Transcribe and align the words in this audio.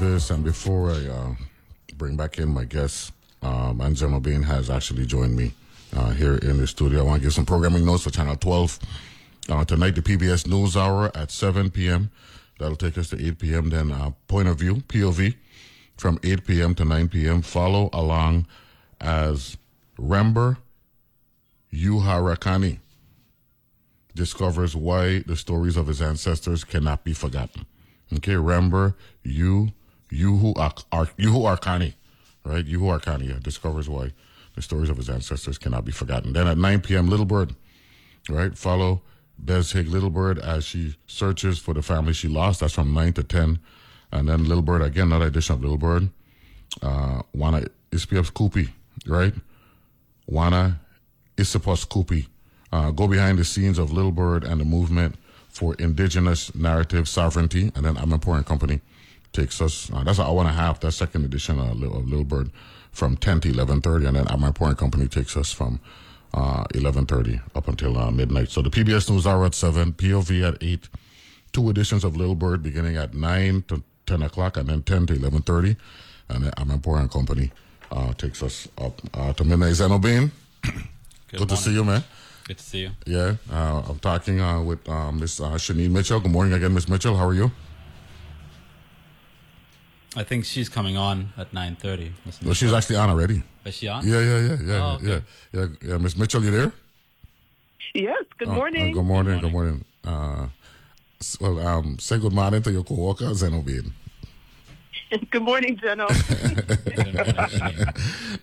This. 0.00 0.30
And 0.30 0.42
before 0.42 0.90
I 0.92 1.06
uh, 1.06 1.34
bring 1.98 2.16
back 2.16 2.38
in 2.38 2.48
my 2.48 2.64
guest, 2.64 3.12
um, 3.42 3.82
General 3.94 4.20
Bean 4.20 4.42
has 4.44 4.70
actually 4.70 5.04
joined 5.04 5.36
me 5.36 5.52
uh, 5.94 6.12
here 6.12 6.36
in 6.36 6.56
the 6.56 6.66
studio. 6.66 7.00
I 7.00 7.02
want 7.02 7.20
to 7.20 7.26
give 7.26 7.34
some 7.34 7.44
programming 7.44 7.84
notes 7.84 8.04
for 8.04 8.10
Channel 8.10 8.36
12. 8.36 8.78
Uh, 9.50 9.64
tonight, 9.66 9.94
the 9.94 10.00
PBS 10.00 10.46
News 10.46 10.74
Hour 10.74 11.14
at 11.14 11.30
7 11.30 11.70
p.m. 11.70 12.10
That'll 12.58 12.76
take 12.76 12.96
us 12.96 13.10
to 13.10 13.22
8 13.22 13.38
p.m. 13.38 13.68
Then, 13.68 13.92
uh, 13.92 14.12
Point 14.26 14.48
of 14.48 14.58
View, 14.58 14.76
POV, 14.76 15.36
from 15.98 16.18
8 16.22 16.46
p.m. 16.46 16.74
to 16.76 16.86
9 16.86 17.08
p.m. 17.08 17.42
Follow 17.42 17.90
along 17.92 18.46
as 19.02 19.58
Rember 19.98 20.56
Yuharakani 21.74 22.78
discovers 24.14 24.74
why 24.74 25.18
the 25.18 25.36
stories 25.36 25.76
of 25.76 25.88
his 25.88 26.00
ancestors 26.00 26.64
cannot 26.64 27.04
be 27.04 27.12
forgotten. 27.12 27.66
Okay, 28.14 28.34
remember 28.34 28.96
you, 29.22 29.72
you 30.10 30.36
who 30.36 30.54
are, 30.54 30.74
are 30.92 31.08
you 31.16 31.30
who 31.30 31.44
are 31.44 31.56
Kani, 31.56 31.94
right? 32.44 32.64
You 32.64 32.80
who 32.80 32.88
are 32.88 32.98
Kani 32.98 33.28
yeah, 33.28 33.38
discovers 33.40 33.88
why 33.88 34.12
the 34.54 34.62
stories 34.62 34.90
of 34.90 34.96
his 34.96 35.08
ancestors 35.08 35.58
cannot 35.58 35.84
be 35.84 35.92
forgotten. 35.92 36.32
Then 36.32 36.46
at 36.46 36.58
9 36.58 36.80
p.m., 36.80 37.08
Little 37.08 37.26
Bird, 37.26 37.54
right? 38.28 38.56
Follow 38.56 39.02
Bezhig 39.42 39.90
Little 39.90 40.10
Bird 40.10 40.38
as 40.38 40.64
she 40.64 40.96
searches 41.06 41.58
for 41.58 41.74
the 41.74 41.82
family 41.82 42.12
she 42.12 42.28
lost. 42.28 42.60
That's 42.60 42.74
from 42.74 42.92
9 42.92 43.12
to 43.14 43.22
10. 43.22 43.58
And 44.12 44.28
then 44.28 44.44
Little 44.44 44.62
Bird, 44.62 44.82
again, 44.82 45.06
another 45.06 45.26
edition 45.26 45.54
of 45.54 45.62
Little 45.62 45.78
Bird. 45.78 46.10
Uh, 46.82 47.22
Wana 47.36 47.68
Ispiaps 47.90 48.32
Kupi, 48.32 48.70
right? 49.06 49.34
Wana 50.30 50.78
Isipos 51.36 51.86
Kupi. 51.86 52.26
Uh, 52.72 52.90
go 52.90 53.08
behind 53.08 53.38
the 53.38 53.44
scenes 53.44 53.78
of 53.78 53.92
Little 53.92 54.12
Bird 54.12 54.44
and 54.44 54.60
the 54.60 54.64
movement 54.64 55.16
for 55.48 55.74
indigenous 55.74 56.54
narrative 56.54 57.08
sovereignty. 57.08 57.72
And 57.74 57.84
then 57.84 57.96
I'm 57.96 58.12
Important 58.12 58.46
Company 58.46 58.80
takes 59.32 59.60
us, 59.60 59.90
uh, 59.92 60.02
that's 60.04 60.18
an 60.18 60.26
hour 60.26 60.40
and 60.40 60.48
a 60.48 60.52
half, 60.52 60.80
that's 60.80 60.96
second 60.96 61.24
edition 61.24 61.58
of, 61.58 61.78
Little- 61.78 61.98
of 61.98 62.08
Little 62.08 62.24
Bird 62.24 62.50
from 62.92 63.16
10 63.16 63.40
to 63.40 63.52
11.30. 63.52 64.06
And 64.08 64.16
then 64.16 64.26
I'm 64.28 64.42
Important 64.44 64.78
Company 64.78 65.06
takes 65.08 65.36
us 65.36 65.52
from 65.52 65.80
uh, 66.34 66.64
11.30 66.74 67.40
up 67.54 67.68
until 67.68 67.96
uh, 67.98 68.10
midnight. 68.10 68.50
So 68.50 68.62
the 68.62 68.70
PBS 68.70 69.10
News 69.10 69.26
Hour 69.26 69.46
at 69.46 69.54
7, 69.54 69.92
POV 69.92 70.48
at 70.48 70.62
8, 70.62 70.88
two 71.52 71.70
editions 71.70 72.04
of 72.04 72.16
Little 72.16 72.34
Bird 72.34 72.62
beginning 72.62 72.96
at 72.96 73.14
9 73.14 73.64
to 73.68 73.82
10 74.06 74.22
o'clock 74.22 74.56
and 74.56 74.68
then 74.68 74.82
10 74.82 75.06
to 75.06 75.14
11.30. 75.14 75.76
And 76.28 76.44
then 76.44 76.52
I'm 76.56 76.70
Important 76.70 77.10
Company 77.12 77.50
uh, 77.90 78.12
takes 78.14 78.42
us 78.42 78.68
up 78.78 79.00
uh, 79.14 79.32
to 79.34 79.44
midnight. 79.44 79.74
Zeno 79.74 79.98
Bain, 79.98 80.30
good, 81.28 81.48
to 81.48 81.56
see 81.56 81.72
you, 81.72 81.84
man. 81.84 82.04
Good 82.46 82.58
to 82.58 82.64
see 82.64 82.80
you. 82.82 82.90
Yeah, 83.06 83.34
uh, 83.52 83.82
I'm 83.88 83.98
talking 83.98 84.40
uh, 84.40 84.62
with 84.62 84.86
Miss 85.14 85.40
uh, 85.40 85.58
Schenine 85.58 85.90
Mitchell. 85.90 86.20
Good 86.20 86.30
morning 86.30 86.52
again, 86.52 86.72
Miss 86.72 86.88
Mitchell. 86.88 87.16
How 87.16 87.26
are 87.26 87.34
you? 87.34 87.50
I 90.16 90.24
think 90.24 90.44
she's 90.44 90.68
coming 90.68 90.96
on 90.96 91.32
at 91.38 91.52
9.30. 91.52 92.10
Well, 92.44 92.54
she's 92.54 92.72
actually 92.72 92.96
on 92.96 93.10
already. 93.10 93.42
Is 93.64 93.74
she 93.76 93.86
on? 93.88 94.06
Yeah, 94.06 94.20
yeah, 94.20 94.38
yeah, 94.40 94.56
yeah, 94.64 94.74
Oh, 94.84 94.94
okay. 94.96 95.06
yeah, 95.06 95.20
yeah, 95.52 95.66
yeah. 95.90 95.98
Miss 95.98 96.16
Mitchell, 96.16 96.42
you 96.42 96.50
there? 96.50 96.72
Yes, 97.94 98.24
good 98.38 98.48
Uh, 98.48 98.52
uh, 98.52 98.54
morning. 98.56 98.92
good 98.92 99.04
morning. 99.04 99.40
Good 99.40 99.52
morning. 99.52 99.84
Uh, 100.04 100.46
well, 101.40 101.58
um, 101.66 101.98
say 101.98 102.18
good 102.18 102.32
morning 102.32 102.62
to 102.62 102.72
your 102.72 102.82
coworker, 102.84 103.32
Zeno 103.34 103.62
Bain. 103.62 103.92
good 105.30 105.42
morning, 105.42 105.76
Jenna. 105.80 106.06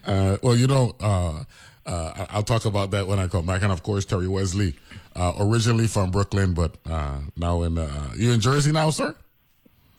Uh, 0.06 0.38
well, 0.42 0.56
you 0.56 0.68
know, 0.68 0.96
uh, 1.02 1.44
uh, 1.86 2.14
I- 2.16 2.28
I'll 2.38 2.44
talk 2.44 2.64
about 2.66 2.92
that 2.92 3.08
when 3.08 3.20
I 3.20 3.28
come 3.28 3.46
back. 3.46 3.62
And 3.62 3.72
of 3.74 3.84
course, 3.84 4.06
Terry 4.06 4.28
Wesley, 4.28 4.76
uh, 5.18 5.34
originally 5.40 5.88
from 5.88 6.12
Brooklyn, 6.12 6.54
but 6.54 6.76
uh, 6.90 7.18
now 7.36 7.64
in 7.64 7.78
uh, 7.78 8.12
you 8.16 8.32
in 8.32 8.40
Jersey 8.40 8.72
now, 8.72 8.90
sir? 8.90 9.14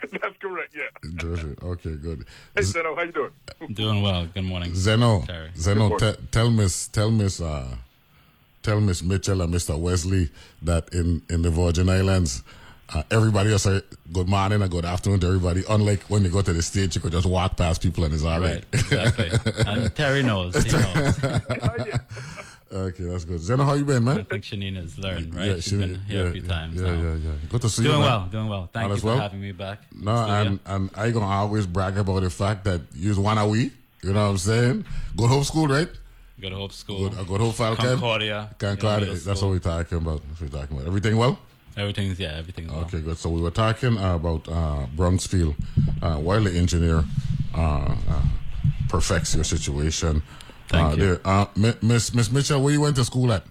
That's 0.12 0.36
correct, 0.38 0.75
yeah. 0.76 1.10
Jersey. 1.16 1.54
Okay, 1.62 1.94
good. 1.97 2.25
Hey, 2.54 2.62
Zeno, 2.62 2.94
how 2.94 3.03
you 3.03 3.12
doing? 3.12 3.32
Doing 3.72 4.03
well. 4.03 4.26
Good 4.26 4.44
morning. 4.44 4.75
Zeno, 4.75 5.22
Terry. 5.26 5.50
Zeno, 5.56 5.88
Good 5.97 6.16
te- 6.16 6.26
tell 6.31 6.50
Miss, 6.50 6.88
tell 6.88 7.10
Miss, 7.10 7.41
uh, 7.41 7.76
tell 8.62 8.81
Miss 8.81 9.03
Mitchell 9.03 9.42
and 9.42 9.53
Mr. 9.53 9.78
Wesley 9.78 10.31
that 10.62 10.92
in 10.94 11.22
in 11.28 11.42
the 11.42 11.50
Virgin 11.50 11.88
Islands, 11.88 12.42
uh, 12.94 13.03
everybody 13.10 13.53
else 13.53 13.64
say 13.64 13.82
good 14.12 14.28
morning 14.28 14.62
and 14.62 14.70
good 14.70 14.84
afternoon 14.84 15.20
to 15.20 15.26
everybody. 15.26 15.64
Unlike 15.69 16.03
when 16.04 16.22
you 16.25 16.31
go 16.31 16.42
to 16.42 16.53
the 16.53 16.62
stage, 16.62 16.94
you 16.94 17.00
could 17.00 17.12
just 17.12 17.26
walk 17.26 17.56
past 17.56 17.82
people 17.82 18.04
and 18.04 18.14
it's 18.14 18.25
all 18.25 18.41
right. 18.41 18.54
Right, 18.54 18.64
exactly. 18.72 19.31
and 19.66 19.94
Terry 19.94 20.22
knows. 20.22 20.54
He 20.62 20.70
knows. 20.72 21.19
Okay, 22.71 23.05
that's 23.05 23.25
good. 23.25 23.41
Zena, 23.41 23.65
how 23.65 23.75
you 23.75 23.84
been, 23.84 24.05
man? 24.05 24.19
I 24.19 24.23
think 24.25 24.45
Schenine 24.45 24.77
has 24.77 24.99
learned, 24.99 25.34
right? 25.34 25.47
Yeah, 25.47 25.55
She's 25.55 25.65
she- 25.69 25.77
been 25.79 25.95
here 26.06 26.23
yeah, 26.25 26.29
a 26.29 26.33
few 26.33 26.43
yeah, 26.43 26.49
times 26.49 26.81
Yeah, 26.81 26.87
now. 26.95 27.03
yeah, 27.03 27.15
yeah. 27.15 27.31
Good 27.49 27.62
to 27.62 27.69
see 27.71 27.83
you. 27.83 27.89
Doing 27.89 28.01
well, 28.01 28.29
doing 28.31 28.49
well. 28.49 28.69
Thank 28.73 28.89
All 28.91 28.95
you 28.95 29.01
for 29.01 29.06
well? 29.06 29.19
having 29.21 29.41
me 29.41 29.53
back. 29.53 29.81
No, 29.93 30.12
and 30.12 30.59
and 30.67 30.91
I 30.95 31.11
gonna 31.11 31.27
always 31.27 31.67
brag 31.67 31.97
about 31.97 32.21
the 32.21 32.31
fact 32.31 32.65
that 32.65 32.83
you 32.95 33.19
wanna 33.21 33.47
we. 33.49 33.73
You 34.03 34.12
know 34.12 34.25
what 34.27 34.31
I'm 34.33 34.39
saying? 34.39 34.84
Good 35.17 35.29
Hope 35.29 35.45
School, 35.45 35.67
right? 35.67 35.89
Good 36.41 36.53
Hope 36.53 36.73
School. 36.73 37.09
Good, 37.09 37.27
Good 37.27 37.41
Hope 37.41 37.55
Falcon. 37.55 37.84
Concordia. 37.87 38.51
Concordia. 38.59 39.15
That's 39.15 39.41
what 39.43 39.50
we're 39.50 39.59
talking 39.59 39.99
about. 39.99 40.21
That's 40.29 40.41
what 40.41 40.53
we're 40.53 40.59
talking 40.61 40.77
about. 40.77 40.87
Everything 40.87 41.17
well? 41.17 41.39
Everything's, 41.77 42.19
yeah, 42.21 42.35
everything's 42.37 42.71
well. 42.71 42.81
Okay, 42.83 43.00
good. 43.00 43.17
So 43.19 43.31
we 43.31 43.41
were 43.41 43.50
talking 43.50 43.97
uh, 43.99 44.17
about 44.17 44.47
uh, 44.49 44.87
Brownfield, 44.97 45.55
uh, 46.03 46.17
while 46.17 46.43
the 46.43 46.50
engineer 46.53 47.03
uh, 47.56 47.95
uh, 48.09 48.23
perfects 48.89 49.35
your 49.35 49.45
situation. 49.45 50.23
Thank 50.69 50.93
uh, 50.93 50.97
you. 50.97 51.03
There, 51.03 51.21
uh, 51.25 51.47
Miss 51.56 52.15
Miss 52.15 52.31
Mitchell, 52.31 52.62
where 52.62 52.73
you 52.73 52.81
went 52.81 52.97
to 52.97 53.05
school 53.05 53.33
at? 53.33 53.45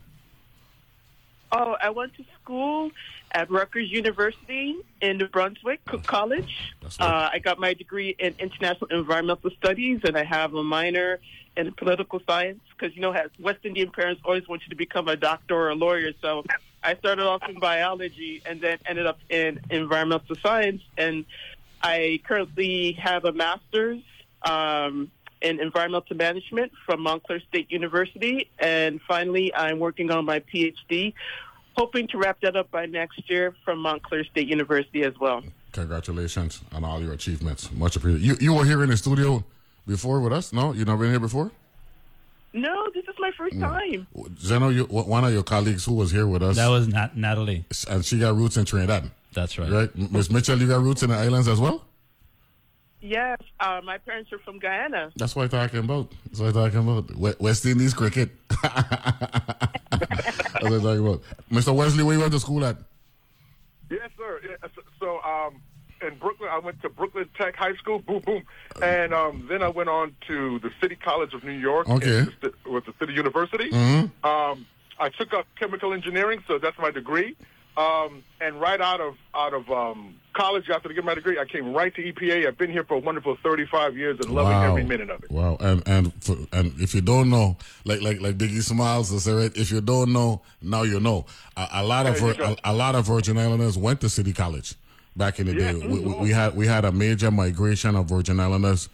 oh, 1.52 1.76
I 1.82 1.90
went 1.90 2.14
to 2.16 2.26
school 2.42 2.92
at 3.32 3.50
Rutgers 3.52 3.92
University 3.92 4.76
in 5.02 5.18
New 5.18 5.28
Brunswick, 5.28 5.84
Cook 5.86 6.04
College. 6.04 6.74
Right. 6.82 7.02
Uh, 7.02 7.30
I 7.34 7.40
got 7.40 7.60
my 7.60 7.74
degree 7.74 8.16
in 8.18 8.36
international 8.40 8.88
environmental 8.92 9.52
studies, 9.52 10.02
and 10.04 10.18
I 10.18 10.24
have 10.24 10.54
a 10.54 10.64
minor 10.64 11.20
in 11.56 11.72
political 11.74 12.22
science. 12.26 12.62
Because 12.78 12.96
you 12.96 13.02
know, 13.02 13.12
as 13.12 13.30
West 13.40 13.60
Indian 13.64 13.92
parents 13.92 14.22
always 14.24 14.48
want 14.48 14.64
you 14.64 14.70
to 14.70 14.76
become 14.76 15.08
a 15.08 15.16
doctor 15.16 15.56
or 15.56 15.70
a 15.70 15.76
lawyer, 15.76 16.12
so 16.22 16.44
I 16.84 16.96
started 16.96 17.26
off 17.26 17.48
in 17.50 17.60
biology 17.60 18.42
and 18.46 18.62
then 18.62 18.78
ended 18.86 19.06
up 19.06 19.20
in 19.30 19.60
environmental 19.70 20.36
science. 20.36 20.82
And 20.98 21.26
I 21.82 22.22
currently 22.26 22.94
have 22.94 23.26
a 23.26 23.34
master's 23.34 24.02
um, 24.44 25.12
in 25.42 25.59
environmental 25.59 26.16
management 26.16 26.72
from 26.86 27.02
Montclair 27.02 27.40
State 27.50 27.72
University. 27.72 28.50
And 28.59 29.00
finally, 29.08 29.53
I'm 29.53 29.80
working 29.80 30.12
on 30.12 30.25
my 30.25 30.40
PhD, 30.40 31.14
hoping 31.78 32.08
to 32.09 32.18
wrap 32.18 32.40
that 32.42 32.56
up 32.56 32.72
by 32.72 32.86
next 32.86 33.30
year 33.30 33.56
from 33.64 33.80
Montclair 33.80 34.24
State 34.25 34.48
University 34.48 35.03
as 35.03 35.14
well. 35.20 35.44
Congratulations 35.74 36.62
on 36.74 36.84
all 36.84 37.02
your 37.02 37.14
achievements. 37.14 37.72
Much 37.72 37.95
appreciated. 37.95 38.25
You 38.25 38.36
you 38.39 38.54
were 38.54 38.66
here 38.66 38.84
in 38.84 38.89
the 38.89 38.98
studio 38.98 39.44
before 39.86 40.19
with 40.22 40.34
us? 40.34 40.51
No, 40.51 40.74
You've 40.74 40.88
never 40.88 41.04
been 41.04 41.12
here 41.12 41.19
before. 41.19 41.51
No, 42.54 42.89
this 42.94 43.04
is 43.04 43.16
my 43.19 43.30
first 43.38 43.60
time. 43.60 44.07
Zeno, 44.39 44.69
you, 44.69 44.86
one 44.86 45.24
of 45.24 45.31
your 45.34 45.44
colleagues 45.44 45.86
who 45.86 45.94
was 45.94 46.10
here 46.12 46.25
with 46.25 46.42
us, 46.42 46.56
That 46.56 46.69
was 46.69 46.88
Nat- 46.88 47.16
Natalie. 47.16 47.66
and 47.89 48.04
she 48.04 48.18
got 48.18 48.36
roots 48.36 48.57
in 48.57 48.66
Trinidad, 48.66 49.12
That's 49.34 49.60
right. 49.60 49.69
right? 49.69 49.95
Miss 50.12 50.31
Mitchell, 50.31 50.57
you 50.57 50.68
got 50.68 50.81
roots 50.81 51.04
in 51.04 51.10
the 51.12 51.16
islands 51.18 51.48
as 51.48 51.60
well. 51.60 51.84
Yes, 53.02 53.38
uh, 53.60 53.80
my 53.84 53.98
parents 54.00 54.32
are 54.34 54.40
from 54.40 54.58
Guyana. 54.60 55.12
That's 55.16 55.36
why 55.36 55.44
I'm 55.44 55.50
talking 55.50 55.80
about. 55.80 56.12
That's 56.26 56.40
what 56.40 56.48
I'm 56.48 56.72
talking 56.72 56.80
about. 56.80 57.16
We- 57.16 57.34
West 57.40 57.66
Indies 57.66 57.94
cricket. 57.94 58.32
That's 58.62 58.74
what 59.92 60.74
I'm 60.74 60.82
talking 60.82 61.08
about. 61.08 61.22
Mr. 61.52 61.76
Wesley, 61.76 62.04
where 62.04 62.16
you 62.16 62.20
went 62.22 62.34
to 62.34 62.40
school 62.40 62.66
at? 62.66 62.78
Yes, 63.90 64.10
sir. 64.18 64.42
Yeah, 64.44 64.68
so, 64.76 64.82
so, 65.00 65.20
um, 65.22 65.62
in 66.02 66.18
Brooklyn, 66.18 66.50
I 66.52 66.60
went 66.60 66.82
to 66.82 66.90
Brooklyn 66.90 67.30
Tech 67.38 67.56
High 67.56 67.76
School, 67.76 68.00
boom, 68.00 68.20
boom, 68.22 68.44
and 68.82 69.14
um, 69.14 69.46
then 69.50 69.62
I 69.64 69.70
went 69.70 69.90
on 69.90 70.16
to 70.28 70.60
the 70.60 70.72
City 70.82 70.96
College 70.96 71.34
of 71.34 71.44
New 71.44 71.52
York, 71.52 71.90
Okay. 71.90 72.26
the- 72.42 72.54
with 72.66 72.86
the 72.86 72.94
City 73.00 73.14
University. 73.14 73.70
Mm-hmm. 73.70 74.26
Um, 74.28 74.66
I 75.00 75.10
took 75.10 75.34
up 75.34 75.46
chemical 75.60 75.94
engineering, 75.94 76.44
so 76.48 76.58
that's 76.58 76.78
my 76.80 76.90
degree. 76.92 77.36
Um, 77.77 78.24
and 78.41 78.59
right 78.59 78.81
out 78.81 79.00
of 79.01 79.15
out 79.35 79.53
of 79.53 79.69
um, 79.69 80.15
college 80.33 80.68
after 80.69 80.89
getting 80.89 81.06
my 81.06 81.13
degree, 81.13 81.38
I 81.39 81.45
came 81.45 81.74
right 81.74 81.94
to 81.94 82.01
EPA. 82.12 82.47
I've 82.47 82.57
been 82.57 82.71
here 82.71 82.83
for 82.83 82.95
a 82.95 83.00
wonderful 83.00 83.38
35 83.44 83.95
years 83.95 84.18
and 84.19 84.31
loving 84.31 84.51
Wow. 84.53 84.69
every 84.71 84.83
minute 84.83 85.12
of 85.12 85.24
it. 85.24 85.29
Wow, 85.31 85.57
and 85.59 85.83
and 85.88 86.12
for, 86.24 86.38
and 86.51 86.74
if 86.81 86.95
you 86.95 87.01
don't 87.01 87.29
know, 87.29 87.56
like 87.85 88.01
like 88.01 88.19
like 88.19 88.35
Biggie 88.38 88.63
Smalls 88.63 89.09
said, 89.24 89.31
right? 89.35 89.56
If 89.56 89.71
you 89.71 89.81
don't 89.81 90.12
know, 90.12 90.41
now 90.62 90.81
you 90.83 91.00
know. 91.00 91.27
A, 91.56 91.68
a 91.74 91.83
lot 91.83 92.07
of 92.07 92.19
a, 92.21 92.56
a 92.63 92.74
lot 92.74 92.95
of 92.95 93.06
Virgin 93.06 93.38
Islanders 93.38 93.77
went 93.77 94.01
to 94.01 94.09
City 94.09 94.33
College 94.33 94.74
back 95.15 95.39
in 95.39 95.45
the 95.45 95.53
Yeah. 95.53 95.74
day. 95.74 95.88
We, 95.88 96.00
we, 96.00 96.13
we 96.15 96.29
had 96.31 96.56
we 96.56 96.65
had 96.65 96.83
a 96.83 96.91
major 96.91 97.29
migration 97.29 97.95
of 97.95 98.07
Virgin 98.07 98.39
Islanders. 98.39 98.89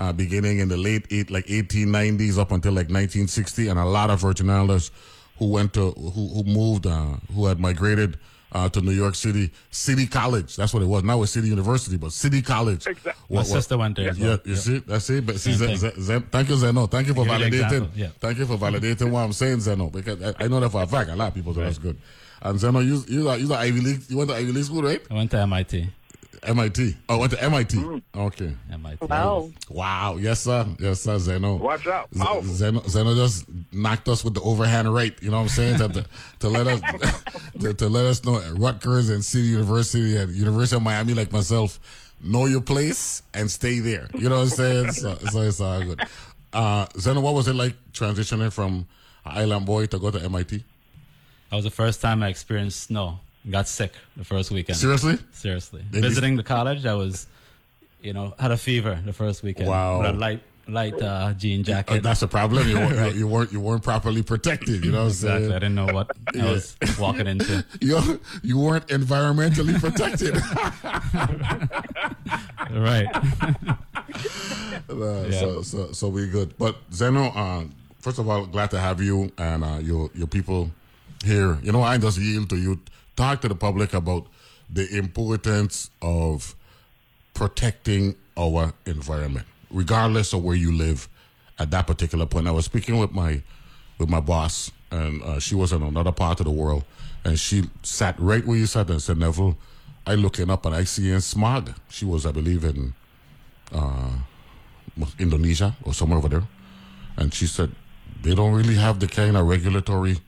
Uh, 0.00 0.12
beginning 0.12 0.60
in 0.60 0.68
the 0.68 0.76
late 0.76 1.04
eight, 1.10 1.28
like 1.28 1.44
1890s 1.46 2.38
up 2.38 2.52
until 2.52 2.70
like 2.70 2.86
1960, 2.86 3.66
and 3.66 3.80
a 3.80 3.84
lot 3.84 4.10
of 4.10 4.20
Virgin 4.20 4.48
Islanders 4.48 4.92
who 5.38 5.48
went 5.50 5.72
to 5.74 5.90
who, 5.92 6.28
who 6.28 6.44
moved 6.44 6.86
uh, 6.86 7.16
who 7.34 7.46
had 7.46 7.58
migrated 7.60 8.18
uh, 8.52 8.68
to 8.70 8.80
New 8.80 8.92
York 8.92 9.14
City 9.14 9.50
City 9.70 10.06
College. 10.06 10.56
That's 10.56 10.72
what 10.72 10.82
it 10.82 10.86
was. 10.86 11.02
Now 11.04 11.22
it's 11.22 11.32
City 11.32 11.48
University, 11.48 11.96
but 11.96 12.12
City 12.12 12.40
College. 12.42 12.86
Exactly. 12.86 13.12
My 13.12 13.16
What- 13.28 13.38
what- 13.40 13.46
sister 13.46 13.76
went 13.78 13.96
there 13.96 14.10
as 14.10 14.18
yeah, 14.18 14.26
well. 14.28 14.38
you 14.44 14.56
see, 14.56 14.78
that's 14.78 15.10
it. 15.10 15.26
But 15.26 15.38
see, 15.38 15.52
Same 15.54 15.76
Zen, 15.76 15.90
thing. 15.92 16.02
Zen, 16.02 16.22
thank 16.30 16.48
you, 16.48 16.56
Zeno. 16.56 16.86
Thank 16.86 17.08
you 17.08 17.14
for 17.14 17.24
Give 17.24 17.32
validating. 17.34 17.88
yeah. 17.94 18.08
Thank 18.18 18.38
you 18.38 18.46
for 18.46 18.56
validating 18.56 19.10
what 19.10 19.20
I'm 19.20 19.32
saying, 19.32 19.60
Zeno, 19.60 19.90
because 19.90 20.22
I, 20.22 20.44
I 20.44 20.48
know 20.48 20.60
that 20.60 20.70
for 20.70 20.82
a 20.82 20.86
fact. 20.86 21.10
A 21.10 21.16
lot 21.16 21.28
of 21.28 21.34
people, 21.34 21.52
so 21.54 21.60
that's 21.60 21.78
good. 21.78 21.98
And 22.40 22.58
Zeno, 22.58 22.80
you 22.80 23.04
you 23.08 23.28
are 23.28 23.36
you 23.36 23.52
are 23.52 23.58
Ivy 23.60 23.80
League. 23.80 24.02
You 24.08 24.16
went 24.16 24.30
to 24.30 24.36
Ivy 24.36 24.52
League 24.52 24.64
school, 24.64 24.82
right? 24.82 25.02
I 25.10 25.14
went 25.14 25.30
to 25.32 25.38
MIT. 25.40 25.88
MIT. 26.42 26.96
Oh, 27.08 27.18
went 27.18 27.32
to 27.32 27.42
MIT. 27.42 27.76
Mm. 27.78 28.02
Okay. 28.16 28.54
MIT. 28.72 29.06
Wow. 29.06 29.50
Wow. 29.68 30.16
Yes, 30.16 30.40
sir. 30.40 30.66
Yes, 30.78 31.00
sir. 31.02 31.18
Zeno. 31.18 31.56
Watch 31.56 31.86
out. 31.86 32.08
Z- 32.14 32.42
Zeno, 32.54 32.82
Zeno 32.88 33.14
just 33.14 33.44
knocked 33.72 34.08
us 34.08 34.24
with 34.24 34.34
the 34.34 34.40
overhand 34.42 34.92
right. 34.92 35.14
You 35.22 35.30
know 35.30 35.36
what 35.38 35.42
I'm 35.44 35.48
saying? 35.48 35.78
to, 35.78 35.88
to, 35.88 36.06
to 36.40 36.48
let 36.48 36.66
us 36.66 36.80
to, 37.60 37.74
to 37.74 37.88
let 37.88 38.06
us 38.06 38.24
know 38.24 38.36
at 38.40 38.52
Rutgers 38.58 39.08
and 39.10 39.24
City 39.24 39.46
University 39.48 40.16
and 40.16 40.32
University 40.34 40.76
of 40.76 40.82
Miami, 40.82 41.14
like 41.14 41.32
myself, 41.32 41.78
know 42.22 42.46
your 42.46 42.60
place 42.60 43.22
and 43.34 43.50
stay 43.50 43.78
there. 43.80 44.08
You 44.14 44.28
know 44.28 44.36
what 44.36 44.42
I'm 44.42 44.48
saying? 44.48 44.92
So, 44.92 45.14
so 45.16 45.40
it's 45.42 45.60
all 45.60 45.82
good. 45.82 46.00
Uh, 46.52 46.86
Zeno, 46.98 47.20
what 47.20 47.34
was 47.34 47.46
it 47.48 47.54
like 47.54 47.74
transitioning 47.92 48.52
from 48.52 48.86
island 49.24 49.66
boy 49.66 49.86
to 49.86 49.98
go 49.98 50.10
to 50.10 50.20
MIT? 50.22 50.64
That 51.50 51.56
was 51.56 51.64
the 51.64 51.70
first 51.70 52.00
time 52.00 52.22
I 52.22 52.28
experienced 52.28 52.84
snow. 52.84 53.20
Got 53.50 53.68
sick 53.68 53.92
the 54.16 54.24
first 54.24 54.50
weekend. 54.50 54.76
Seriously? 54.78 55.18
Seriously. 55.32 55.82
Did 55.90 56.02
you- 56.04 56.08
Visiting 56.08 56.36
the 56.36 56.42
college, 56.42 56.84
I 56.86 56.94
was, 56.94 57.26
you 58.02 58.12
know, 58.12 58.34
had 58.38 58.50
a 58.50 58.56
fever 58.56 58.98
the 59.04 59.12
first 59.12 59.42
weekend. 59.42 59.68
Wow. 59.68 60.00
With 60.00 60.10
a 60.10 60.12
light, 60.12 60.42
light 60.66 61.00
uh, 61.00 61.32
jean 61.32 61.60
Uh, 61.60 61.64
jacket. 61.64 62.02
that's 62.02 62.20
the 62.20 62.28
problem. 62.28 62.68
You, 62.68 62.76
weren't, 62.76 63.16
you 63.20 63.26
weren't 63.26 63.52
you 63.52 63.60
weren't 63.60 63.82
properly 63.82 64.22
protected. 64.22 64.84
You 64.84 64.90
know 64.90 64.98
what 64.98 65.02
I'm 65.04 65.08
exactly. 65.08 65.50
I 65.50 65.58
didn't 65.60 65.74
know 65.76 65.86
what 65.86 66.10
I 66.38 66.44
was 66.44 66.76
walking 66.98 67.26
into. 67.26 67.64
You 67.80 68.20
you 68.42 68.58
weren't 68.58 68.86
environmentally 68.88 69.78
protected. 69.80 70.34
Right. 72.70 73.06
Uh, 74.90 75.24
Yeah. 75.28 75.40
so, 75.40 75.62
so, 75.62 75.92
so 75.92 76.08
we 76.08 76.26
good. 76.26 76.56
But 76.58 76.76
Zeno, 76.92 77.28
uh, 77.34 77.64
first 78.00 78.18
of 78.18 78.28
all, 78.28 78.46
glad 78.46 78.70
to 78.72 78.78
have 78.80 79.00
you 79.02 79.32
and 79.38 79.64
uh, 79.64 79.78
your 79.80 80.10
your 80.14 80.26
people 80.26 80.70
here. 81.24 81.58
You 81.62 81.72
know, 81.72 81.82
I 81.82 81.96
just 81.98 82.18
yield 82.18 82.50
to 82.50 82.56
you. 82.56 82.78
Talk 83.18 83.40
to 83.40 83.48
the 83.48 83.56
public 83.56 83.94
about 83.94 84.28
the 84.70 84.88
importance 84.96 85.90
of 86.00 86.54
protecting 87.34 88.14
our 88.36 88.72
environment, 88.86 89.44
regardless 89.72 90.32
of 90.32 90.44
where 90.44 90.54
you 90.54 90.70
live. 90.70 91.08
At 91.58 91.72
that 91.72 91.88
particular 91.88 92.26
point, 92.26 92.46
I 92.46 92.52
was 92.52 92.66
speaking 92.66 92.96
with 92.96 93.10
my 93.10 93.42
with 93.98 94.08
my 94.08 94.20
boss, 94.20 94.70
and 94.92 95.20
uh, 95.24 95.40
she 95.40 95.56
was 95.56 95.72
in 95.72 95.82
another 95.82 96.12
part 96.12 96.38
of 96.38 96.46
the 96.46 96.52
world, 96.52 96.84
and 97.24 97.40
she 97.40 97.64
sat 97.82 98.14
right 98.20 98.46
where 98.46 98.56
you 98.56 98.66
sat 98.66 98.88
and 98.88 99.02
said, 99.02 99.18
"Neville, 99.18 99.58
I 100.06 100.14
looking 100.14 100.48
up 100.48 100.64
and 100.64 100.72
I 100.72 100.84
see 100.84 101.10
in 101.10 101.20
smog." 101.20 101.74
She 101.88 102.04
was, 102.04 102.24
I 102.24 102.30
believe, 102.30 102.62
in 102.62 102.94
Indonesia 105.18 105.74
or 105.82 105.92
somewhere 105.92 106.18
over 106.18 106.28
there, 106.28 106.46
and 107.16 107.34
she 107.34 107.48
said 107.48 107.72
they 108.22 108.36
don't 108.36 108.54
really 108.54 108.76
have 108.76 109.00
the 109.00 109.08
kind 109.08 109.36
of 109.36 109.48
regulatory, 109.48 110.18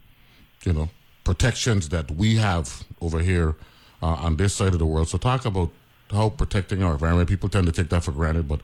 you 0.64 0.72
know, 0.72 0.88
protections 1.32 1.90
that 1.90 2.10
we 2.10 2.30
have 2.36 2.66
over 3.00 3.20
here 3.20 3.54
uh, 4.02 4.26
on 4.26 4.36
this 4.36 4.52
side 4.52 4.72
of 4.72 4.80
the 4.80 4.90
world. 4.92 5.08
So 5.08 5.16
talk 5.16 5.44
about 5.44 5.70
how 6.10 6.30
protecting 6.30 6.82
our 6.82 6.94
environment. 6.94 7.28
People 7.28 7.48
tend 7.48 7.66
to 7.66 7.72
take 7.72 7.88
that 7.90 8.02
for 8.02 8.10
granted, 8.10 8.48
but 8.48 8.60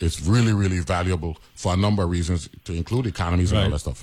it's 0.00 0.20
really, 0.20 0.52
really 0.52 0.80
valuable 0.80 1.36
for 1.54 1.74
a 1.74 1.76
number 1.76 2.02
of 2.02 2.10
reasons, 2.10 2.48
to 2.64 2.72
include 2.72 3.06
economies 3.06 3.52
and 3.52 3.60
all 3.60 3.70
that 3.70 3.78
stuff. 3.78 4.02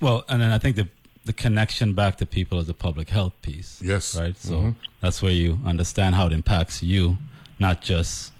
Well, 0.00 0.24
and 0.30 0.40
then 0.40 0.50
I 0.50 0.58
think 0.58 0.76
the 0.76 0.88
the 1.26 1.34
connection 1.34 1.92
back 1.92 2.16
to 2.20 2.24
people 2.38 2.56
is 2.60 2.68
the 2.68 2.78
public 2.88 3.10
health 3.10 3.34
piece. 3.42 3.82
Yes. 3.82 4.16
Right. 4.16 4.36
So 4.38 4.74
that's 5.02 5.20
where 5.20 5.32
you 5.32 5.58
understand 5.66 6.14
how 6.14 6.26
it 6.28 6.32
impacts 6.32 6.82
you, 6.82 7.18
not 7.58 7.82
just 7.82 8.32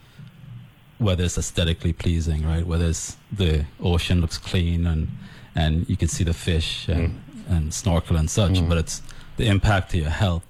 whether 0.99 1.25
it's 1.25 1.37
aesthetically 1.37 1.93
pleasing, 1.93 2.47
right? 2.47 2.65
Whether 2.65 2.87
it's 2.87 3.17
the 3.31 3.67
ocean 3.79 4.21
looks 4.23 4.39
clean 4.39 4.87
and 4.87 5.09
and 5.55 5.87
you 5.91 5.97
can 5.97 6.09
see 6.09 6.25
the 6.25 6.33
fish 6.33 6.89
and, 6.89 7.21
and 7.47 7.73
snorkel 7.73 8.17
and 8.17 8.31
such, 8.31 8.67
but 8.69 8.79
it's 8.79 9.03
the 9.37 9.47
impact 9.47 9.91
to 9.93 9.99
your 9.99 10.11
health. 10.11 10.45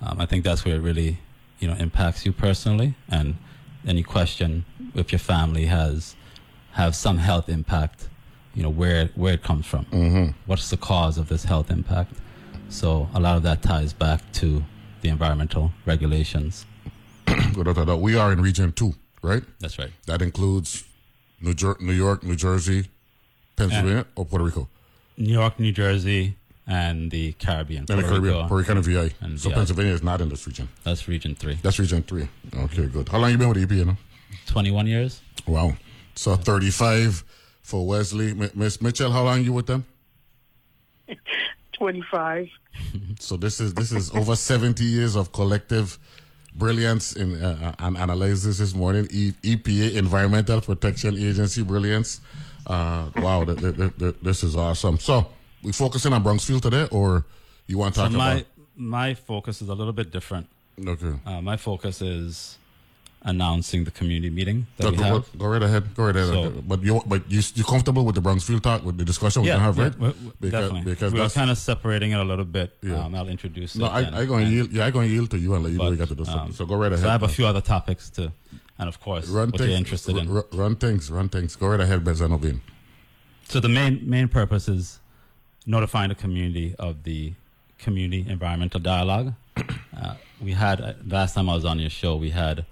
Um, 0.00 0.20
I 0.20 0.26
think 0.26 0.44
that's 0.44 0.64
where 0.64 0.76
it 0.76 0.80
really, 0.80 1.18
you 1.58 1.68
know, 1.68 1.74
impacts 1.74 2.24
you 2.24 2.32
personally, 2.32 2.94
and 3.08 3.36
any 3.86 4.02
question 4.02 4.64
if 4.94 5.12
your 5.12 5.18
family 5.18 5.66
has 5.66 6.14
have 6.72 6.94
some 6.94 7.18
health 7.18 7.48
impact, 7.48 8.08
you 8.54 8.62
know, 8.62 8.70
where 8.70 9.06
where 9.14 9.34
it 9.34 9.42
comes 9.42 9.66
from, 9.66 9.84
mm-hmm. 9.86 10.30
what's 10.46 10.70
the 10.70 10.76
cause 10.76 11.18
of 11.18 11.28
this 11.28 11.44
health 11.44 11.70
impact. 11.70 12.12
So 12.68 13.08
a 13.14 13.20
lot 13.20 13.36
of 13.36 13.42
that 13.44 13.62
ties 13.62 13.92
back 13.92 14.20
to 14.34 14.62
the 15.00 15.08
environmental 15.08 15.72
regulations. 15.86 16.66
Without 17.56 17.78
a 17.78 17.86
doubt. 17.86 18.00
We 18.00 18.16
are 18.16 18.32
in 18.32 18.40
Region 18.42 18.72
2, 18.72 18.94
right? 19.22 19.42
That's 19.60 19.78
right. 19.78 19.90
That 20.06 20.22
includes 20.22 20.84
New, 21.40 21.54
Jer- 21.54 21.76
New 21.80 21.92
York, 21.92 22.22
New 22.22 22.36
Jersey, 22.36 22.88
Pennsylvania, 23.56 24.06
or 24.16 24.24
Puerto 24.24 24.44
Rico. 24.44 24.68
New 25.18 25.32
York, 25.32 25.58
New 25.58 25.72
Jersey, 25.72 26.36
and 26.66 27.10
the 27.10 27.32
Caribbean. 27.32 27.84
And 27.90 27.98
the 27.98 28.02
Caribbean, 28.02 28.22
Rico, 28.22 28.48
Puerto 28.48 28.72
Rico 28.74 28.76
and 28.76 29.10
VI. 29.10 29.14
And 29.20 29.40
so 29.40 29.48
VI. 29.50 29.54
Pennsylvania 29.56 29.92
is 29.92 30.02
not 30.02 30.20
in 30.20 30.28
this 30.28 30.46
region. 30.46 30.68
That's 30.84 31.06
Region 31.08 31.34
Three. 31.34 31.58
That's 31.62 31.78
region 31.78 32.02
three. 32.02 32.28
Okay, 32.56 32.86
good. 32.86 33.08
How 33.08 33.18
long 33.18 33.30
you 33.32 33.38
been 33.38 33.48
with 33.48 33.58
EPA 33.68 33.86
now? 33.86 33.96
Twenty-one 34.46 34.86
years. 34.86 35.20
Wow. 35.46 35.72
So 36.14 36.34
35 36.36 37.24
for 37.62 37.86
Wesley. 37.86 38.30
M- 38.30 38.50
Miss 38.54 38.80
Mitchell, 38.82 39.12
how 39.12 39.22
long 39.24 39.42
you 39.42 39.52
with 39.52 39.66
them? 39.66 39.84
25. 41.72 42.48
So 43.18 43.36
this 43.36 43.60
is 43.60 43.74
this 43.74 43.90
is 43.90 44.14
over 44.14 44.36
70 44.36 44.84
years 44.84 45.16
of 45.16 45.32
collective 45.32 45.98
brilliance 46.54 47.14
in 47.16 47.42
uh, 47.42 47.74
and 47.80 47.96
analysis 47.96 48.58
this 48.58 48.72
morning. 48.74 49.08
E- 49.10 49.32
EPA, 49.42 49.94
Environmental 49.96 50.60
Protection 50.60 51.16
Agency 51.18 51.62
brilliance. 51.64 52.20
Uh, 52.68 53.10
wow, 53.16 53.44
th- 53.44 53.58
th- 53.58 53.76
th- 53.76 53.96
th- 53.98 54.16
this 54.22 54.42
is 54.44 54.54
awesome. 54.56 54.98
So 54.98 55.26
we 55.62 55.72
focusing 55.72 56.12
on 56.12 56.22
Brownfield 56.22 56.60
today, 56.60 56.86
or 56.90 57.24
you 57.66 57.78
want 57.78 57.94
to 57.94 58.00
So 58.00 58.04
talk 58.08 58.12
my 58.16 58.32
about? 58.32 58.46
my 58.76 59.14
focus 59.14 59.62
is 59.62 59.68
a 59.68 59.74
little 59.74 59.92
bit 59.94 60.12
different. 60.12 60.46
Okay. 60.86 61.14
Uh, 61.26 61.40
my 61.40 61.56
focus 61.56 62.02
is 62.02 62.58
announcing 63.22 63.82
the 63.82 63.90
community 63.90 64.30
meeting 64.30 64.66
that 64.76 64.84
Go, 64.84 64.90
we 64.90 64.96
have. 64.98 65.38
go 65.38 65.46
right 65.48 65.62
ahead. 65.62 65.92
Go 65.96 66.04
right 66.04 66.14
ahead. 66.14 66.28
So- 66.28 66.50
but 66.68 66.82
you 66.84 67.00
but 67.06 67.28
you 67.30 67.40
you 67.54 67.64
comfortable 67.64 68.04
with 68.04 68.14
the 68.14 68.20
Brownfield 68.22 68.60
talk 68.62 68.84
with 68.84 68.96
the 68.98 69.04
discussion 69.04 69.42
we're 69.42 69.48
gonna 69.52 69.64
have, 69.64 69.78
right? 69.78 69.92
w- 69.92 70.12
w- 70.12 70.32
Because 70.40 70.52
definitely. 70.68 70.92
because 70.94 71.12
we 71.12 71.20
are 71.20 71.30
kind 71.30 71.50
of 71.50 71.58
separating 71.58 72.12
it 72.12 72.20
a 72.20 72.24
little 72.24 72.44
bit. 72.44 72.76
Yeah. 72.82 73.02
Um, 73.04 73.14
I'll 73.16 73.28
introduce 73.28 73.74
no, 73.76 73.86
it. 73.86 73.88
I 73.88 74.00
and- 74.02 74.14
I 74.14 74.24
gonna 74.26 74.44
and- 74.44 74.52
yield. 74.52 74.72
Yeah, 74.72 74.86
I 74.86 74.90
gonna 74.92 75.06
yield 75.08 75.30
to 75.30 75.38
you 75.38 75.54
and 75.54 75.64
let 75.64 75.72
you 75.72 75.78
know 75.78 75.90
you 75.90 75.96
got 75.96 76.08
to 76.08 76.14
do 76.14 76.24
something. 76.24 76.48
um, 76.48 76.52
so 76.52 76.64
go 76.66 76.76
right 76.76 76.92
ahead. 76.92 77.00
So 77.02 77.08
I 77.08 77.12
have 77.12 77.24
a 77.24 77.28
few 77.28 77.46
other 77.46 77.60
topics 77.62 78.08
to, 78.10 78.30
and 78.78 78.88
of 78.88 79.00
course, 79.00 79.28
run 79.28 79.50
what 79.50 79.58
things. 79.58 79.68
you're 79.70 79.78
interested 79.78 80.16
in. 80.16 80.34
r- 80.36 80.44
run 80.52 80.76
things. 80.76 81.10
Run 81.10 81.28
things. 81.28 81.56
Go 81.56 81.68
right 81.68 81.80
ahead, 81.80 82.04
Bezanovin. 82.04 82.60
So 83.48 83.60
the 83.60 83.68
main 83.68 84.08
main 84.08 84.28
purpose 84.28 84.68
is 84.68 85.00
notifying 85.66 86.08
the 86.10 86.14
community 86.14 86.74
of 86.78 87.02
the 87.04 87.34
community 87.78 88.26
environmental 88.28 88.80
dialogue. 88.80 89.34
Uh, 90.00 90.14
we 90.40 90.52
had 90.52 90.80
uh, 90.80 90.92
last 91.08 91.34
time 91.34 91.48
I 91.50 91.54
was 91.56 91.64
on 91.64 91.80
your 91.80 91.90
show, 91.90 92.14
we 92.14 92.30
had 92.30 92.64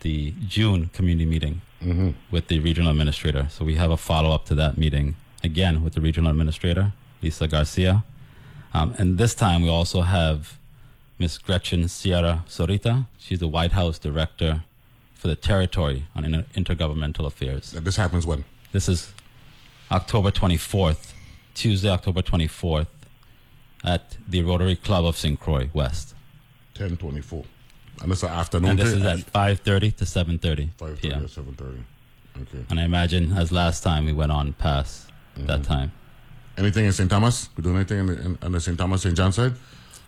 the 0.00 0.34
June 0.48 0.88
community 0.92 1.24
meeting 1.26 1.60
with 2.28 2.48
the 2.48 2.58
regional 2.58 2.90
administrator. 2.90 3.46
So 3.50 3.64
we 3.64 3.76
have 3.76 3.92
a 3.92 3.96
follow 3.96 4.32
up 4.32 4.46
to 4.46 4.56
that 4.56 4.76
meeting 4.76 5.14
again 5.44 5.84
with 5.84 5.94
the 5.94 6.00
regional 6.00 6.28
administrator, 6.32 6.92
Lisa 7.22 7.46
Garcia, 7.46 8.02
um, 8.74 8.96
and 8.98 9.16
this 9.16 9.32
time 9.36 9.62
we 9.62 9.68
also 9.68 10.00
have 10.00 10.58
Miss 11.20 11.38
Gretchen 11.38 11.86
Sierra 11.86 12.44
Zorita. 12.48 13.06
She's 13.16 13.38
the 13.38 13.46
White 13.46 13.72
House 13.72 13.96
director 14.00 14.64
for 15.22 15.28
the 15.28 15.36
territory 15.36 16.04
on 16.16 16.24
inter- 16.24 16.44
intergovernmental 16.56 17.24
affairs. 17.26 17.70
This 17.70 17.94
happens 17.96 18.26
when 18.26 18.44
This 18.72 18.88
is 18.88 19.12
October 19.88 20.32
24th, 20.32 21.12
Tuesday, 21.54 21.88
October 21.90 22.22
24th, 22.22 22.88
at 23.84 24.16
the 24.28 24.42
Rotary 24.42 24.74
Club 24.74 25.04
of 25.04 25.16
St. 25.16 25.38
Croix 25.38 25.70
West. 25.72 26.14
ten 26.74 26.96
twenty 26.96 27.20
four, 27.20 27.44
and 28.02 28.10
it's 28.10 28.22
an 28.24 28.30
afternoon. 28.30 28.70
And 28.70 28.78
this 28.80 28.92
is 28.92 29.04
at 29.04 29.18
5.30 29.32 29.96
to 29.96 30.04
7.30 30.04 30.08
five 30.08 30.40
thirty 30.98 31.00
p.m. 31.08 31.24
or 31.24 31.28
seven 31.28 31.54
thirty. 31.54 31.84
Okay. 32.42 32.64
And 32.70 32.80
I 32.80 32.84
imagine 32.84 33.32
as 33.32 33.52
last 33.52 33.82
time 33.84 34.04
we 34.06 34.12
went 34.12 34.32
on 34.32 34.52
past 34.54 35.08
Mm-hmm. 35.36 35.46
that 35.46 35.62
time. 35.64 35.90
Anything 36.58 36.84
in 36.84 36.92
St. 36.92 37.08
Thomas? 37.10 37.48
We 37.56 37.62
doing 37.62 37.76
anything 37.76 38.00
in 38.00 38.06
the, 38.06 38.20
in, 38.26 38.38
on 38.42 38.52
the 38.52 38.60
St. 38.60 38.76
Thomas 38.76 39.00
St. 39.00 39.16
John 39.16 39.32
side? 39.32 39.54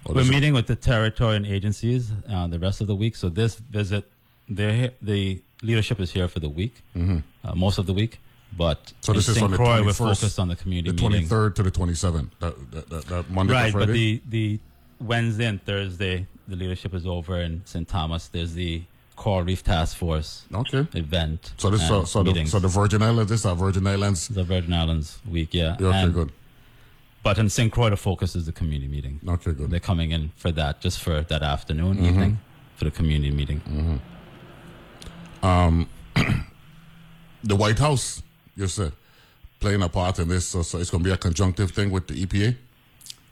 We're 0.07 0.23
meeting 0.25 0.53
with 0.53 0.67
the 0.67 0.77
territory 0.77 1.37
and 1.37 1.47
agencies 1.47 2.13
uh, 2.31 2.47
the 2.47 2.59
rest 2.59 2.83
of 2.83 2.89
the 2.89 2.95
week. 2.95 3.17
So 3.17 3.31
this 3.31 3.55
visit, 3.55 4.05
they're 4.49 4.91
the 5.03 5.43
leadership 5.63 6.01
is 6.01 6.11
here 6.13 6.29
for 6.29 6.41
the 6.41 6.49
week, 6.49 6.83
uh, 6.97 7.55
most 7.55 7.79
of 7.79 7.87
the 7.87 7.93
week. 7.95 8.21
But 8.57 8.85
Mm-hmm. 8.85 8.97
So 9.01 9.13
in 9.13 9.17
this 9.17 9.29
is 9.29 9.35
St. 9.35 9.45
on 9.45 9.51
the 9.51 9.57
Croix, 9.57 9.83
we're 9.85 9.93
focused 9.93 10.39
on 10.39 10.49
the 10.49 10.57
community 10.57 10.91
the 10.97 11.09
meeting. 11.09 11.27
23rd 11.29 11.55
to 11.57 11.63
the 11.65 11.71
27th. 11.73 12.31
That, 12.39 12.71
that, 12.73 12.91
that, 12.91 13.07
that 13.07 13.31
Monday 13.31 13.53
Right, 13.53 13.73
but 13.73 13.89
the, 13.89 14.23
the 14.29 14.61
Wednesday 15.01 15.47
and 15.47 15.61
Thursday, 15.65 16.27
the 16.47 16.55
leadership 16.57 16.95
is 16.95 17.05
over 17.07 17.41
in 17.41 17.63
St. 17.65 17.89
Thomas. 17.89 18.29
There's 18.29 18.55
the 18.55 18.83
Coral 19.17 19.45
Reef 19.45 19.65
Task 19.65 19.97
Force 19.97 20.45
okay. 20.55 20.87
event. 20.99 21.53
So 21.57 21.71
this 21.71 21.87
so, 21.89 22.05
so, 22.05 22.23
the, 22.23 22.47
so 22.47 22.59
the 22.61 22.69
Virgin 22.69 23.03
Islands. 23.03 23.31
This 23.31 23.45
are 23.45 23.57
Virgin 23.57 23.87
Islands. 23.87 24.29
the 24.29 24.45
Virgin 24.45 24.73
Islands 24.73 25.19
week, 25.29 25.53
yeah. 25.53 25.77
Yeah, 25.81 25.89
okay, 25.89 25.99
And- 26.03 26.15
good. 26.15 26.33
But 27.25 27.39
in 27.39 27.49
St. 27.49 27.73
Croix, 27.73 27.89
the 27.91 27.97
focus 27.97 28.37
is 28.37 28.45
the 28.45 28.53
community 28.53 28.87
meeting. 28.87 29.19
Okay, 29.27 29.53
good. 29.53 29.71
They're 29.71 29.81
coming 29.81 30.11
in 30.11 30.31
for 30.37 30.53
that, 30.53 30.81
just 30.83 31.01
for 31.01 31.23
that 31.23 31.43
afternoon, 31.43 31.97
Mm-hmm. 31.97 32.05
evening, 32.07 32.39
for 32.77 32.85
the 32.85 32.91
community 32.91 33.31
meeting. 33.31 34.01
The 37.45 37.57
White 37.57 37.79
House, 37.79 38.23
you 38.57 38.67
said, 38.67 38.93
playing 39.61 39.83
a 39.83 39.89
part 39.89 40.19
in 40.19 40.29
this. 40.29 40.47
So, 40.47 40.63
so 40.63 40.79
it's 40.79 40.91
going 40.91 41.03
to 41.03 41.09
be 41.09 41.13
a 41.13 41.17
conjunctive 41.17 41.73
thing 41.73 41.91
with 41.91 42.07
the 42.09 42.25
EPA. 42.25 42.57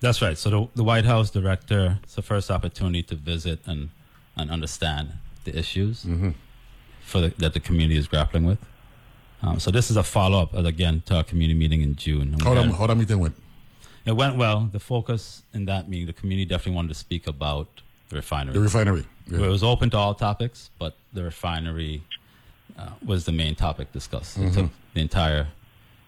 That's 0.01 0.21
right. 0.21 0.37
So 0.37 0.51
the, 0.51 0.69
the 0.75 0.85
White 0.85 1.05
House 1.07 1.31
director, 1.31 1.99
it's 2.03 2.15
the 2.17 2.23
first 2.23 2.51
opportunity 2.51 3.03
to 3.05 3.15
visit 3.15 3.61
and, 3.67 3.89
and 4.37 4.51
understand 4.51 5.13
the 5.45 5.57
issues 5.59 6.05
Mm-hmm. 6.05 6.31
for 7.03 7.21
the, 7.23 7.29
that 7.39 7.55
the 7.55 7.61
community 7.61 7.99
is 7.99 8.07
grappling 8.07 8.45
with. 8.45 8.59
Um, 9.43 9.59
so 9.59 9.71
this 9.71 9.91
is 9.91 9.97
a 9.97 10.03
follow 10.03 10.41
up, 10.43 10.55
again, 10.55 11.03
to 11.07 11.17
our 11.17 11.25
community 11.25 11.59
meeting 11.59 11.81
in 11.81 11.97
June. 11.97 12.37
How 12.45 12.55
that, 12.55 12.71
how 12.73 12.87
that 12.87 12.97
meeting 12.97 13.19
went? 13.19 13.35
it 14.05 14.13
went 14.13 14.37
well. 14.37 14.69
The 14.71 14.81
focus 14.81 15.43
in 15.55 15.65
that 15.67 15.89
meeting, 15.89 16.07
the 16.07 16.13
community 16.13 16.45
definitely 16.45 16.77
wanted 16.77 16.89
to 16.89 16.95
speak 16.95 17.27
about 17.27 17.82
the 18.13 18.17
refinery. 18.19 18.53
The 18.55 18.61
refinery. 18.61 19.05
Yeah. 19.27 19.47
It 19.47 19.49
was 19.49 19.63
open 19.65 19.91
to 19.91 19.97
all 19.97 20.15
topics, 20.15 20.71
but 20.79 20.95
the 21.13 21.23
refinery 21.25 22.03
uh, 22.79 22.91
was 23.05 23.25
the 23.25 23.33
main 23.33 23.55
topic 23.55 23.93
discussed. 23.93 24.37
It 24.37 24.41
Mm-hmm. 24.43 24.55
took 24.61 24.71
the 24.95 25.01
entire 25.01 25.49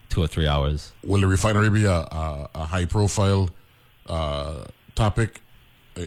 two 0.09 0.21
or 0.21 0.27
three 0.27 0.47
hours. 0.47 0.91
Will 1.03 1.21
the 1.21 1.27
refinery 1.27 1.69
be 1.69 1.85
a, 1.85 1.91
a, 2.21 2.49
a 2.55 2.65
high 2.65 2.85
profile 2.85 3.49
uh, 4.07 4.65
topic 4.93 5.41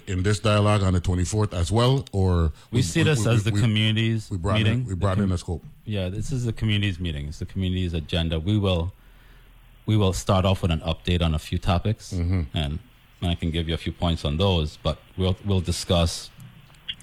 in 0.06 0.22
this 0.22 0.38
dialogue 0.38 0.82
on 0.82 0.92
the 0.92 1.00
24th 1.00 1.52
as 1.52 1.72
well? 1.72 2.04
Or 2.12 2.52
We, 2.70 2.82
see 2.82 3.02
this 3.02 3.26
as 3.26 3.42
the 3.44 3.50
we, 3.50 3.60
community's 3.60 4.30
we 4.30 4.36
brought 4.36 4.58
meeting. 4.58 4.80
In, 4.80 4.84
we 4.84 4.90
The 4.90 4.96
brought 4.96 5.16
com- 5.16 5.24
in 5.24 5.32
a 5.32 5.38
scope. 5.38 5.64
Yeah, 5.84 6.08
this 6.10 6.30
is 6.30 6.44
the 6.44 6.52
community's 6.52 7.00
meeting. 7.00 7.26
It's 7.28 7.38
the 7.40 7.46
community's 7.46 7.94
agenda. 7.94 8.38
We 8.38 8.58
will 8.58 8.92
we 9.86 9.96
will 9.96 10.12
start 10.12 10.44
off 10.44 10.60
with 10.62 10.70
an 10.70 10.80
update 10.80 11.22
on 11.22 11.34
a 11.34 11.38
few 11.38 11.56
topics, 11.58 12.12
Mm-hmm. 12.12 12.42
and 12.56 12.78
I 13.22 13.34
can 13.34 13.50
give 13.50 13.68
you 13.68 13.74
a 13.74 13.78
few 13.78 13.92
points 13.92 14.24
on 14.24 14.36
those. 14.36 14.76
But 14.82 14.98
we'll 15.16 15.36
we'll 15.44 15.60
discuss, 15.60 16.30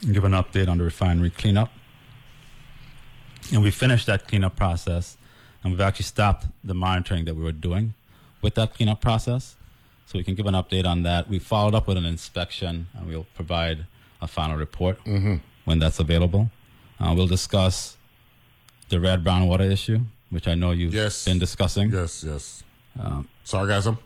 and 0.01 0.13
give 0.13 0.23
an 0.23 0.31
update 0.33 0.67
on 0.67 0.77
the 0.77 0.83
refinery 0.83 1.29
cleanup, 1.29 1.71
and 3.51 3.61
we 3.63 3.71
finished 3.71 4.05
that 4.07 4.27
cleanup 4.27 4.55
process, 4.55 5.17
and 5.63 5.71
we've 5.73 5.81
actually 5.81 6.03
stopped 6.05 6.47
the 6.63 6.73
monitoring 6.73 7.25
that 7.25 7.35
we 7.35 7.43
were 7.43 7.51
doing 7.51 7.93
with 8.41 8.55
that 8.55 8.73
cleanup 8.73 9.01
process, 9.01 9.55
so 10.05 10.17
we 10.17 10.23
can 10.23 10.35
give 10.35 10.45
an 10.45 10.53
update 10.53 10.85
on 10.85 11.03
that. 11.03 11.27
We 11.29 11.39
followed 11.39 11.75
up 11.75 11.87
with 11.87 11.97
an 11.97 12.05
inspection, 12.05 12.87
and 12.93 13.07
we'll 13.07 13.27
provide 13.35 13.85
a 14.21 14.27
final 14.27 14.55
report 14.57 14.99
when 15.65 15.79
that's 15.79 15.99
available. 15.99 16.49
Uh, 16.99 17.13
we'll 17.15 17.27
discuss 17.27 17.97
the 18.89 18.99
red 18.99 19.23
brown 19.23 19.47
water 19.47 19.63
issue, 19.65 19.99
which 20.29 20.47
I 20.47 20.55
know 20.55 20.71
you've 20.71 20.93
Yes. 20.93 21.25
been 21.25 21.39
discussing. 21.39 21.91
Yes, 21.91 22.23
yes. 22.25 22.63
Um, 22.99 23.27
Sargassum? 23.45 23.97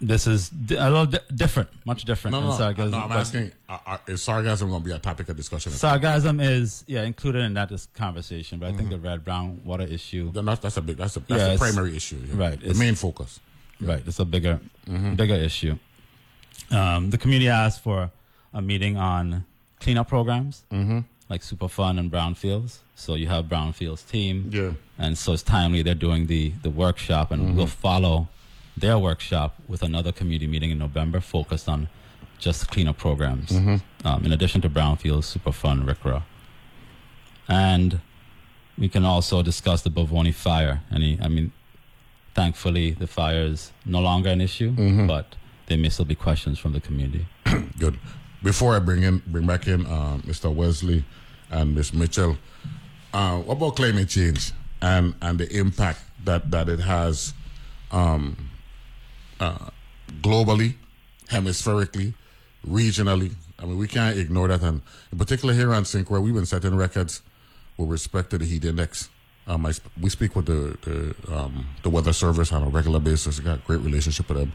This 0.00 0.28
is 0.28 0.48
di- 0.50 0.76
a 0.76 0.88
little 0.88 1.06
di- 1.06 1.18
different, 1.34 1.68
much 1.84 2.04
different. 2.04 2.32
No, 2.32 2.40
no, 2.40 2.46
than 2.50 2.52
no. 2.52 2.58
sarcasm, 2.58 2.90
no 2.92 2.98
I'm 2.98 3.08
but 3.08 3.18
asking, 3.18 3.50
uh, 3.68 3.78
uh, 3.84 3.98
is 4.06 4.20
sargassum 4.24 4.68
going 4.68 4.80
to 4.82 4.88
be 4.88 4.92
a 4.92 4.98
topic 5.00 5.28
of 5.28 5.36
discussion? 5.36 5.72
Sarcasm 5.72 6.38
is 6.38 6.84
yeah 6.86 7.02
included 7.02 7.40
in 7.42 7.54
that 7.54 7.72
conversation, 7.94 8.60
but 8.60 8.68
I 8.68 8.76
think 8.76 8.90
the 8.90 8.98
red 8.98 9.24
brown 9.24 9.60
water 9.64 9.82
issue, 9.82 10.30
Then 10.30 10.44
that's, 10.44 10.60
that's 10.60 10.76
a 10.76 10.82
big, 10.82 10.98
that's 10.98 11.16
a, 11.16 11.20
that's 11.20 11.30
Yeah, 11.30 11.36
the 11.38 11.54
it's- 11.54 11.58
primary 11.58 11.96
issue. 11.96 12.20
yeah. 12.28 12.34
right, 12.36 12.58
The 12.60 12.66
it's- 12.66 12.78
main 12.78 12.94
focus. 12.94 13.40
right, 13.80 14.02
it's 14.06 14.20
a 14.20 14.24
bigger, 14.24 14.60
Mm-hmm. 14.88 15.14
bigger 15.14 15.34
issue. 15.34 15.76
Um, 16.70 17.10
the 17.10 17.18
community 17.18 17.48
asked 17.48 17.82
for 17.82 18.10
a 18.54 18.62
meeting 18.62 18.96
on 18.96 19.44
cleanup 19.80 20.08
programs, 20.08 20.62
Mm-hmm. 20.70 21.00
like 21.28 21.40
Superfund 21.42 21.98
and 21.98 22.08
brownfields. 22.10 22.78
So 22.94 23.14
you 23.16 23.26
have 23.28 23.46
brownfields 23.46 24.08
team, 24.08 24.50
Yeah. 24.52 24.72
and 24.96 25.18
so 25.18 25.32
it's 25.32 25.42
timely 25.42 25.82
they're 25.82 25.94
doing 26.08 26.26
the 26.28 26.52
the 26.62 26.70
workshop 26.70 27.32
and 27.32 27.40
Mm-hmm. 27.42 27.56
we'll 27.56 27.66
follow 27.66 28.28
their 28.78 28.98
workshop 28.98 29.54
with 29.68 29.82
another 29.82 30.12
community 30.12 30.46
meeting 30.46 30.70
in 30.70 30.78
november 30.78 31.20
focused 31.20 31.68
on 31.68 31.88
just 32.38 32.68
cleanup 32.70 32.96
programs 32.98 33.50
Mm-hmm. 33.50 34.06
um, 34.06 34.24
in 34.24 34.32
addition 34.32 34.60
to 34.62 34.70
brownfields 34.70 35.26
superfund 35.36 35.84
RCRA 35.84 36.22
and 37.48 38.00
we 38.76 38.88
can 38.88 39.04
also 39.04 39.42
discuss 39.42 39.82
the 39.82 39.90
Bovoni 39.90 40.32
fire 40.34 40.80
any 40.92 41.18
i 41.20 41.28
mean 41.28 41.52
thankfully 42.34 42.92
the 42.92 43.06
fire 43.06 43.42
is 43.42 43.72
no 43.84 44.00
longer 44.00 44.30
an 44.30 44.40
issue 44.40 44.70
Mm-hmm. 44.72 45.06
but 45.06 45.34
there 45.66 45.78
may 45.78 45.88
still 45.90 46.04
be 46.04 46.14
questions 46.14 46.58
from 46.58 46.72
the 46.72 46.80
community 46.80 47.26
Good. 47.78 47.98
Before 48.42 48.76
I 48.76 48.78
bring 48.78 49.02
in, 49.02 49.20
bring 49.26 49.46
back 49.46 49.66
in 49.66 49.84
uh, 49.86 50.18
Mr. 50.24 50.52
Wesley 50.54 51.04
and 51.50 51.74
Miss 51.74 51.92
Mitchell, 51.92 52.38
uh, 53.12 53.38
what 53.38 53.56
about 53.56 53.74
climate 53.76 54.08
change 54.08 54.52
and 54.80 55.14
and 55.20 55.38
the 55.40 55.48
impact 55.56 56.00
that 56.24 56.50
that 56.52 56.68
it 56.68 56.78
has 56.80 57.34
um, 57.90 58.36
uh, 59.40 59.70
globally, 60.20 60.74
hemispherically, 61.28 62.14
regionally? 62.66 63.34
I 63.58 63.64
mean, 63.64 63.78
we 63.78 63.88
can't 63.88 64.18
ignore 64.18 64.48
that, 64.48 64.62
and 64.62 64.82
in 65.12 65.18
particular 65.18 65.54
here 65.54 65.72
on 65.74 65.84
St. 65.84 66.06
Croix, 66.06 66.20
we've 66.20 66.34
been 66.34 66.46
setting 66.46 66.76
records 66.76 67.22
with 67.76 67.90
respect 67.90 68.30
to 68.30 68.38
the 68.38 68.44
heat 68.44 68.64
index. 68.64 69.08
Um, 69.46 69.64
I, 69.64 69.72
we 70.00 70.10
speak 70.10 70.36
with 70.36 70.46
the 70.46 70.76
the, 70.82 71.34
um, 71.34 71.66
the 71.82 71.90
weather 71.90 72.12
service 72.12 72.52
on 72.52 72.62
a 72.62 72.68
regular 72.68 73.00
basis. 73.00 73.38
We 73.38 73.44
got 73.44 73.58
a 73.58 73.62
great 73.62 73.80
relationship 73.80 74.28
with 74.28 74.38
them. 74.38 74.52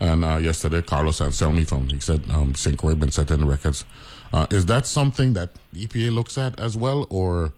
And 0.00 0.24
uh, 0.24 0.36
yesterday, 0.36 0.80
Carlos 0.82 1.18
Anselmi 1.18 1.66
from 1.66 1.88
he 1.88 1.98
said 1.98 2.22
um, 2.30 2.54
St. 2.54 2.78
Croix 2.78 2.90
had 2.90 3.00
been 3.00 3.10
setting 3.10 3.44
records. 3.44 3.84
Uh, 4.32 4.46
is 4.50 4.66
that 4.66 4.86
something 4.86 5.32
that 5.32 5.50
EPA 5.74 6.14
looks 6.14 6.38
at 6.38 6.58
as 6.60 6.76
well, 6.76 7.06
or 7.10 7.52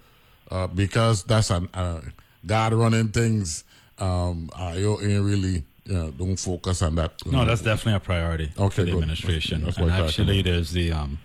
uh, 0.50 0.66
because 0.68 1.24
that's 1.24 1.50
an 1.50 1.68
uh, 1.74 2.00
God 2.46 2.72
running 2.72 3.08
things, 3.08 3.64
um, 3.98 4.50
you 4.74 4.98
ain't 5.02 5.24
really 5.24 5.64
you 5.86 5.94
know, 5.94 6.10
don't 6.10 6.36
focus 6.36 6.82
on 6.82 6.94
that. 6.96 7.12
no 7.26 7.32
know. 7.40 7.44
that's 7.46 7.62
definitely 7.62 7.94
a 7.96 8.00
priority 8.00 8.52
Okay, 8.58 8.74
for 8.74 8.82
the 8.84 8.90
good. 8.92 8.94
administration 9.02 9.60
That's- 9.60 9.76
that's 9.76 9.90
and 9.90 10.06
actually 10.06 10.42
there's 10.42 10.70
the 10.72 10.92
um, 10.92 11.18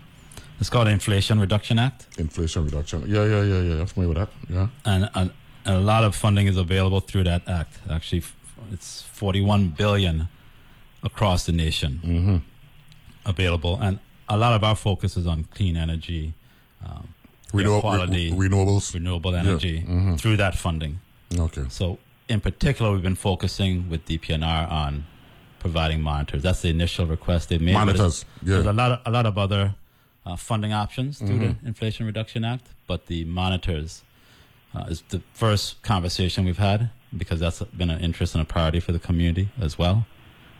it's 0.60 0.70
called 0.70 0.86
the 0.86 0.92
inflation 0.92 1.38
reduction 1.40 1.78
act 1.78 2.06
inflation 2.18 2.64
reduction. 2.64 3.04
Yeah, 3.06 3.24
yeah, 3.24 3.42
yeah, 3.42 3.60
yeah. 3.60 3.80
I'm 3.80 3.86
familiar 3.86 4.14
with 4.14 4.18
that. 4.18 4.30
Yeah. 4.54 4.68
and, 4.84 5.10
and 5.14 5.30
a 5.66 5.78
lot 5.78 6.04
of 6.04 6.14
funding 6.14 6.46
is 6.46 6.56
available 6.56 7.00
through 7.00 7.24
that 7.24 7.42
act. 7.48 7.78
Actually, 7.90 8.22
it's 8.72 9.02
41 9.02 9.70
billion 9.76 10.28
across 11.02 11.44
the 11.46 11.52
nation 11.52 12.42
available, 13.24 13.78
and 13.82 13.98
a 14.28 14.36
lot 14.36 14.54
of 14.54 14.64
our 14.64 14.74
focus 14.76 15.16
is 15.16 15.26
on 15.26 15.44
clean 15.44 15.76
energy, 15.76 16.34
um, 16.84 17.08
Renew- 17.52 17.80
quality, 17.80 18.32
re- 18.32 18.48
renewables. 18.48 18.94
renewable 18.94 19.34
energy 19.34 19.84
through 20.18 20.36
that 20.38 20.56
funding. 20.56 21.00
Okay. 21.36 21.64
So, 21.68 21.98
in 22.28 22.40
particular, 22.40 22.92
we've 22.92 23.02
been 23.02 23.14
focusing 23.14 23.88
with 23.88 24.04
DPNR 24.06 24.70
on 24.70 25.06
providing 25.58 26.00
monitors. 26.00 26.42
That's 26.42 26.62
the 26.62 26.68
initial 26.70 27.06
request 27.06 27.48
they 27.48 27.58
made. 27.58 27.74
Monitors, 27.74 28.24
yeah. 28.42 28.54
There's 28.54 28.66
a 28.66 28.72
lot 28.72 28.92
of 28.92 29.00
a 29.06 29.10
lot 29.10 29.26
of 29.26 29.38
other 29.38 29.74
uh, 30.24 30.36
funding 30.36 30.72
options 30.72 31.18
through 31.18 31.38
the 31.38 31.56
Inflation 31.64 32.06
Reduction 32.06 32.44
Act, 32.44 32.66
but 32.86 33.06
the 33.06 33.24
monitors 33.24 34.02
uh, 34.74 34.84
is 34.88 35.02
the 35.08 35.22
first 35.34 35.82
conversation 35.82 36.44
we've 36.44 36.58
had 36.58 36.90
because 37.16 37.40
that's 37.40 37.62
been 37.62 37.90
an 37.90 38.00
interest 38.00 38.34
and 38.34 38.42
a 38.42 38.44
priority 38.44 38.80
for 38.80 38.92
the 38.92 38.98
community 38.98 39.48
as 39.60 39.78
well. 39.78 40.06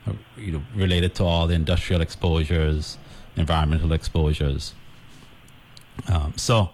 Uh, 0.07 0.13
you 0.37 0.53
know, 0.53 0.63
related 0.73 1.13
to 1.15 1.23
all 1.23 1.47
the 1.47 1.53
industrial 1.53 2.01
exposures, 2.01 2.97
environmental 3.35 3.91
exposures. 3.91 4.73
Um, 6.07 6.33
so 6.37 6.69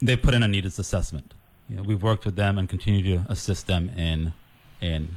they 0.00 0.16
put 0.16 0.34
in 0.34 0.42
a 0.42 0.48
needs 0.48 0.78
assessment. 0.78 1.34
You 1.68 1.76
know, 1.76 1.82
we've 1.82 2.02
worked 2.02 2.24
with 2.24 2.36
them 2.36 2.58
and 2.58 2.68
continue 2.68 3.02
to 3.16 3.24
assist 3.30 3.66
them 3.66 3.90
in 3.96 4.32
in 4.80 5.16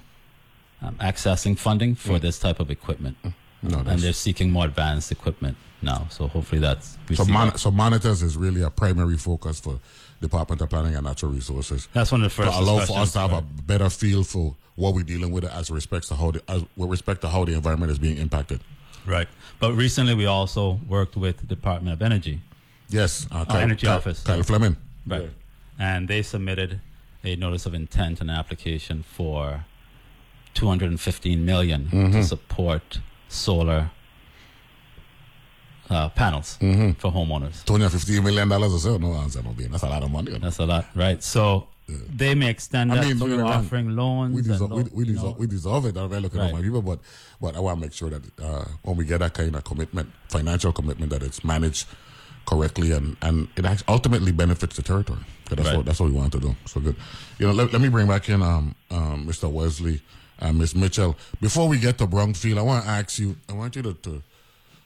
um, 0.81 0.95
accessing 0.95 1.57
funding 1.57 1.93
for 1.95 2.17
this 2.19 2.39
type 2.39 2.59
of 2.59 2.71
equipment, 2.71 3.17
No, 3.61 3.79
and 3.79 3.99
they're 3.99 4.13
seeking 4.13 4.49
more 4.49 4.65
advanced 4.65 5.11
equipment 5.11 5.57
now. 5.81 6.07
So 6.09 6.27
hopefully 6.27 6.61
that's 6.61 6.97
we 7.09 7.15
so, 7.17 7.25
mon- 7.25 7.49
that. 7.49 7.59
so 7.59 7.69
monitors 7.69 8.23
is 8.23 8.37
really 8.37 8.61
a 8.61 8.69
primary 8.69 9.17
focus 9.17 9.59
for 9.59 9.79
Department 10.21 10.61
of 10.61 10.69
Planning 10.69 10.95
and 10.95 11.05
Natural 11.05 11.31
Resources. 11.31 11.87
that's 11.93 12.11
one 12.11 12.21
of 12.21 12.25
the 12.25 12.29
first 12.29 12.51
to 12.51 12.57
allow 12.59 12.79
for 12.85 12.97
us 12.99 13.11
to 13.13 13.19
have 13.19 13.33
a 13.33 13.41
better 13.41 13.89
feel 13.89 14.23
for 14.23 14.55
what 14.75 14.93
we're 14.93 15.03
dealing 15.03 15.31
with 15.31 15.43
as 15.43 15.69
respects 15.69 16.07
to 16.07 16.15
how 16.15 16.31
the, 16.31 16.41
as, 16.47 16.63
with 16.77 16.89
respect 16.89 17.19
to 17.21 17.27
how 17.29 17.43
the 17.45 17.53
environment 17.53 17.91
is 17.91 17.99
being 17.99 18.17
impacted. 18.17 18.61
right. 19.05 19.27
But 19.59 19.73
recently 19.73 20.15
we 20.15 20.25
also 20.25 20.79
worked 20.87 21.17
with 21.17 21.37
the 21.39 21.45
Department 21.45 21.93
of 21.93 22.01
Energy, 22.01 22.39
Yes, 22.87 23.27
uh, 23.31 23.45
Our 23.49 23.57
energy 23.59 23.85
Kyle, 23.87 23.97
office. 23.97 24.23
Kyle 24.23 24.41
Fleming. 24.43 24.77
right, 25.05 25.29
and 25.79 26.07
they 26.07 26.21
submitted 26.21 26.81
a 27.23 27.35
notice 27.37 27.65
of 27.65 27.73
intent 27.73 28.21
and 28.21 28.29
application 28.29 29.01
for 29.03 29.65
215 30.53 31.45
million 31.45 31.85
Mm-hmm. 31.85 32.11
to 32.11 32.23
support 32.23 32.99
solar 33.29 33.89
uh, 35.89 36.09
panels 36.09 36.57
Mm-hmm. 36.61 36.91
for 36.99 37.11
homeowners. 37.11 37.65
Twenty 37.65 37.85
or 37.85 37.89
fifteen 37.89 38.23
million 38.23 38.47
dollars 38.47 38.73
or 38.73 38.79
so. 38.79 38.97
No 38.97 39.13
answer, 39.13 39.41
no 39.41 39.51
being. 39.51 39.71
That's 39.71 39.83
a 39.83 39.89
lot 39.89 40.03
of 40.03 40.11
money. 40.11 40.37
That's 40.37 40.59
a 40.59 40.65
lot, 40.65 40.85
right? 40.95 41.21
So 41.23 41.67
they 41.87 42.35
may 42.35 42.49
extend 42.51 42.91
I 42.91 42.97
that 42.97 43.05
mean, 43.07 43.17
through 43.17 43.39
wrong. 43.39 43.51
offering 43.51 43.95
loans. 43.95 44.35
We 44.35 44.43
deserve, 44.43 44.69
we, 44.71 44.83
we, 44.93 45.05
deserve, 45.05 45.37
we 45.37 45.47
deserve 45.47 45.85
it. 45.85 45.97
I'm 45.97 46.07
very 46.09 46.21
looking 46.21 46.39
at 46.41 46.53
my 46.53 46.61
people, 46.61 46.83
but 46.83 46.99
but 47.41 47.55
I 47.55 47.59
want 47.59 47.77
to 47.79 47.81
make 47.81 47.93
sure 47.93 48.11
that 48.11 48.21
uh, 48.39 48.65
when 48.83 48.97
we 48.97 49.05
get 49.05 49.19
that 49.19 49.33
kind 49.33 49.55
of 49.55 49.63
commitment, 49.63 50.11
financial 50.27 50.71
commitment, 50.71 51.09
that 51.11 51.23
it's 51.23 51.43
managed 51.43 51.87
correctly 52.49 52.91
and 52.97 53.15
and 53.21 53.47
it 53.57 53.83
ultimately 53.87 54.31
benefits 54.31 54.75
the 54.75 54.81
territory. 54.91 55.23
That's 55.49 55.61
Right. 55.67 55.77
what 55.77 55.85
that's 55.85 55.99
what 55.99 56.09
we 56.11 56.15
want 56.21 56.31
to 56.33 56.39
do. 56.39 56.55
So 56.65 56.79
good. 56.81 56.95
You 57.39 57.47
know, 57.47 57.53
let, 57.53 57.71
let 57.73 57.81
me 57.81 57.89
bring 57.89 58.07
back 58.07 58.29
in 58.29 58.41
um, 58.41 58.75
um, 58.91 59.25
Mr. 59.27 59.47
Wesley 59.57 60.01
and 60.39 60.57
Miss 60.57 60.73
Mitchell. 60.75 61.15
Before 61.41 61.67
we 61.67 61.77
get 61.79 61.97
to 61.99 62.07
Brownfield, 62.07 62.57
I 62.57 62.61
want 62.61 62.83
to 62.85 62.89
ask 62.89 63.19
you. 63.19 63.35
I 63.49 63.53
want 63.53 63.75
you 63.75 63.83
to 63.83 63.93
to 64.05 64.13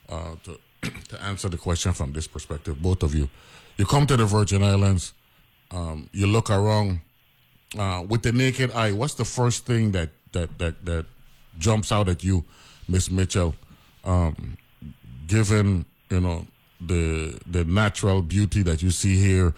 uh, 0.09 0.35
to, 0.45 0.51
to 1.09 1.15
answer 1.23 1.49
the 1.49 1.57
question 1.57 1.93
from 1.93 2.13
this 2.13 2.27
perspective, 2.27 2.75
both 2.81 3.03
of 3.03 3.13
you. 3.15 3.29
You 3.77 3.85
come 3.85 4.05
to 4.07 4.17
the 4.17 4.25
Virgin 4.25 4.63
Islands. 4.63 5.13
Um, 5.71 6.09
you 6.11 6.27
look 6.27 6.49
around 6.49 6.99
uh, 7.77 8.03
with 8.07 8.21
the 8.21 8.31
naked 8.31 8.71
eye, 8.71 8.91
what's 8.91 9.15
the 9.15 9.25
first 9.25 9.65
thing 9.65 9.91
that 9.93 10.09
that 10.33 10.49
that 10.59 10.75
that 10.85 11.05
jumps 11.57 11.91
out 11.91 12.07
at 12.09 12.23
you, 12.23 12.43
Miss 12.87 13.09
Mitchell? 13.09 13.55
Um, 14.05 14.57
given 15.27 15.85
you 16.09 16.19
know 16.19 16.45
the 16.81 17.39
the 17.45 17.63
natural 17.63 18.21
beauty 18.21 18.63
that 18.63 18.81
you 18.81 18.91
see 18.91 19.17
here, 19.17 19.53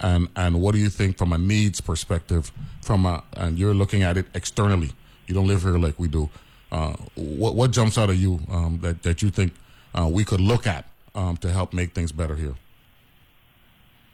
and 0.00 0.28
and 0.36 0.60
what 0.60 0.72
do 0.72 0.78
you 0.78 0.88
think 0.88 1.18
from 1.18 1.32
a 1.32 1.38
needs 1.38 1.80
perspective? 1.80 2.52
From 2.82 3.06
a 3.06 3.22
and 3.34 3.58
you're 3.58 3.74
looking 3.74 4.02
at 4.02 4.16
it 4.16 4.26
externally. 4.34 4.92
You 5.26 5.34
don't 5.34 5.46
live 5.46 5.62
here 5.62 5.78
like 5.78 5.98
we 5.98 6.08
do. 6.08 6.30
Uh, 6.70 6.94
what 7.14 7.54
what 7.54 7.70
jumps 7.70 7.98
out 7.98 8.10
of 8.10 8.16
you 8.16 8.40
um, 8.50 8.78
that 8.82 9.02
that 9.02 9.22
you 9.22 9.30
think 9.30 9.52
uh, 9.94 10.08
we 10.10 10.24
could 10.24 10.40
look 10.40 10.66
at 10.66 10.84
um, 11.14 11.36
to 11.38 11.50
help 11.50 11.72
make 11.72 11.94
things 11.94 12.12
better 12.12 12.36
here? 12.36 12.54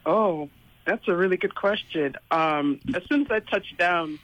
Oh, 0.05 0.49
that's 0.85 1.07
a 1.07 1.15
really 1.15 1.37
good 1.37 1.55
question. 1.55 2.15
Um, 2.31 2.79
as 2.93 3.03
soon 3.09 3.21
as 3.21 3.31
I 3.31 3.39
touch 3.39 3.75
down 3.77 4.19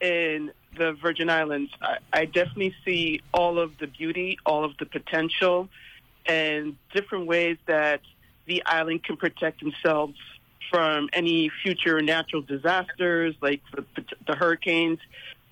in 0.00 0.52
the 0.76 0.92
Virgin 0.92 1.28
Islands, 1.28 1.72
I, 1.80 1.98
I 2.12 2.24
definitely 2.24 2.74
see 2.84 3.20
all 3.32 3.58
of 3.58 3.78
the 3.78 3.86
beauty, 3.86 4.38
all 4.46 4.64
of 4.64 4.76
the 4.78 4.86
potential, 4.86 5.68
and 6.26 6.76
different 6.92 7.26
ways 7.26 7.56
that 7.66 8.00
the 8.46 8.64
island 8.64 9.04
can 9.04 9.16
protect 9.16 9.60
themselves 9.60 10.18
from 10.70 11.08
any 11.12 11.50
future 11.62 12.00
natural 12.02 12.42
disasters 12.42 13.34
like 13.40 13.60
the, 13.74 13.84
the 14.26 14.34
hurricanes 14.34 14.98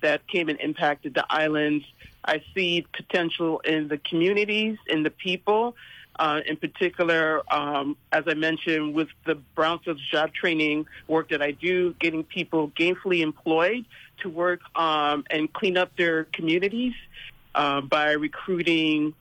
that 0.00 0.26
came 0.26 0.48
and 0.48 0.60
impacted 0.60 1.14
the 1.14 1.24
islands. 1.30 1.84
I 2.24 2.42
see 2.54 2.86
potential 2.92 3.60
in 3.60 3.88
the 3.88 3.98
communities, 3.98 4.78
in 4.86 5.02
the 5.02 5.10
people, 5.10 5.76
uh, 6.16 6.40
in 6.46 6.56
particular, 6.56 7.42
um, 7.52 7.96
as 8.10 8.24
I 8.26 8.34
mentioned, 8.34 8.94
with 8.94 9.08
the 9.24 9.38
Brownfields 9.56 10.00
job 10.10 10.32
training 10.34 10.86
work 11.08 11.30
that 11.30 11.40
I 11.40 11.52
do, 11.52 11.94
getting 11.94 12.22
people 12.24 12.70
gainfully 12.70 13.20
employed 13.20 13.86
to 14.20 14.28
work 14.28 14.60
um, 14.76 15.24
and 15.30 15.52
clean 15.52 15.76
up 15.76 15.96
their 15.96 16.24
communities 16.24 16.94
uh, 17.54 17.80
by 17.80 18.12
recruiting, 18.12 19.14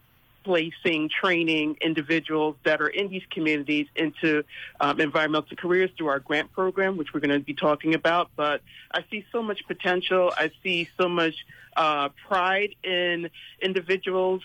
placing, 0.44 1.10
training 1.10 1.78
individuals 1.82 2.56
that 2.64 2.82
are 2.82 2.88
in 2.88 3.10
these 3.10 3.24
communities 3.32 3.88
into 3.96 4.44
um, 4.80 5.00
environmental 5.00 5.56
careers 5.58 5.90
through 5.98 6.08
our 6.08 6.20
grant 6.20 6.52
program, 6.52 6.98
which 6.98 7.14
we're 7.14 7.20
going 7.20 7.38
to 7.38 7.40
be 7.40 7.54
talking 7.54 7.94
about. 7.94 8.30
But 8.36 8.62
I 8.92 9.04
see 9.10 9.26
so 9.32 9.42
much 9.42 9.66
potential. 9.68 10.32
I 10.38 10.52
see 10.64 10.90
so 10.98 11.08
much 11.08 11.36
uh, 11.76 12.10
pride 12.28 12.76
in 12.84 13.30
individuals 13.62 14.42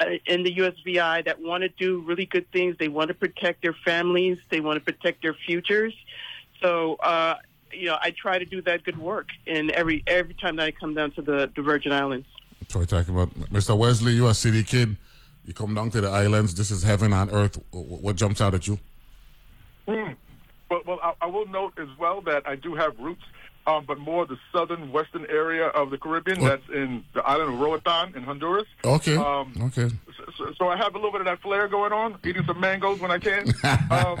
uh, 0.00 0.10
in 0.26 0.42
the 0.44 0.54
USVI 0.56 1.24
that 1.24 1.40
want 1.40 1.62
to 1.62 1.68
do 1.68 2.00
really 2.00 2.26
good 2.26 2.50
things. 2.52 2.76
They 2.78 2.88
want 2.88 3.08
to 3.08 3.14
protect 3.14 3.62
their 3.62 3.74
families. 3.84 4.38
They 4.48 4.60
want 4.60 4.78
to 4.78 4.84
protect 4.84 5.22
their 5.22 5.34
futures. 5.34 5.94
So, 6.62 6.94
uh, 6.96 7.36
you 7.72 7.86
know, 7.86 7.98
I 8.00 8.12
try 8.12 8.38
to 8.38 8.44
do 8.44 8.62
that 8.62 8.84
good 8.84 8.98
work 8.98 9.28
in 9.46 9.70
every 9.72 10.02
every 10.06 10.34
time 10.34 10.56
that 10.56 10.66
I 10.66 10.70
come 10.70 10.94
down 10.94 11.10
to 11.12 11.22
the, 11.22 11.50
the 11.54 11.62
Virgin 11.62 11.92
Islands. 11.92 12.26
So 12.68 12.78
we're 12.80 12.86
talking 12.86 13.14
about 13.14 13.34
Mr. 13.50 13.76
Wesley. 13.76 14.12
You're 14.12 14.30
a 14.30 14.34
city 14.34 14.62
kid. 14.62 14.96
You 15.48 15.54
come 15.54 15.74
down 15.74 15.90
to 15.92 16.02
the 16.02 16.10
islands. 16.10 16.54
This 16.54 16.70
is 16.70 16.82
heaven 16.82 17.14
on 17.14 17.30
earth. 17.30 17.58
What 17.70 18.16
jumps 18.16 18.42
out 18.42 18.52
at 18.52 18.66
you? 18.68 18.78
Mm. 19.86 20.14
Well, 20.70 20.82
well, 20.84 21.00
I, 21.02 21.14
I 21.22 21.26
will 21.26 21.46
note 21.46 21.72
as 21.78 21.88
well 21.98 22.20
that 22.26 22.46
I 22.46 22.54
do 22.54 22.74
have 22.74 22.98
roots, 22.98 23.22
um, 23.66 23.86
but 23.86 23.98
more 23.98 24.26
the 24.26 24.36
southern 24.52 24.92
western 24.92 25.24
area 25.30 25.68
of 25.68 25.88
the 25.88 25.96
Caribbean. 25.96 26.42
What? 26.42 26.48
That's 26.50 26.68
in 26.68 27.02
the 27.14 27.24
island 27.24 27.54
of 27.54 27.60
Roatan 27.60 28.14
in 28.14 28.24
Honduras. 28.24 28.66
Okay. 28.84 29.16
Um, 29.16 29.54
okay. 29.62 29.88
So, 30.36 30.52
so, 30.52 30.68
I 30.68 30.76
have 30.76 30.94
a 30.94 30.98
little 30.98 31.12
bit 31.12 31.22
of 31.22 31.26
that 31.28 31.40
flair 31.40 31.66
going 31.66 31.94
on, 31.94 32.18
eating 32.26 32.44
some 32.44 32.60
mangoes 32.60 33.00
when 33.00 33.10
I 33.10 33.18
can. 33.18 33.48
Um, 33.90 34.20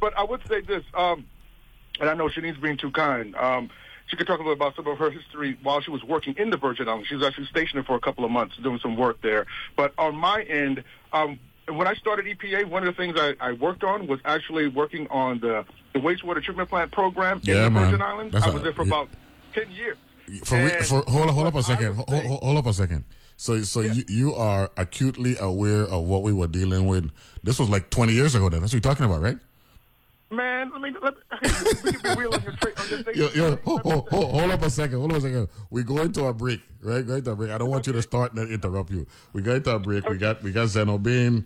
but 0.00 0.16
I 0.16 0.22
would 0.22 0.40
say 0.48 0.60
this, 0.60 0.84
um, 0.94 1.26
and 1.98 2.08
I 2.08 2.14
know 2.14 2.28
Shanice's 2.28 2.58
being 2.58 2.76
too 2.76 2.92
kind. 2.92 3.34
She 4.10 4.16
could 4.16 4.26
talk 4.26 4.38
a 4.38 4.42
little 4.42 4.52
about 4.54 4.74
some 4.76 4.86
of 4.88 4.98
her 4.98 5.10
history 5.10 5.56
while 5.62 5.80
she 5.80 5.90
was 5.90 6.02
working 6.02 6.34
in 6.36 6.50
the 6.50 6.56
Virgin 6.56 6.88
Islands. 6.88 7.06
She 7.08 7.14
was 7.14 7.24
actually 7.24 7.46
stationed 7.46 7.76
there 7.78 7.84
for 7.84 7.94
a 7.94 8.00
couple 8.00 8.24
of 8.24 8.30
months 8.32 8.56
doing 8.56 8.80
some 8.82 8.96
work 8.96 9.22
there. 9.22 9.46
But 9.76 9.94
on 9.98 10.16
my 10.16 10.42
end, 10.42 10.82
um, 11.12 11.38
when 11.68 11.86
I 11.86 11.94
started 11.94 12.26
EPA, 12.26 12.64
one 12.68 12.86
of 12.86 12.94
the 12.94 13.00
things 13.00 13.16
I, 13.18 13.34
I 13.40 13.52
worked 13.52 13.84
on 13.84 14.08
was 14.08 14.18
actually 14.24 14.66
working 14.66 15.06
on 15.08 15.38
the, 15.38 15.64
the 15.92 16.00
wastewater 16.00 16.42
treatment 16.42 16.68
plant 16.68 16.90
program 16.90 17.40
Yeah, 17.44 17.58
in 17.58 17.62
the 17.64 17.70
man. 17.70 17.84
Virgin 17.86 18.02
Islands. 18.02 18.32
That's 18.32 18.46
I 18.46 18.50
a- 18.50 18.52
was 18.52 18.62
there 18.62 18.72
for 18.72 18.82
yeah. 18.82 18.88
about 18.88 19.08
10 19.54 19.70
years. 19.70 19.96
For, 20.44 20.56
And 20.56 20.86
for 20.86 21.02
hold, 21.08 21.30
hold 21.30 21.46
up 21.46 21.54
a 21.54 21.62
second. 21.62 21.94
Hold, 21.94 22.08
hold, 22.08 22.42
hold 22.42 22.58
up 22.58 22.66
a 22.66 22.72
second. 22.72 23.04
So, 23.36 23.62
so 23.62 23.80
you, 23.80 24.02
you 24.08 24.34
are 24.34 24.70
acutely 24.76 25.36
aware 25.40 25.84
of 25.84 26.04
what 26.04 26.22
we 26.22 26.32
were 26.32 26.46
dealing 26.48 26.86
with. 26.86 27.10
This 27.42 27.58
was 27.58 27.68
like 27.70 27.90
20 27.90 28.12
years 28.12 28.34
ago. 28.34 28.48
Then 28.48 28.60
that's 28.60 28.72
what 28.74 28.84
you're 28.84 28.92
talking 28.92 29.06
about, 29.06 29.22
right? 29.22 29.38
Man, 30.30 30.70
let 30.72 30.80
me, 30.80 30.94
let 31.02 31.14
me 31.14 31.20
we 31.84 31.92
can 31.92 32.14
be 32.14 32.20
real 32.20 32.34
on 32.34 32.42
your, 32.42 32.52
tra- 32.52 32.72
on 32.78 32.88
your 32.88 33.02
thing. 33.02 33.14
Yo, 33.16 33.28
yo, 33.34 33.56
hold, 33.64 33.82
hold, 33.82 34.08
hold, 34.10 34.30
hold 34.30 34.50
up 34.52 34.62
a 34.62 34.70
second. 34.70 34.98
Hold 34.98 35.10
on 35.12 35.18
a 35.18 35.20
second. 35.20 35.48
We 35.70 35.82
go 35.82 35.98
into 36.02 36.24
a 36.26 36.32
break, 36.32 36.60
right? 36.82 37.04
Go 37.04 37.14
into 37.14 37.32
a 37.32 37.36
break. 37.36 37.50
I 37.50 37.58
don't 37.58 37.68
want 37.68 37.86
you 37.88 37.92
to 37.94 38.02
start 38.02 38.32
and 38.34 38.48
interrupt 38.50 38.90
you. 38.92 39.06
We 39.32 39.42
go 39.42 39.54
into 39.56 39.74
a 39.74 39.78
break. 39.80 40.08
We 40.08 40.18
got 40.18 40.40
we 40.42 40.52
got 40.52 40.68
Zeno 40.68 40.98
Bain, 40.98 41.44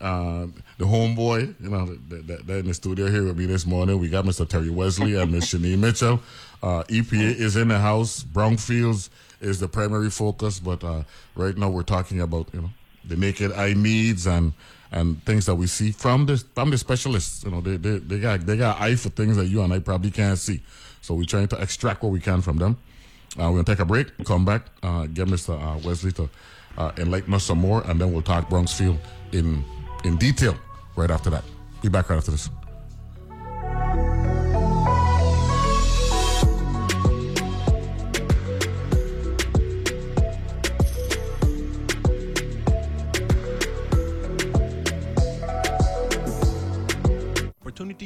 uh, 0.00 0.46
the 0.78 0.86
homeboy, 0.86 1.54
you 1.60 1.68
know, 1.68 1.84
that, 1.86 2.26
that, 2.26 2.46
that 2.46 2.58
in 2.60 2.66
the 2.66 2.74
studio 2.74 3.08
here 3.10 3.24
with 3.24 3.38
me 3.38 3.44
this 3.44 3.66
morning. 3.66 3.98
We 3.98 4.08
got 4.08 4.24
Mr. 4.24 4.48
Terry 4.48 4.70
Wesley 4.70 5.14
and 5.14 5.30
Miss 5.30 5.52
Shani 5.52 5.78
Mitchell. 5.78 6.22
Uh, 6.62 6.84
EPA 6.84 7.34
is 7.36 7.56
in 7.56 7.68
the 7.68 7.78
house. 7.78 8.24
Brownfields 8.24 9.10
is 9.42 9.60
the 9.60 9.68
primary 9.68 10.08
focus, 10.08 10.58
but 10.58 10.82
uh, 10.82 11.02
right 11.34 11.56
now 11.58 11.68
we're 11.68 11.82
talking 11.82 12.22
about 12.22 12.48
you 12.54 12.62
know 12.62 12.70
the 13.04 13.16
naked 13.16 13.52
eye 13.52 13.74
needs 13.74 14.26
and 14.26 14.52
and 14.92 15.24
things 15.24 15.46
that 15.46 15.54
we 15.54 15.66
see 15.66 15.90
from 15.90 16.26
the 16.26 16.36
from 16.54 16.70
the 16.70 16.78
specialists. 16.78 17.44
You 17.44 17.50
know, 17.50 17.60
they 17.60 17.76
they, 17.76 17.98
they 17.98 18.18
got 18.20 18.46
they 18.46 18.56
got 18.56 18.80
eye 18.80 18.96
for 18.96 19.08
things 19.10 19.36
that 19.36 19.46
you 19.46 19.62
and 19.62 19.72
I 19.72 19.78
probably 19.78 20.10
can't 20.10 20.38
see. 20.38 20.60
So 21.00 21.14
we're 21.14 21.24
trying 21.24 21.48
to 21.48 21.60
extract 21.60 22.02
what 22.02 22.12
we 22.12 22.20
can 22.20 22.42
from 22.42 22.58
them. 22.58 22.76
Uh, 23.38 23.44
we're 23.50 23.62
gonna 23.62 23.64
take 23.64 23.78
a 23.80 23.84
break, 23.84 24.08
come 24.24 24.44
back, 24.44 24.66
uh, 24.82 25.06
get 25.06 25.26
Mr. 25.26 25.58
Uh, 25.58 25.78
Wesley 25.86 26.12
to 26.12 26.28
uh, 26.76 26.92
enlighten 26.98 27.32
us 27.34 27.44
some 27.44 27.58
more, 27.58 27.82
and 27.86 28.00
then 28.00 28.12
we'll 28.12 28.22
talk 28.22 28.48
Brownfield 28.48 28.98
in 29.32 29.64
in 30.04 30.16
detail 30.16 30.56
right 30.96 31.10
after 31.10 31.30
that. 31.30 31.44
Be 31.80 31.88
back 31.88 32.10
right 32.10 32.16
after 32.16 32.30
this. 32.30 32.50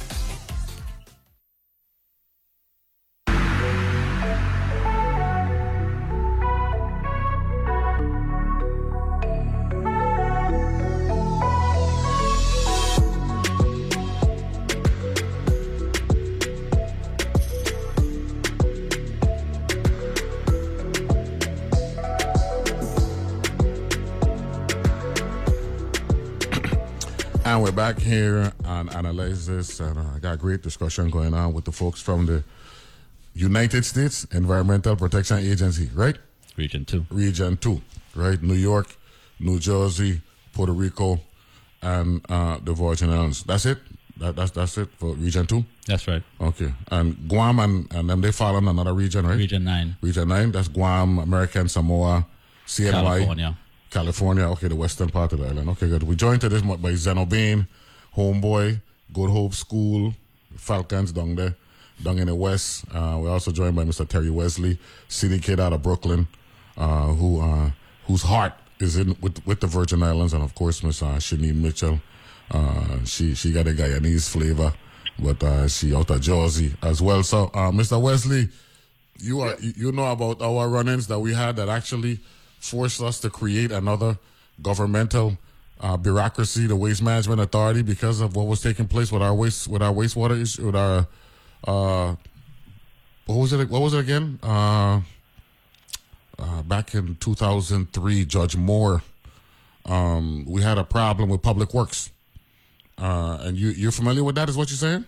Back 27.74 27.98
here 27.98 28.54
on 28.66 28.88
Analyze 28.90 29.48
This, 29.48 29.80
and 29.80 29.98
I 29.98 30.20
got 30.20 30.36
a 30.36 30.38
great 30.38 30.62
discussion 30.62 31.10
going 31.10 31.34
on 31.34 31.54
with 31.54 31.66
the 31.66 31.72
folks 31.72 32.00
from 32.02 32.28
the 32.28 32.44
United 33.34 33.84
States 33.84 34.26
Environmental 34.26 34.96
Protection 34.96 35.40
Agency, 35.40 35.90
right? 35.96 36.16
Region 36.56 36.86
2. 36.86 37.08
Region 37.10 37.58
2, 37.58 37.82
right? 38.16 38.42
New 38.44 38.54
York, 38.54 38.96
New 39.40 39.58
Jersey, 39.58 40.22
Puerto 40.54 40.72
Rico, 40.72 41.20
and 41.82 42.24
uh, 42.30 42.60
the 42.64 42.74
Virgin 42.74 43.10
Islands. 43.10 43.44
That's 43.44 43.66
it? 43.66 43.80
That, 44.18 44.36
that's 44.36 44.52
that's 44.52 44.78
it 44.78 44.90
for 45.00 45.14
Region 45.16 45.48
2? 45.48 45.66
That's 45.88 46.08
right. 46.08 46.22
Okay. 46.40 46.72
And 46.92 47.28
Guam 47.28 47.58
and, 47.58 47.92
and 47.92 48.08
them, 48.08 48.22
they 48.22 48.32
fall 48.32 48.56
in 48.58 48.68
another 48.68 48.94
region, 48.94 49.26
right? 49.26 49.38
Region 49.38 49.64
9. 49.64 49.98
Region 50.02 50.28
9, 50.28 50.52
that's 50.52 50.68
Guam, 50.68 51.18
American 51.18 51.68
Samoa, 51.68 52.28
CNY. 52.68 52.92
California. 52.92 53.58
California, 53.94 54.44
okay, 54.50 54.68
the 54.68 54.76
western 54.76 55.10
part 55.10 55.32
of 55.34 55.40
the 55.40 55.48
island. 55.48 55.70
Okay, 55.70 55.88
good. 55.88 56.04
We 56.04 56.16
joined 56.16 56.42
to 56.42 56.50
this 56.50 56.62
by 56.62 56.94
Zeno 56.96 57.26
Bain, 57.26 57.68
Homeboy, 58.18 58.82
Good 59.14 59.30
Hope 59.30 59.54
School, 59.54 60.14
Falcons 60.58 61.12
down 61.12 61.36
there, 61.36 61.56
down 62.02 62.18
in 62.18 62.28
the 62.28 62.36
west. 62.36 62.86
Uh, 62.92 63.20
we're 63.22 63.30
also 63.30 63.52
joined 63.52 63.76
by 63.76 63.84
Mr. 63.84 64.08
Terry 64.08 64.32
Wesley, 64.32 64.80
city 65.08 65.40
kid 65.40 65.60
out 65.60 65.74
of 65.74 65.84
Brooklyn, 65.84 66.28
uh, 66.76 67.08
who 67.08 67.40
uh, 67.40 67.70
whose 68.08 68.24
heart 68.24 68.54
is 68.80 68.98
in 68.98 69.16
with 69.22 69.46
with 69.46 69.60
the 69.60 69.68
Virgin 69.68 70.02
Islands, 70.02 70.34
and 70.34 70.44
of 70.44 70.56
course, 70.56 70.84
Miss 70.84 71.02
uh, 71.02 71.20
Schenine 71.20 71.62
Mitchell. 71.62 72.02
Uh, 72.52 73.04
she 73.06 73.36
she 73.36 73.52
got 73.52 73.68
a 73.68 73.72
Guyanese 73.72 74.28
flavor, 74.28 74.74
but 75.20 75.42
uh, 75.44 75.68
she 75.68 75.94
out 75.94 76.10
of 76.10 76.20
Jersey 76.20 76.74
as 76.82 77.02
well. 77.02 77.22
So, 77.24 77.52
uh, 77.54 77.72
Mr. 77.72 78.02
Wesley, 78.02 78.50
you 79.20 79.42
are 79.42 79.56
you 79.60 79.92
know 79.92 80.12
about 80.12 80.42
our 80.42 80.68
run-ins 80.68 81.08
that 81.08 81.20
we 81.20 81.34
had 81.34 81.56
that 81.58 81.70
actually 81.70 82.20
forced 82.64 83.02
us 83.02 83.20
to 83.20 83.30
create 83.30 83.72
another 83.72 84.18
governmental 84.62 85.38
uh, 85.82 85.98
bureaucracy, 85.98 86.66
the 86.66 86.76
Waste 86.76 87.04
Management 87.04 87.42
Authority, 87.42 87.82
because 87.82 88.22
of 88.22 88.36
what 88.36 88.48
was 88.48 88.62
taking 88.62 88.88
place 88.88 89.12
with 89.12 89.22
our 89.22 89.34
waste 89.34 89.68
with 89.68 89.82
our 89.82 89.94
wastewater 89.94 90.42
issue, 90.42 90.68
with 90.68 90.76
our 90.76 91.08
uh, 91.68 92.16
what 93.26 93.36
was 93.36 93.54
it? 93.54 93.70
What 93.70 93.82
was 93.82 93.94
it 93.94 94.00
again? 94.00 94.40
Uh, 94.42 95.02
uh, 96.40 96.62
back 96.64 96.94
in 96.96 97.16
2003, 97.16 98.26
Judge 98.26 98.56
Moore, 98.56 99.04
um, 99.86 100.46
we 100.46 100.62
had 100.62 100.78
a 100.78 100.84
problem 100.84 101.30
with 101.30 101.42
Public 101.42 101.74
Works, 101.74 102.12
uh, 102.98 103.40
and 103.42 103.58
you 103.58 103.70
you're 103.70 103.92
familiar 103.92 104.24
with 104.24 104.36
that? 104.36 104.48
Is 104.48 104.56
what 104.56 104.70
you're 104.70 104.78
saying? 104.78 105.06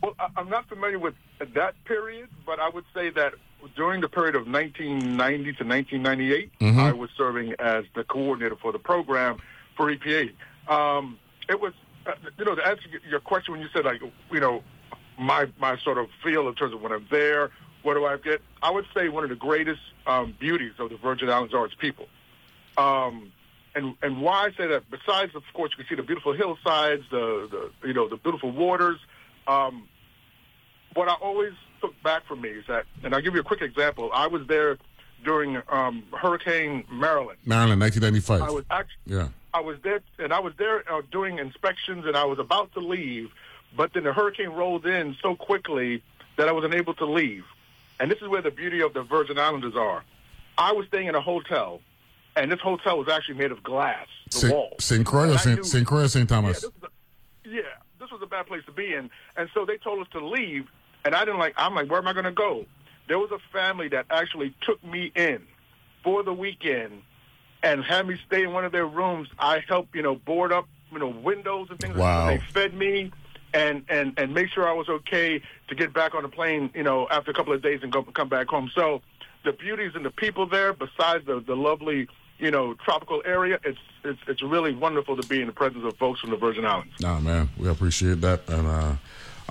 Well, 0.00 0.14
I'm 0.36 0.48
not 0.48 0.68
familiar 0.68 1.00
with 1.00 1.14
that 1.54 1.74
period, 1.84 2.28
but 2.46 2.60
I 2.60 2.68
would 2.68 2.84
say 2.94 3.10
that 3.10 3.34
during 3.76 4.00
the 4.00 4.08
period 4.08 4.34
of 4.34 4.46
1990 4.46 5.52
to 5.54 5.64
1998, 5.64 6.50
I 6.78 6.92
was 6.92 7.10
serving 7.16 7.54
as 7.58 7.84
the 7.94 8.04
coordinator 8.04 8.56
for 8.56 8.72
the 8.72 8.78
program 8.78 9.38
for 9.76 9.94
EPA. 9.94 10.32
Um, 10.68 11.18
it 11.48 11.60
was, 11.60 11.72
uh, 12.06 12.12
you 12.38 12.44
know, 12.44 12.54
to 12.54 12.66
answer 12.66 12.84
your 13.08 13.20
question 13.20 13.52
when 13.52 13.60
you 13.60 13.68
said, 13.72 13.84
like, 13.84 14.00
you 14.30 14.40
know, 14.40 14.62
my 15.18 15.46
my 15.58 15.76
sort 15.78 15.98
of 15.98 16.08
feel 16.24 16.48
in 16.48 16.54
terms 16.54 16.74
of 16.74 16.80
when 16.80 16.92
I'm 16.92 17.06
there, 17.10 17.50
what 17.82 17.94
do 17.94 18.04
I 18.04 18.16
get? 18.16 18.40
I 18.62 18.70
would 18.70 18.86
say 18.94 19.08
one 19.08 19.24
of 19.24 19.30
the 19.30 19.36
greatest 19.36 19.80
um, 20.06 20.34
beauties 20.38 20.72
of 20.78 20.90
the 20.90 20.96
Virgin 20.96 21.28
Islands 21.28 21.54
are 21.54 21.64
its 21.66 21.74
people. 21.74 22.06
Um, 22.76 23.32
and 23.74 23.94
and 24.02 24.20
why 24.20 24.46
I 24.46 24.50
say 24.52 24.66
that? 24.68 24.90
Besides, 24.90 25.34
of 25.34 25.42
course, 25.54 25.72
you 25.72 25.84
can 25.84 25.88
see 25.88 25.96
the 25.96 26.06
beautiful 26.06 26.32
hillsides, 26.32 27.04
the, 27.10 27.70
the 27.82 27.88
you 27.88 27.94
know 27.94 28.08
the 28.08 28.16
beautiful 28.16 28.50
waters. 28.50 28.98
Um, 29.46 29.88
what 30.94 31.08
I 31.08 31.14
always 31.14 31.54
took 31.82 32.02
back 32.02 32.24
from 32.26 32.40
me 32.40 32.48
is 32.48 32.64
that, 32.68 32.86
and 33.04 33.14
I'll 33.14 33.20
give 33.20 33.34
you 33.34 33.40
a 33.40 33.44
quick 33.44 33.60
example. 33.60 34.10
I 34.14 34.28
was 34.28 34.46
there 34.46 34.78
during 35.22 35.60
um, 35.68 36.04
Hurricane 36.12 36.84
Marilyn. 36.90 37.36
Marilyn, 37.44 37.78
1995. 37.80 38.42
I 38.42 38.50
was 38.50 38.64
actually 38.70 38.96
yeah. 39.06 39.28
I 39.52 39.60
was 39.60 39.76
there, 39.82 40.00
and 40.18 40.32
I 40.32 40.40
was 40.40 40.54
there 40.56 40.90
uh, 40.90 41.02
doing 41.10 41.38
inspections, 41.38 42.06
and 42.06 42.16
I 42.16 42.24
was 42.24 42.38
about 42.38 42.72
to 42.72 42.80
leave, 42.80 43.30
but 43.76 43.92
then 43.92 44.04
the 44.04 44.12
hurricane 44.12 44.48
rolled 44.48 44.86
in 44.86 45.14
so 45.20 45.34
quickly 45.34 46.02
that 46.36 46.48
I 46.48 46.52
wasn't 46.52 46.74
able 46.74 46.94
to 46.94 47.04
leave. 47.04 47.44
And 48.00 48.10
this 48.10 48.22
is 48.22 48.28
where 48.28 48.40
the 48.40 48.50
beauty 48.50 48.80
of 48.80 48.94
the 48.94 49.02
Virgin 49.02 49.38
Islanders 49.38 49.76
are. 49.76 50.02
I 50.56 50.72
was 50.72 50.86
staying 50.86 51.06
in 51.06 51.14
a 51.14 51.20
hotel, 51.20 51.80
and 52.36 52.50
this 52.50 52.60
hotel 52.60 52.98
was 52.98 53.08
actually 53.08 53.36
made 53.36 53.52
of 53.52 53.62
glass, 53.62 54.06
the 54.30 54.38
St. 54.38 54.54
walls. 54.54 54.84
St. 54.84 55.04
Croix 55.04 55.32
or 55.32 55.38
St. 55.38 55.64
St. 55.64 55.86
Croix 55.86 56.06
St. 56.06 56.28
yeah, 56.28 56.36
Thomas? 56.36 56.60
this 56.62 56.70
a, 56.82 57.48
yeah, 57.48 57.62
this 58.00 58.10
was 58.10 58.20
a 58.22 58.26
bad 58.26 58.46
place 58.46 58.64
to 58.66 58.72
be 58.72 58.94
in. 58.94 59.10
And 59.36 59.50
so 59.52 59.64
they 59.64 59.76
told 59.76 60.00
us 60.00 60.08
to 60.12 60.26
leave, 60.26 60.66
and 61.04 61.14
I 61.14 61.24
didn't 61.24 61.38
like. 61.38 61.54
I'm 61.56 61.74
like, 61.74 61.90
where 61.90 61.98
am 61.98 62.08
I 62.08 62.12
going 62.12 62.24
to 62.24 62.32
go? 62.32 62.66
There 63.08 63.18
was 63.18 63.30
a 63.30 63.38
family 63.52 63.88
that 63.88 64.06
actually 64.10 64.54
took 64.62 64.82
me 64.84 65.12
in 65.14 65.42
for 66.02 66.22
the 66.22 66.32
weekend 66.32 67.02
and 67.62 67.84
had 67.84 68.06
me 68.06 68.18
stay 68.26 68.42
in 68.44 68.52
one 68.52 68.64
of 68.64 68.72
their 68.72 68.86
rooms. 68.86 69.28
I 69.38 69.62
helped, 69.68 69.94
you 69.94 70.02
know, 70.02 70.14
board 70.14 70.52
up, 70.52 70.66
you 70.90 70.98
know, 70.98 71.08
windows 71.08 71.68
and 71.70 71.78
things. 71.78 71.96
Wow. 71.96 72.26
Like 72.26 72.40
that. 72.40 72.54
They 72.54 72.60
fed 72.60 72.74
me 72.74 73.12
and 73.54 73.84
and 73.88 74.14
and 74.18 74.34
make 74.34 74.48
sure 74.48 74.68
I 74.68 74.72
was 74.72 74.88
okay 74.88 75.42
to 75.68 75.74
get 75.74 75.92
back 75.92 76.14
on 76.14 76.22
the 76.22 76.28
plane, 76.28 76.70
you 76.74 76.82
know, 76.82 77.06
after 77.10 77.30
a 77.30 77.34
couple 77.34 77.52
of 77.52 77.62
days 77.62 77.80
and 77.82 77.92
go 77.92 78.02
come 78.02 78.28
back 78.28 78.48
home. 78.48 78.70
So 78.74 79.02
the 79.44 79.52
beauties 79.52 79.92
and 79.94 80.04
the 80.04 80.10
people 80.10 80.46
there, 80.46 80.72
besides 80.72 81.26
the 81.26 81.40
the 81.40 81.56
lovely, 81.56 82.08
you 82.38 82.50
know, 82.50 82.74
tropical 82.74 83.22
area, 83.24 83.58
it's 83.64 83.78
it's 84.04 84.20
it's 84.26 84.42
really 84.42 84.74
wonderful 84.74 85.16
to 85.16 85.26
be 85.28 85.40
in 85.40 85.46
the 85.46 85.52
presence 85.52 85.84
of 85.84 85.96
folks 85.98 86.20
from 86.20 86.30
the 86.30 86.36
Virgin 86.36 86.64
Islands. 86.64 86.94
Nah, 87.00 87.20
man, 87.20 87.50
we 87.58 87.68
appreciate 87.68 88.20
that, 88.22 88.48
and 88.48 88.66
uh, 88.66 88.94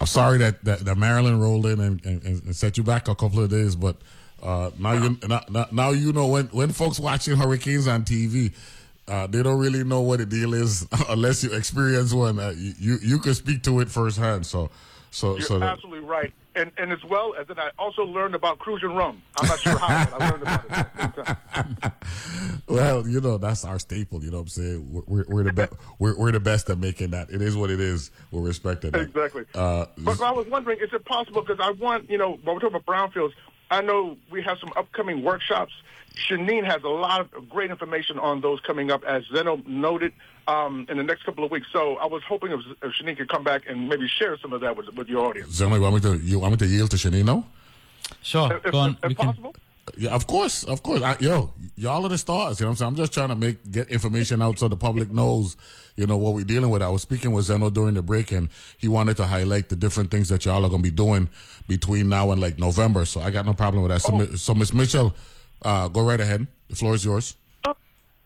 I'm 0.01 0.07
sorry 0.07 0.39
that, 0.39 0.65
that, 0.65 0.79
that 0.79 0.97
Marilyn 0.97 1.39
rolled 1.39 1.67
in 1.67 1.79
and, 1.79 2.03
and, 2.03 2.23
and 2.23 2.55
set 2.55 2.75
you 2.75 2.83
back 2.83 3.07
a 3.07 3.13
couple 3.13 3.43
of 3.43 3.51
days, 3.51 3.75
but 3.75 3.97
uh, 4.41 4.71
now 4.79 4.93
you 4.93 5.17
now, 5.27 5.65
now- 5.71 5.91
you 5.91 6.11
know 6.11 6.25
when 6.25 6.47
when 6.47 6.71
folks 6.71 6.99
watching 6.99 7.37
hurricanes 7.37 7.87
on 7.87 8.03
TV. 8.03 8.51
Uh, 9.07 9.27
they 9.27 9.43
don't 9.43 9.59
really 9.59 9.83
know 9.83 9.99
what 9.99 10.19
the 10.19 10.25
deal 10.25 10.53
is 10.53 10.87
unless 11.09 11.43
you 11.43 11.51
experience 11.53 12.13
one. 12.13 12.39
Uh, 12.39 12.53
you, 12.55 12.97
you 13.01 13.19
can 13.19 13.33
speak 13.33 13.61
to 13.61 13.79
it 13.81 13.89
firsthand. 13.89 14.45
So 14.45 14.69
so 15.09 15.33
You're 15.33 15.41
so 15.41 15.59
that, 15.59 15.73
absolutely 15.73 16.07
right. 16.07 16.31
And 16.53 16.71
and 16.77 16.91
as 16.91 17.03
well 17.05 17.33
as 17.39 17.47
that, 17.47 17.57
I 17.57 17.69
also 17.79 18.03
learned 18.03 18.35
about 18.35 18.59
Cruzan 18.59 18.95
rum. 18.97 19.21
I'm 19.37 19.47
not 19.47 19.59
sure 19.59 19.77
how, 19.77 20.05
but 20.05 20.21
I 20.21 20.29
learned 20.29 20.41
about 20.41 20.65
it. 20.65 20.71
at 20.71 20.95
the 21.15 21.35
same 21.55 21.75
time. 21.81 21.93
well, 22.67 23.07
you 23.07 23.21
know 23.21 23.37
that's 23.37 23.63
our 23.63 23.79
staple. 23.79 24.21
You 24.23 24.31
know 24.31 24.37
what 24.37 24.43
I'm 24.43 24.47
saying? 24.49 24.87
We're, 24.91 25.01
we're, 25.07 25.25
we're 25.29 25.43
the 25.43 25.53
best. 25.53 25.73
We're, 25.97 26.17
we're 26.17 26.31
the 26.33 26.41
best 26.41 26.69
at 26.69 26.77
making 26.77 27.11
that. 27.11 27.29
It 27.29 27.41
is 27.41 27.55
what 27.55 27.69
it 27.71 27.79
is. 27.79 28.11
We're 28.31 28.41
respected. 28.41 28.95
Exactly. 28.95 29.45
Uh, 29.55 29.85
But 29.97 30.21
I 30.21 30.31
was 30.31 30.47
wondering, 30.47 30.79
is 30.79 30.89
it 30.91 31.05
possible? 31.05 31.41
Because 31.41 31.59
I 31.61 31.71
want, 31.71 32.09
you 32.09 32.17
know, 32.17 32.31
when 32.43 32.55
we're 32.55 32.59
talking 32.61 32.75
about 32.75 32.85
brownfields, 33.13 33.31
I 33.69 33.81
know 33.81 34.17
we 34.29 34.41
have 34.43 34.57
some 34.59 34.73
upcoming 34.75 35.23
workshops. 35.23 35.71
Schenine 36.15 36.65
has 36.65 36.84
a 36.84 36.89
lot 36.89 37.21
of 37.21 37.50
great 37.50 37.71
information 37.71 38.19
on 38.19 38.41
those 38.41 38.60
coming 38.62 38.91
up, 38.91 39.04
as 39.06 39.24
Zeno 39.34 39.62
noted, 39.65 40.13
um, 40.47 40.86
in 40.89 40.97
the 40.97 41.04
next 41.04 41.24
couple 41.24 41.43
of 41.43 41.52
weeks. 41.52 41.67
So 41.71 41.95
I 41.97 42.06
was 42.06 42.21
hoping 42.28 42.52
if, 42.52 42.60
if 42.84 42.93
Schenine 42.93 43.15
could 43.15 43.30
come 43.30 43.43
back 43.43 43.63
and 43.67 43.88
maybe 43.88 44.08
share 44.08 44.38
some 44.38 44.52
of 44.54 44.62
that 44.62 44.76
with, 44.76 44.89
with 44.93 45.08
your 45.08 45.26
audience. 45.26 45.52
Zeno, 45.52 45.76
you 45.76 45.82
want 45.82 45.95
me 45.95 46.02
to 46.02 46.17
you 46.17 46.39
want 46.39 46.52
me 46.52 46.58
to 46.58 46.67
yield 46.67 46.91
to 46.91 46.97
Schenine 46.97 47.26
now? 47.26 47.45
Sure, 48.21 48.60
If, 48.65 48.71
go 48.71 48.78
on. 48.80 48.97
if 49.04 49.10
we 49.10 49.15
can. 49.15 49.36
Yeah, 49.97 50.12
of 50.12 50.28
course, 50.28 50.63
of 50.63 50.84
course. 50.84 51.02
I, 51.02 51.17
yo, 51.19 51.52
y'all 51.76 52.06
are 52.06 52.10
the 52.10 52.17
stars. 52.17 52.60
You 52.60 52.65
know 52.65 52.69
what 52.69 52.74
I'm 52.74 52.78
saying? 52.78 52.88
I'm 52.89 52.95
just 52.95 53.13
trying 53.13 53.30
to 53.30 53.36
make 53.36 53.71
get 53.71 53.89
information 53.89 54.41
out 54.41 54.60
so 54.60 54.67
the 54.67 54.78
public 54.78 55.12
knows, 55.12 55.58
you 55.95 56.06
know, 56.06 56.17
what 56.17 56.34
we're 56.34 56.45
dealing 56.45 56.69
with. 56.69 56.82
I 56.82 56.89
was 56.89 57.02
speaking 57.02 57.32
with 57.32 57.45
Zeno 57.45 57.69
during 57.69 57.95
the 57.95 58.02
break, 58.04 58.32
and 58.32 58.50
he 58.78 58.88
wanted 58.88 59.17
to 59.17 59.26
highlight 59.26 59.69
the 59.69 59.76
different 59.76 60.12
things 60.12 60.30
that 60.30 60.45
y'all 60.45 60.63
are 60.65 60.69
going 60.69 60.84
to 60.84 60.89
be 60.89 60.95
doing 60.95 61.30
between 61.67 62.10
now 62.10 62.32
and 62.32 62.39
like 62.39 62.60
November. 62.60 63.06
So 63.06 63.21
I 63.21 63.32
got 63.32 63.45
no 63.45 63.54
problem 63.54 63.82
with 63.84 63.91
that. 63.91 64.02
So, 64.02 64.12
Mi- 64.15 64.38
so 64.38 64.54
Miss 64.54 64.71
Mitchell, 64.71 65.15
uh, 65.62 65.88
go 65.88 66.04
right 66.04 66.19
ahead. 66.19 66.47
The 66.69 66.76
floor 66.76 66.95
is 66.95 67.06
yours. 67.06 67.36
Oh, 67.65 67.76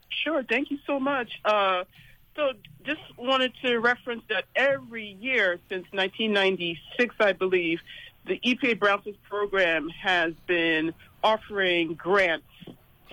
sure. 0.09 0.43
Thank 0.43 0.71
you 0.71 0.79
so 0.85 0.99
much. 0.99 1.39
Uh, 1.43 1.83
so, 2.35 2.51
just 2.85 3.01
wanted 3.17 3.53
to 3.63 3.77
reference 3.79 4.23
that 4.29 4.45
every 4.55 5.17
year 5.19 5.57
since 5.69 5.85
1996, 5.91 7.15
I 7.19 7.31
believe, 7.31 7.79
the 8.25 8.39
EPA 8.39 8.77
Brownfields 8.77 9.17
program 9.27 9.89
has 9.89 10.33
been 10.45 10.93
offering 11.23 11.93
grants 11.93 12.45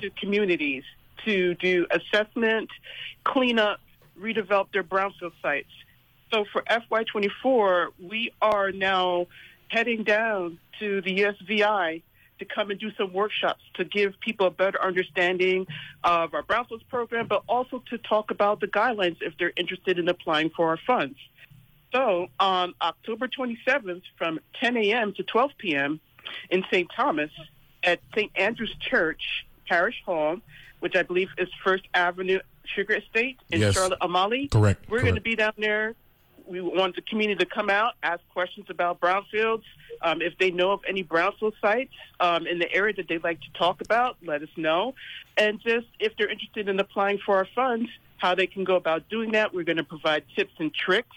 to 0.00 0.10
communities 0.10 0.84
to 1.24 1.54
do 1.54 1.86
assessment, 1.90 2.68
cleanup, 3.24 3.80
redevelop 4.18 4.72
their 4.72 4.82
brownfield 4.82 5.32
sites. 5.40 5.70
So 6.32 6.44
for 6.52 6.62
FY24, 6.62 7.88
we 8.02 8.32
are 8.40 8.72
now 8.72 9.26
heading 9.68 10.02
down 10.02 10.58
to 10.78 11.00
the 11.02 11.20
USVI 11.20 12.02
to 12.42 12.54
come 12.54 12.70
and 12.70 12.80
do 12.80 12.90
some 12.98 13.12
workshops 13.12 13.62
to 13.74 13.84
give 13.84 14.18
people 14.20 14.46
a 14.46 14.50
better 14.50 14.82
understanding 14.82 15.66
of 16.04 16.34
our 16.34 16.42
brownfields 16.42 16.86
program, 16.88 17.26
but 17.26 17.42
also 17.48 17.82
to 17.90 17.98
talk 17.98 18.30
about 18.30 18.60
the 18.60 18.66
guidelines 18.66 19.16
if 19.20 19.34
they're 19.38 19.52
interested 19.56 19.98
in 19.98 20.08
applying 20.08 20.50
for 20.50 20.68
our 20.68 20.78
funds. 20.86 21.16
So 21.92 22.28
on 22.40 22.74
October 22.80 23.28
27th 23.28 24.02
from 24.16 24.40
10 24.60 24.76
a.m. 24.78 25.12
to 25.14 25.22
12 25.22 25.50
p.m. 25.58 26.00
in 26.50 26.64
St. 26.70 26.90
Thomas 26.94 27.30
at 27.82 28.00
St. 28.14 28.32
Andrew's 28.34 28.74
Church 28.80 29.44
Parish 29.68 30.02
Hall, 30.04 30.38
which 30.80 30.96
I 30.96 31.02
believe 31.02 31.28
is 31.38 31.48
First 31.62 31.84
Avenue 31.94 32.40
Sugar 32.64 32.94
Estate 32.94 33.38
in 33.50 33.60
Yes. 33.60 33.74
Charlotte 33.74 33.98
Amalie. 34.00 34.48
Correct, 34.48 34.88
We're 34.88 35.02
going 35.02 35.14
to 35.16 35.20
be 35.20 35.36
down 35.36 35.52
there. 35.58 35.94
We 36.46 36.60
want 36.60 36.96
the 36.96 37.02
community 37.02 37.44
to 37.44 37.50
come 37.50 37.70
out, 37.70 37.94
ask 38.02 38.20
questions 38.32 38.66
about 38.68 39.00
brownfields. 39.00 39.62
Um, 40.00 40.22
if 40.22 40.38
they 40.38 40.50
know 40.50 40.72
of 40.72 40.80
any 40.88 41.04
brownfield 41.04 41.52
sites 41.60 41.92
um, 42.20 42.46
in 42.46 42.58
the 42.58 42.72
area 42.72 42.94
that 42.94 43.08
they'd 43.08 43.22
like 43.22 43.40
to 43.40 43.52
talk 43.58 43.80
about, 43.80 44.16
let 44.24 44.42
us 44.42 44.48
know. 44.56 44.94
And 45.36 45.60
just 45.60 45.86
if 46.00 46.12
they're 46.16 46.30
interested 46.30 46.68
in 46.68 46.80
applying 46.80 47.18
for 47.24 47.36
our 47.36 47.48
funds, 47.54 47.88
how 48.16 48.34
they 48.34 48.46
can 48.46 48.64
go 48.64 48.76
about 48.76 49.08
doing 49.08 49.32
that. 49.32 49.52
We're 49.52 49.64
going 49.64 49.78
to 49.78 49.84
provide 49.84 50.24
tips 50.36 50.52
and 50.58 50.72
tricks 50.72 51.16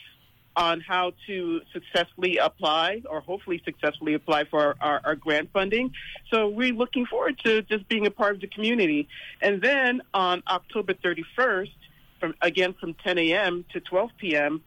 on 0.56 0.80
how 0.80 1.14
to 1.28 1.62
successfully 1.74 2.38
apply 2.38 3.02
or 3.10 3.20
hopefully 3.20 3.62
successfully 3.66 4.14
apply 4.14 4.46
for 4.46 4.60
our, 4.60 4.76
our, 4.80 5.02
our 5.04 5.16
grant 5.16 5.52
funding. 5.52 5.92
So 6.32 6.48
we're 6.48 6.74
looking 6.74 7.06
forward 7.06 7.40
to 7.44 7.62
just 7.64 7.88
being 7.90 8.08
a 8.08 8.12
part 8.12 8.36
of 8.36 8.42
the 8.42 8.48
community. 8.48 9.08
And 9.42 9.62
then 9.62 10.02
on 10.14 10.44
October 10.48 10.94
31st, 10.94 11.72
from 12.20 12.34
again 12.42 12.74
from 12.80 12.94
10 12.94 13.18
a.m. 13.18 13.66
to 13.74 13.80
12 13.82 14.12
p.m. 14.18 14.64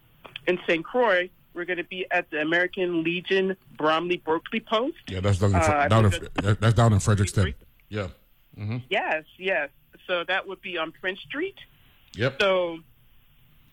in 0.47 0.59
St. 0.68 0.85
Croix, 0.85 1.31
we're 1.59 1.64
going 1.64 1.79
to 1.79 1.85
be 1.85 2.07
at 2.11 2.31
the 2.31 2.40
American 2.40 3.03
Legion 3.03 3.57
Bromley 3.77 4.16
Berkeley 4.18 4.61
Post. 4.61 4.97
Yeah, 5.09 5.21
that's 5.21 5.38
down 5.38 5.51
in, 5.51 5.57
Uh, 5.57 5.88
down 5.88 6.05
in, 6.07 6.12
that's 6.61 6.75
down 6.75 6.92
in. 6.92 7.55
Yeah. 7.90 8.09
Yes, 8.88 9.25
yes. 9.37 9.68
So 10.07 10.25
that 10.29 10.47
would 10.47 10.62
be 10.62 10.79
on 10.79 10.92
Prince 10.92 11.21
Street. 11.21 11.57
Yep. 12.14 12.40
So 12.40 12.79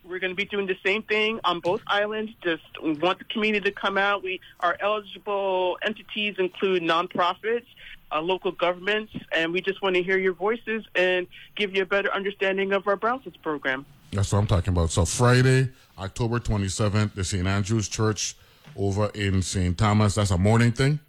we're 0.04 0.20
going 0.20 0.32
to 0.32 0.36
be 0.36 0.46
doing 0.46 0.68
the 0.68 0.78
same 0.86 1.04
thing 1.04 1.40
on 1.44 1.60
both 1.60 1.82
islands. 1.88 2.32
Just 2.44 2.64
we 2.84 2.94
want 2.94 3.20
the 3.20 3.26
community 3.26 3.70
to 3.70 3.72
come 3.72 3.98
out. 3.98 4.24
We 4.24 4.42
our 4.60 4.76
eligible 4.80 5.78
entities 5.86 6.36
include 6.38 6.84
nonprofits, 6.84 7.66
uh, 8.12 8.22
local 8.22 8.52
governments, 8.52 9.14
and 9.32 9.54
we 9.54 9.62
just 9.62 9.82
want 9.82 9.96
to 9.96 10.04
hear 10.04 10.18
your 10.18 10.34
voices 10.34 10.86
and 10.96 11.28
give 11.56 11.76
you 11.76 11.84
a 11.84 11.86
better 11.86 12.12
understanding 12.14 12.74
of 12.74 12.88
our 12.88 12.98
Brownfields 12.98 13.42
program. 13.42 13.86
That's 14.12 14.32
what 14.32 14.40
I'm 14.40 14.48
talking 14.48 14.74
about. 14.74 14.92
So 14.92 15.06
Friday, 15.06 15.70
October 15.98 16.40
27th, 16.40 17.14
the 17.14 17.24
St. 17.24 17.48
Andrew's 17.48 17.88
Church 17.88 18.36
over 18.76 19.08
in 19.16 19.42
St. 19.42 19.78
Thomas. 19.78 20.16
That's 20.16 20.32
a 20.32 20.38
morning 20.38 20.72
thing. 20.72 21.00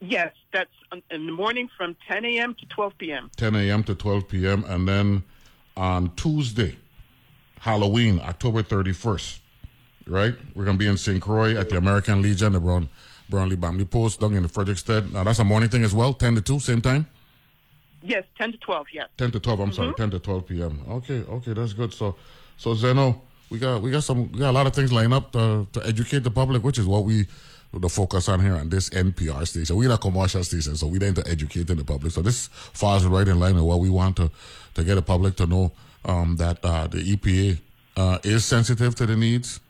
Yes, 0.00 0.32
that's 0.52 0.70
in 1.10 1.26
the 1.26 1.32
morning 1.32 1.68
from 1.76 1.94
10 2.08 2.24
a.m. 2.24 2.54
to 2.54 2.66
12 2.66 2.98
p.m. 2.98 3.30
10 3.36 3.54
a.m. 3.54 3.84
to 3.84 3.94
12 3.94 4.28
p.m. 4.28 4.64
And 4.64 4.88
then 4.88 5.22
on 5.76 6.14
Tuesday, 6.16 6.76
Halloween, 7.60 8.20
October 8.24 8.62
31st, 8.62 9.38
right? 10.06 10.34
We're 10.54 10.64
going 10.64 10.78
to 10.78 10.82
be 10.82 10.86
in 10.88 10.96
St. 10.96 11.20
Croix 11.20 11.54
at 11.54 11.68
the 11.68 11.76
American 11.76 12.22
Legion, 12.22 12.54
the 12.54 12.60
Brown, 12.60 12.88
Brownlee 13.28 13.56
Bambi 13.56 13.84
Post, 13.84 14.20
down 14.20 14.34
in 14.34 14.42
the 14.42 14.48
Frederiksted. 14.48 15.12
Now, 15.12 15.24
that's 15.24 15.38
a 15.38 15.44
morning 15.44 15.68
thing 15.68 15.84
as 15.84 15.94
well, 15.94 16.14
10 16.14 16.36
to 16.36 16.40
2, 16.40 16.60
same 16.60 16.80
time? 16.80 17.06
Yes, 18.02 18.24
10 18.38 18.52
to 18.52 18.58
12. 18.58 18.86
Yes. 18.92 19.08
10 19.18 19.30
to 19.32 19.40
12, 19.40 19.60
I'm 19.60 19.72
sorry, 19.72 19.94
10 19.94 20.10
to 20.10 20.18
12 20.18 20.46
p.m. 20.46 20.80
Okay, 20.88 21.22
okay, 21.28 21.52
that's 21.52 21.72
good. 21.72 21.92
So, 21.92 22.16
so 22.56 22.74
Zeno, 22.74 23.20
we 23.50 23.58
got 23.58 23.82
we 23.82 23.90
got 23.90 24.04
some 24.04 24.30
we 24.32 24.38
got 24.38 24.50
a 24.50 24.52
lot 24.52 24.66
of 24.66 24.74
things 24.74 24.92
lined 24.92 25.12
up 25.12 25.32
to, 25.32 25.66
to 25.72 25.86
educate 25.86 26.20
the 26.20 26.30
public, 26.30 26.62
which 26.62 26.78
is 26.78 26.86
what 26.86 27.04
we 27.04 27.26
the 27.72 27.88
focus 27.88 28.28
on 28.28 28.40
here 28.40 28.56
on 28.56 28.68
this 28.68 28.90
NPR 28.90 29.46
station. 29.46 29.76
We're 29.76 29.88
not 29.88 30.00
a 30.00 30.02
commercial 30.02 30.42
station, 30.42 30.76
so 30.76 30.86
we 30.88 30.98
need 30.98 31.14
to 31.16 31.28
educating 31.28 31.76
the 31.76 31.84
public. 31.84 32.12
So 32.12 32.22
this 32.22 32.48
falls 32.48 33.04
right 33.04 33.26
in 33.28 33.38
line 33.38 33.54
with 33.54 33.64
what 33.64 33.78
we 33.80 33.90
want 33.90 34.16
to 34.16 34.30
to 34.74 34.84
get 34.84 34.96
the 34.96 35.02
public 35.02 35.36
to 35.36 35.46
know 35.46 35.72
um, 36.04 36.36
that 36.36 36.58
uh, 36.64 36.86
the 36.86 36.98
EPA 37.16 37.58
uh, 37.96 38.18
is 38.24 38.44
sensitive 38.44 38.94
to 38.96 39.06
the 39.06 39.16
needs 39.16 39.60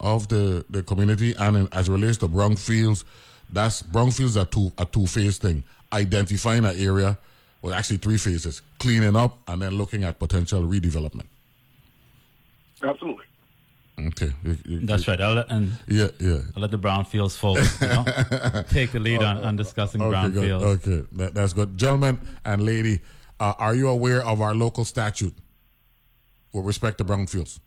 of 0.00 0.28
the, 0.28 0.64
the 0.70 0.82
community 0.82 1.34
and 1.38 1.56
in, 1.56 1.68
as 1.72 1.88
it 1.88 1.92
relates 1.92 2.18
to 2.18 2.28
brownfields, 2.28 3.04
that's 3.52 3.82
brownfields 3.82 4.40
are 4.40 4.46
two 4.46 4.72
a 4.78 4.84
two 4.84 5.06
phase 5.06 5.38
thing. 5.38 5.62
Identifying 5.92 6.64
an 6.64 6.76
area, 6.78 7.16
well 7.64 7.72
actually 7.72 7.96
three 7.96 8.18
phases. 8.18 8.60
Cleaning 8.78 9.16
up 9.16 9.38
and 9.48 9.62
then 9.62 9.72
looking 9.72 10.04
at 10.04 10.18
potential 10.18 10.60
redevelopment. 10.62 11.24
Absolutely. 12.82 13.24
Okay. 13.98 14.32
You- 14.44 14.58
you- 14.66 14.80
that's 14.86 15.08
right. 15.08 15.18
I'll 15.18 15.34
let, 15.34 15.50
and 15.50 15.72
Yeah, 15.88 16.08
yeah. 16.20 16.40
I'll 16.54 16.60
let 16.62 16.70
the 16.72 16.78
brownfields 16.78 17.38
folks 17.38 17.80
you 17.80 17.88
know, 17.88 18.04
take 18.68 18.92
the 18.92 19.00
lead 19.00 19.22
on, 19.22 19.38
on 19.38 19.56
discussing 19.56 20.02
Okay, 20.02 20.28
good. 20.30 20.44
brownfields. 20.44 20.62
Okay, 20.62 21.06
that, 21.12 21.32
that's 21.34 21.54
good. 21.54 21.78
Gentlemen 21.78 22.18
and 22.44 22.62
lady, 22.66 23.00
uh, 23.40 23.54
are 23.58 23.74
you 23.74 23.88
aware 23.88 24.22
of 24.22 24.42
our 24.42 24.54
local 24.54 24.84
statute 24.84 25.34
with 26.52 26.66
respect 26.66 26.98
to 26.98 27.04
brownfields? 27.04 27.60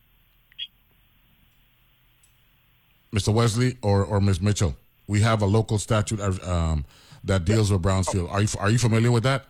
Mr. 3.16 3.34
Wesley 3.34 3.78
or, 3.82 4.06
or 4.06 4.22
Ms. 4.22 4.42
Mitchell, 4.42 4.76
we 5.08 5.22
have 5.22 5.42
a 5.42 5.46
local 5.48 5.80
statute 5.80 6.20
um, 6.48 6.86
that 7.24 7.46
deals 7.46 7.72
with 7.72 7.82
brownfield. 7.82 8.30
Are 8.32 8.42
you 8.42 8.48
are 8.60 8.70
you 8.70 8.78
familiar 8.78 9.12
with 9.12 9.24
that? 9.24 9.46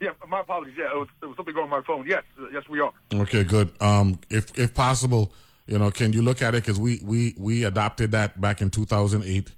Yeah, 0.04 0.10
my 0.28 0.40
apologies. 0.40 0.74
Yeah, 0.78 0.86
it 0.92 0.96
was, 0.96 1.08
it 1.22 1.26
was 1.26 1.36
something 1.36 1.54
going 1.54 1.64
on 1.64 1.70
my 1.70 1.82
phone. 1.82 2.06
Yes, 2.06 2.22
yes, 2.52 2.62
we 2.70 2.80
are. 2.80 2.92
Okay, 3.12 3.44
good. 3.44 3.70
Um, 3.82 4.18
if 4.30 4.58
if 4.58 4.72
possible, 4.72 5.30
you 5.66 5.78
know, 5.78 5.90
can 5.90 6.14
you 6.14 6.22
look 6.22 6.40
at 6.40 6.54
it 6.54 6.62
because 6.62 6.80
we 6.80 7.00
we 7.04 7.34
we 7.38 7.64
adopted 7.64 8.10
that 8.12 8.40
back 8.40 8.62
in 8.62 8.70
2008, 8.70 9.52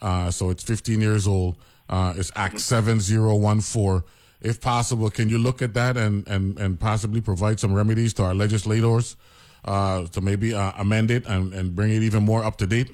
uh, 0.00 0.30
so 0.30 0.48
it's 0.48 0.62
15 0.62 1.02
years 1.02 1.26
old. 1.26 1.56
Uh, 1.90 2.14
it's 2.16 2.32
Act 2.34 2.60
7014. 2.60 4.02
If 4.40 4.60
possible, 4.62 5.10
can 5.10 5.28
you 5.28 5.36
look 5.36 5.60
at 5.60 5.74
that 5.74 5.98
and 5.98 6.26
and 6.28 6.58
and 6.58 6.80
possibly 6.80 7.20
provide 7.20 7.60
some 7.60 7.74
remedies 7.74 8.14
to 8.14 8.22
our 8.22 8.34
legislators 8.34 9.16
uh, 9.66 10.06
to 10.06 10.22
maybe 10.22 10.54
uh, 10.54 10.72
amend 10.78 11.10
it 11.10 11.26
and 11.26 11.52
and 11.52 11.76
bring 11.76 11.90
it 11.90 12.02
even 12.02 12.22
more 12.22 12.42
up 12.42 12.56
to 12.58 12.66
date? 12.66 12.90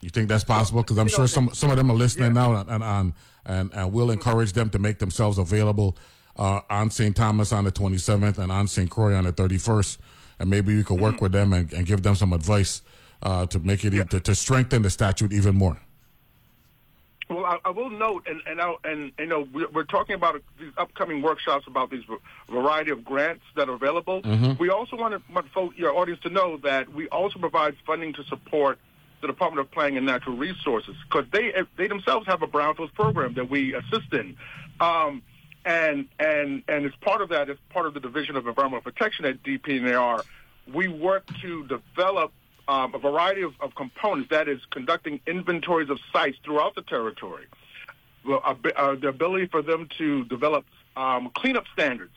You 0.00 0.08
think 0.08 0.28
that's 0.28 0.44
possible? 0.44 0.82
Because 0.82 0.96
I'm 0.96 1.08
sure 1.08 1.26
some 1.26 1.50
some 1.52 1.70
of 1.70 1.76
them 1.76 1.90
are 1.90 1.96
listening 1.96 2.32
now, 2.32 2.54
and 2.54 2.82
and, 2.82 3.12
and 3.46 3.70
and 3.72 3.92
we'll 3.92 4.10
encourage 4.10 4.52
them 4.52 4.68
to 4.70 4.78
make 4.78 4.98
themselves 4.98 5.38
available 5.38 5.96
uh, 6.36 6.60
on 6.68 6.90
St. 6.90 7.16
Thomas 7.16 7.52
on 7.52 7.64
the 7.64 7.72
27th 7.72 8.38
and 8.38 8.52
on 8.52 8.68
St. 8.68 8.90
Croix 8.90 9.14
on 9.14 9.24
the 9.24 9.32
31st, 9.32 9.98
and 10.38 10.50
maybe 10.50 10.76
we 10.76 10.84
could 10.84 11.00
work 11.00 11.20
with 11.20 11.32
them 11.32 11.52
and, 11.52 11.72
and 11.72 11.86
give 11.86 12.02
them 12.02 12.14
some 12.14 12.32
advice 12.32 12.82
uh, 13.22 13.46
to 13.46 13.58
make 13.60 13.84
it 13.84 13.94
e- 13.94 14.04
to, 14.04 14.20
to 14.20 14.34
strengthen 14.34 14.82
the 14.82 14.90
statute 14.90 15.32
even 15.32 15.54
more. 15.54 15.78
Well, 17.28 17.44
I, 17.44 17.58
I 17.64 17.70
will 17.70 17.90
note, 17.90 18.26
and 18.28 18.40
and, 18.46 18.60
I, 18.60 18.74
and 18.84 19.10
you 19.18 19.26
know, 19.26 19.48
we're, 19.52 19.68
we're 19.68 19.84
talking 19.84 20.14
about 20.14 20.40
these 20.60 20.72
upcoming 20.76 21.22
workshops 21.22 21.66
about 21.66 21.90
these 21.90 22.04
variety 22.48 22.90
of 22.92 23.04
grants 23.04 23.42
that 23.56 23.68
are 23.68 23.74
available. 23.74 24.20
We 24.60 24.68
also 24.70 24.96
want 24.96 25.14
to 25.14 25.32
want 25.32 25.48
folk, 25.52 25.72
your 25.76 25.96
audience 25.96 26.20
to 26.22 26.30
know 26.30 26.58
that 26.58 26.92
we 26.92 27.08
also 27.08 27.38
provide 27.38 27.74
funding 27.86 28.12
to 28.14 28.24
support 28.24 28.78
the 29.20 29.26
Department 29.26 29.66
of 29.66 29.70
Planning 29.70 29.98
and 29.98 30.06
Natural 30.06 30.36
Resources 30.36 30.94
because 31.08 31.26
they 31.32 31.52
they 31.76 31.88
themselves 31.88 32.26
have 32.26 32.42
a 32.42 32.46
brownfields 32.46 32.94
program 32.94 33.34
that 33.34 33.48
we 33.48 33.74
assist 33.74 34.12
in. 34.12 34.36
Um, 34.80 35.22
and 35.64 36.06
and 36.18 36.62
and 36.68 36.86
as 36.86 36.92
part 37.00 37.20
of 37.20 37.30
that, 37.30 37.50
as 37.50 37.58
part 37.70 37.86
of 37.86 37.94
the 37.94 38.00
Division 38.00 38.36
of 38.36 38.46
Environmental 38.46 38.82
Protection 38.82 39.24
at 39.24 39.42
DPNR, 39.42 40.22
we 40.72 40.88
work 40.88 41.26
to 41.42 41.66
develop 41.66 42.32
um, 42.68 42.94
a 42.94 42.98
variety 42.98 43.42
of, 43.42 43.54
of 43.60 43.74
components. 43.74 44.30
That 44.30 44.48
is, 44.48 44.60
conducting 44.70 45.20
inventories 45.26 45.90
of 45.90 45.98
sites 46.12 46.38
throughout 46.44 46.74
the 46.74 46.82
territory. 46.82 47.46
Well, 48.24 48.40
uh, 48.44 48.54
uh, 48.76 48.94
the 48.96 49.08
ability 49.08 49.46
for 49.46 49.62
them 49.62 49.88
to 49.98 50.24
develop 50.24 50.64
um, 50.96 51.30
cleanup 51.34 51.64
standards. 51.72 52.14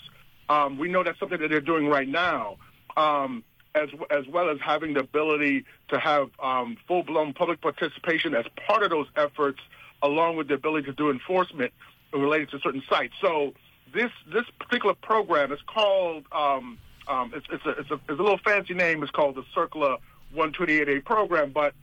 Um, 0.47 0.77
we 0.77 0.89
know 0.89 1.03
that's 1.03 1.19
something 1.19 1.39
that 1.39 1.49
they're 1.49 1.61
doing 1.61 1.87
right 1.87 2.07
now, 2.07 2.57
um, 2.97 3.43
as 3.79 3.89
as 4.09 4.27
well 4.27 4.49
as 4.49 4.57
having 4.59 4.93
the 4.93 5.01
ability 5.01 5.65
to 5.89 5.99
have 5.99 6.29
um, 6.41 6.77
full 6.87 7.03
blown 7.03 7.33
public 7.33 7.61
participation 7.61 8.35
as 8.35 8.45
part 8.67 8.83
of 8.83 8.89
those 8.89 9.07
efforts, 9.15 9.59
along 10.01 10.37
with 10.37 10.47
the 10.47 10.55
ability 10.55 10.85
to 10.87 10.93
do 10.93 11.09
enforcement 11.09 11.73
related 12.13 12.49
to 12.51 12.59
certain 12.59 12.83
sites. 12.89 13.13
So 13.21 13.53
this 13.93 14.11
this 14.31 14.45
particular 14.59 14.95
program 14.95 15.51
is 15.51 15.59
called 15.67 16.25
um, 16.31 16.77
um, 17.07 17.33
it's, 17.35 17.47
it's, 17.51 17.65
a, 17.65 17.69
it's, 17.69 17.91
a, 17.91 17.95
it's 17.95 18.19
a 18.19 18.23
little 18.23 18.37
fancy 18.37 18.75
name. 18.75 19.01
It's 19.01 19.11
called 19.11 19.35
the 19.35 19.43
CERCLA 19.55 19.97
128A 20.35 21.03
program, 21.03 21.51
but 21.51 21.73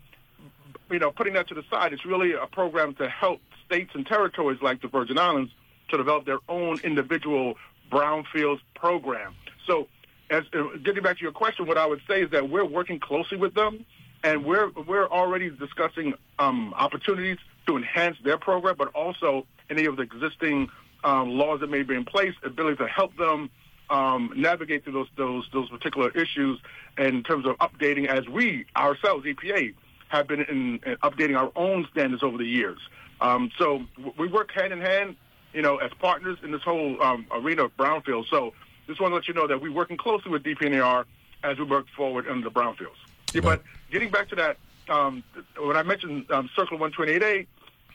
you 0.91 1.01
know, 1.01 1.11
putting 1.11 1.35
that 1.35 1.49
to 1.49 1.55
the 1.55 1.65
side, 1.69 1.93
it's 1.93 2.07
really 2.07 2.33
a 2.33 2.47
program 2.47 2.95
to 2.95 3.09
help 3.09 3.41
states 3.67 3.91
and 3.95 4.07
territories 4.07 4.61
like 4.63 4.81
the 4.81 4.89
Virgin 4.89 5.19
Islands 5.19 5.51
to 5.89 5.97
develop 5.97 6.27
their 6.27 6.39
own 6.49 6.79
individual 6.85 7.55
brownfields 7.91 8.61
program. 8.75 9.35
So, 9.67 9.89
as 10.31 10.45
uh, 10.53 10.65
getting 10.83 11.03
back 11.03 11.19
to 11.19 11.23
your 11.23 11.33
question, 11.33 11.67
what 11.67 11.79
I 11.79 11.87
would 11.87 12.03
say 12.09 12.23
is 12.23 12.31
that 12.31 12.49
we're 12.49 12.65
working 12.65 12.99
closely 12.99 13.39
with 13.39 13.55
them, 13.55 13.85
and 14.23 14.45
we're 14.45 14.71
we're 14.71 15.09
already 15.09 15.51
discussing 15.51 16.15
um, 16.39 16.75
opportunities 16.75 17.39
to 17.67 17.77
enhance 17.77 18.17
their 18.25 18.39
program, 18.39 18.77
but 18.77 18.89
also 18.89 19.47
any 19.71 19.85
of 19.87 19.97
the 19.97 20.03
existing 20.03 20.69
um, 21.05 21.31
laws 21.31 21.61
that 21.61 21.71
may 21.71 21.83
be 21.83 21.95
in 21.95 22.05
place, 22.05 22.35
ability 22.43 22.77
to 22.77 22.89
help 22.89 23.17
them 23.17 23.51
um, 23.91 24.33
navigate 24.37 24.85
through 24.85 24.95
those 24.95 25.09
those 25.17 25.49
those 25.53 25.69
particular 25.71 26.11
issues 26.11 26.61
in 26.99 27.23
terms 27.23 27.47
of 27.47 27.57
updating 27.59 28.07
as 28.07 28.27
we 28.29 28.67
ourselves 28.77 29.25
EPA 29.25 29.75
have 30.09 30.27
been 30.27 30.41
in, 30.43 30.81
in 30.85 30.97
updating 31.03 31.39
our 31.39 31.51
own 31.57 31.87
standards 31.91 32.23
over 32.23 32.39
the 32.39 32.47
years. 32.47 32.79
Um, 33.21 33.51
so 33.59 33.85
we 34.19 34.29
work 34.29 34.53
hand 34.53 34.73
in 34.73 34.81
hand, 34.81 35.17
you 35.53 35.63
know, 35.63 35.77
as 35.79 35.91
partners 35.99 36.39
in 36.43 36.53
this 36.53 36.63
whole 36.63 37.03
um, 37.03 37.27
arena 37.33 37.65
of 37.65 37.77
brownfield. 37.77 38.27
So 38.29 38.53
just 38.87 39.01
want 39.01 39.13
to 39.13 39.17
let 39.17 39.29
you 39.29 39.35
know 39.35 39.47
that 39.47 39.61
we're 39.61 39.73
working 39.73 39.97
closely 39.97 40.31
with 40.31 40.43
DPNR 40.43 41.05
as 41.43 41.59
we 41.59 41.65
work 41.65 41.87
forward 41.97 42.27
in 42.27 42.41
the 42.41 42.51
brownfields. 42.51 42.97
Yeah, 43.33 43.41
but 43.41 43.63
getting 43.91 44.11
back 44.11 44.29
to 44.31 44.37
that, 44.37 44.57
um, 44.89 45.23
when 45.59 45.77
I 45.77 45.83
mentioned 45.83 46.31
um, 46.31 46.49
CERCLA 46.57 46.93
128A, 46.93 47.47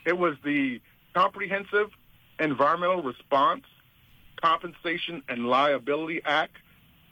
it 0.06 0.18
was 0.18 0.36
the 0.44 0.82
Comprehensive 1.14 1.90
Environmental 2.40 3.04
Response, 3.04 3.64
Compensation 4.42 5.22
and 5.30 5.48
Liability 5.48 6.22
Act, 6.26 6.58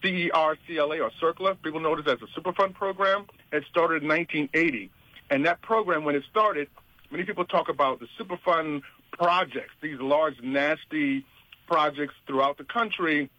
CERCLA 0.04 1.02
or 1.02 1.12
CERCLA. 1.22 1.62
People 1.62 1.80
know 1.80 1.96
this 1.96 2.08
as 2.08 2.20
a 2.22 2.39
Superfund 2.39 2.74
program. 2.74 3.26
It 3.52 3.63
started 3.70 4.04
in 4.04 4.10
1980. 4.10 4.89
And 5.30 5.46
that 5.46 5.62
program, 5.62 6.04
when 6.04 6.15
it 6.15 6.24
started, 6.30 6.68
many 7.12 7.24
people 7.24 7.46
talk 7.46 7.70
about 7.70 8.00
the 8.00 8.08
Superfund 8.20 8.82
projects, 9.12 9.74
these 9.82 10.00
large, 10.00 10.42
nasty 10.42 11.26
projects 11.68 12.15
throughout 12.26 12.58
the 12.58 12.63
country. 12.63 13.30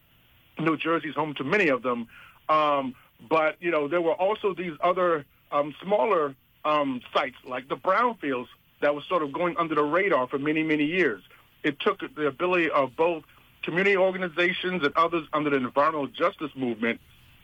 New 0.60 0.76
Jersey's 0.76 1.14
home 1.14 1.34
to 1.34 1.44
many 1.44 1.68
of 1.68 1.82
them. 1.82 2.08
Um, 2.48 2.94
but, 3.28 3.56
you 3.60 3.70
know, 3.70 3.88
there 3.88 4.00
were 4.00 4.14
also 4.14 4.54
these 4.54 4.72
other 4.82 5.24
um, 5.52 5.74
smaller 5.82 6.34
um, 6.64 7.00
sites 7.12 7.36
like 7.44 7.68
the 7.68 7.76
brownfields 7.76 8.48
that 8.80 8.94
was 8.94 9.04
sort 9.08 9.22
of 9.22 9.32
going 9.32 9.56
under 9.58 9.74
the 9.74 9.82
radar 9.82 10.26
for 10.26 10.38
many, 10.38 10.62
many 10.62 10.84
years. 10.84 11.22
It 11.62 11.78
took 11.80 12.00
the 12.14 12.26
ability 12.26 12.70
of 12.70 12.96
both 12.96 13.24
community 13.62 13.96
organizations 13.96 14.82
and 14.82 14.92
others 14.96 15.26
under 15.32 15.50
the 15.50 15.56
environmental 15.56 16.06
justice 16.06 16.50
movement 16.56 17.00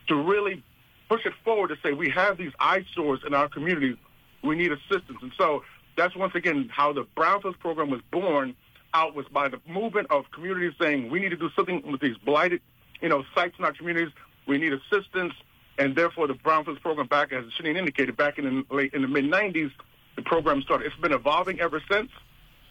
to 0.08 0.14
really 0.14 0.62
push 1.08 1.26
it 1.26 1.32
forward 1.44 1.68
to 1.68 1.76
say 1.82 1.92
we 1.92 2.08
have 2.10 2.38
these 2.38 2.52
eyesores 2.58 3.20
in 3.26 3.34
our 3.34 3.48
communities. 3.48 3.96
We 4.42 4.56
need 4.56 4.72
assistance. 4.72 5.18
And 5.20 5.32
so 5.36 5.62
that's 5.96 6.16
once 6.16 6.34
again 6.34 6.70
how 6.72 6.92
the 6.92 7.04
Brownfields 7.16 7.58
program 7.58 7.90
was 7.90 8.00
born 8.10 8.56
out 8.94 9.14
was 9.14 9.26
by 9.26 9.48
the 9.48 9.60
movement 9.68 10.10
of 10.10 10.30
communities 10.30 10.72
saying 10.80 11.10
we 11.10 11.20
need 11.20 11.30
to 11.30 11.36
do 11.36 11.50
something 11.54 11.82
with 11.90 12.00
these 12.00 12.16
blighted, 12.18 12.60
you 13.00 13.08
know, 13.08 13.24
sites 13.34 13.54
in 13.58 13.64
our 13.64 13.72
communities. 13.72 14.12
We 14.46 14.58
need 14.58 14.72
assistance. 14.72 15.32
And 15.78 15.94
therefore 15.94 16.26
the 16.26 16.34
Brownfields 16.34 16.80
program 16.80 17.06
back, 17.06 17.32
as 17.32 17.44
Schenine 17.58 17.76
indicated, 17.76 18.16
back 18.16 18.38
in 18.38 18.44
the 18.70 18.74
late 18.74 18.94
in 18.94 19.02
the 19.02 19.08
mid 19.08 19.24
nineties, 19.26 19.70
the 20.16 20.22
program 20.22 20.62
started. 20.62 20.86
It's 20.86 20.96
been 20.96 21.12
evolving 21.12 21.60
ever 21.60 21.82
since. 21.90 22.10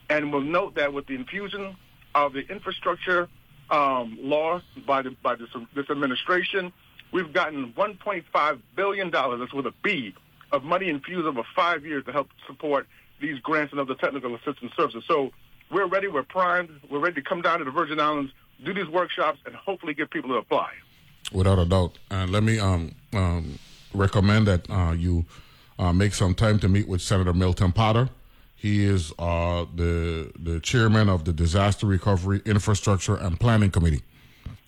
And 0.09 0.31
we'll 0.31 0.41
note 0.41 0.75
that 0.75 0.93
with 0.93 1.07
the 1.07 1.15
infusion 1.15 1.75
of 2.13 2.33
the 2.33 2.41
infrastructure 2.41 3.27
um, 3.69 4.17
law 4.21 4.61
by 4.85 5.01
the, 5.01 5.11
by 5.23 5.35
this, 5.35 5.49
this 5.75 5.89
administration, 5.89 6.71
we've 7.11 7.33
gotten 7.33 7.73
1.5 7.73 8.59
billion 8.75 9.09
dollars. 9.09 9.39
That's 9.39 9.53
with 9.53 9.65
a 9.65 9.73
B 9.83 10.13
of 10.51 10.63
money 10.63 10.89
infused 10.89 11.25
over 11.25 11.43
five 11.55 11.85
years 11.85 12.05
to 12.05 12.11
help 12.11 12.29
support 12.47 12.87
these 13.19 13.39
grants 13.39 13.71
and 13.71 13.79
other 13.79 13.95
technical 13.95 14.35
assistance 14.35 14.71
services. 14.75 15.03
So 15.07 15.31
we're 15.71 15.87
ready. 15.87 16.07
We're 16.07 16.23
primed. 16.23 16.69
We're 16.89 16.99
ready 16.99 17.15
to 17.15 17.21
come 17.21 17.41
down 17.41 17.59
to 17.59 17.65
the 17.65 17.71
Virgin 17.71 17.99
Islands, 17.99 18.31
do 18.63 18.73
these 18.73 18.87
workshops, 18.87 19.39
and 19.45 19.55
hopefully 19.55 19.93
get 19.93 20.09
people 20.09 20.29
to 20.31 20.37
apply. 20.37 20.71
Without 21.31 21.59
a 21.59 21.65
doubt. 21.65 21.97
And 22.11 22.31
let 22.31 22.43
me 22.43 22.59
um, 22.59 22.93
um, 23.13 23.59
recommend 23.93 24.47
that 24.47 24.69
uh, 24.69 24.91
you 24.91 25.25
uh, 25.79 25.91
make 25.91 26.13
some 26.13 26.33
time 26.33 26.59
to 26.59 26.69
meet 26.69 26.87
with 26.87 27.01
Senator 27.01 27.33
Milton 27.33 27.71
Potter. 27.71 28.09
He 28.55 28.83
is 28.83 29.13
uh, 29.19 29.65
the 29.75 30.31
the 30.39 30.59
chairman 30.59 31.09
of 31.09 31.25
the 31.25 31.33
Disaster 31.33 31.85
Recovery 31.85 32.41
Infrastructure 32.45 33.15
and 33.15 33.39
Planning 33.39 33.71
Committee. 33.71 34.01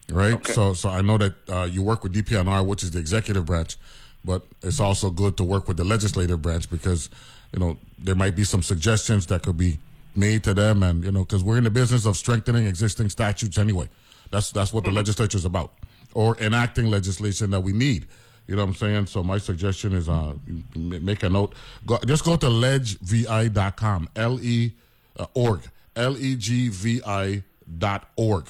Right. 0.09 0.33
Okay. 0.33 0.53
So 0.53 0.73
so 0.73 0.89
I 0.89 1.01
know 1.01 1.17
that 1.17 1.33
uh, 1.49 1.63
you 1.63 1.81
work 1.81 2.03
with 2.03 2.13
DPNR, 2.13 2.65
which 2.65 2.83
is 2.83 2.91
the 2.91 2.99
executive 2.99 3.45
branch, 3.45 3.77
but 4.23 4.43
it's 4.61 4.79
also 4.79 5.09
good 5.09 5.37
to 5.37 5.43
work 5.43 5.67
with 5.67 5.77
the 5.77 5.83
legislative 5.83 6.41
branch 6.41 6.69
because 6.69 7.09
you 7.53 7.59
know 7.59 7.77
there 7.97 8.15
might 8.15 8.35
be 8.35 8.43
some 8.43 8.61
suggestions 8.61 9.27
that 9.27 9.43
could 9.43 9.57
be 9.57 9.79
made 10.17 10.43
to 10.43 10.53
them, 10.53 10.83
and 10.83 11.03
you 11.03 11.11
know 11.11 11.23
because 11.23 11.43
we're 11.43 11.57
in 11.57 11.63
the 11.63 11.69
business 11.69 12.05
of 12.05 12.17
strengthening 12.17 12.65
existing 12.65 13.09
statutes 13.09 13.57
anyway. 13.57 13.87
That's 14.31 14.51
that's 14.51 14.73
what 14.73 14.83
the 14.83 14.89
mm-hmm. 14.89 14.97
legislature 14.97 15.37
is 15.37 15.45
about, 15.45 15.73
or 16.13 16.37
enacting 16.39 16.89
legislation 16.89 17.51
that 17.51 17.61
we 17.61 17.73
need. 17.73 18.07
You 18.47 18.55
know 18.55 18.63
what 18.63 18.69
I'm 18.69 18.75
saying? 18.75 19.05
So 19.07 19.23
my 19.23 19.37
suggestion 19.37 19.93
is 19.93 20.07
uh, 20.07 20.33
make 20.75 21.23
a 21.23 21.29
note. 21.29 21.53
Go, 21.85 21.99
just 22.05 22.23
go 22.23 22.37
to 22.37 22.45
legvi.com, 22.45 24.09
L-E, 24.15 24.71
uh, 25.17 25.25
org, 25.33 25.61
L-E-G-V-I 25.97 27.43
dot 27.77 28.09
org. 28.15 28.45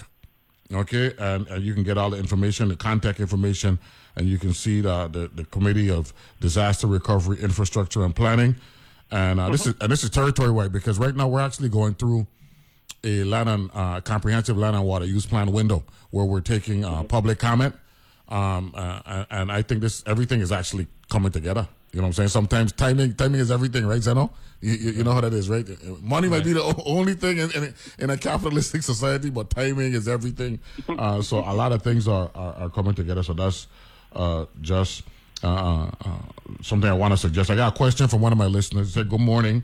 Okay? 0.71 1.13
And, 1.17 1.47
and 1.47 1.63
you 1.63 1.73
can 1.73 1.81
get 1.81 1.97
all 1.97 2.11
the 2.11 2.17
information, 2.17 2.67
the 2.67 2.75
contact 2.75 3.19
information, 3.19 3.79
and 4.15 4.27
you 4.27 4.37
can 4.37 4.53
see 4.53 4.81
the, 4.81 5.07
the, 5.07 5.31
the 5.33 5.45
Committee 5.45 5.89
of 5.89 6.13
Disaster 6.39 6.85
Recovery, 6.85 7.39
Infrastructure, 7.41 8.03
and 8.03 8.15
Planning. 8.15 8.55
And 9.11 9.39
uh, 9.39 9.49
this 9.49 9.65
is 9.65 9.75
and 9.79 9.91
this 9.91 10.03
is 10.03 10.09
territory 10.09 10.51
wide 10.51 10.71
because 10.71 10.99
right 10.99 11.15
now 11.15 11.27
we're 11.27 11.39
actually 11.39 11.69
going 11.69 11.93
through 11.93 12.27
a 13.03 13.23
land 13.23 13.47
and 13.47 13.71
uh, 13.73 14.01
comprehensive 14.01 14.57
land 14.57 14.75
and 14.75 14.85
water 14.85 15.05
use 15.05 15.25
plan 15.25 15.51
window 15.51 15.83
where 16.11 16.25
we're 16.25 16.41
taking 16.41 16.83
uh, 16.83 17.03
public 17.03 17.39
comment 17.39 17.75
um, 18.29 18.73
uh, 18.75 19.25
and 19.29 19.51
I 19.51 19.61
think 19.61 19.81
this 19.81 20.03
everything 20.05 20.41
is 20.41 20.51
actually 20.51 20.87
coming 21.09 21.31
together. 21.31 21.67
You 21.93 22.01
know 22.01 22.03
what 22.03 22.07
I'm 22.09 22.13
saying? 22.13 22.29
Sometimes 22.29 22.73
timing 22.73 23.13
timing 23.15 23.39
is 23.39 23.49
everything, 23.49 23.85
right, 23.85 24.01
Zeno? 24.01 24.31
You, 24.59 24.73
you, 24.73 24.91
you 24.91 25.03
know 25.03 25.13
how 25.13 25.21
that 25.21 25.33
is, 25.33 25.49
right? 25.49 25.65
Money 26.01 26.27
might 26.27 26.43
be 26.43 26.51
the 26.51 26.63
only 26.85 27.13
thing 27.13 27.37
in, 27.37 27.49
in, 27.51 27.73
in, 27.99 28.09
a 28.09 28.17
capitalistic 28.17 28.83
society, 28.91 29.29
but 29.29 29.49
timing 29.49 29.93
is 29.93 30.07
everything. 30.07 30.59
Uh, 30.89 31.21
so 31.21 31.39
a 31.39 31.53
lot 31.53 31.71
of 31.71 31.83
things 31.83 32.07
are, 32.07 32.29
are, 32.35 32.53
are 32.55 32.69
coming 32.69 32.93
together. 32.93 33.23
So 33.23 33.33
that's 33.33 33.67
uh, 34.13 34.45
just 34.61 35.03
uh, 35.43 35.47
uh, 35.47 35.91
uh, 36.05 36.09
something 36.61 36.89
I 36.89 36.93
want 36.93 37.13
to 37.13 37.17
suggest. 37.17 37.49
I 37.49 37.55
got 37.55 37.73
a 37.73 37.77
question 37.77 38.07
from 38.07 38.21
one 38.21 38.31
of 38.31 38.37
my 38.37 38.47
listeners. 38.47 38.93
Said, 38.93 39.09
"Good 39.09 39.21
morning. 39.21 39.63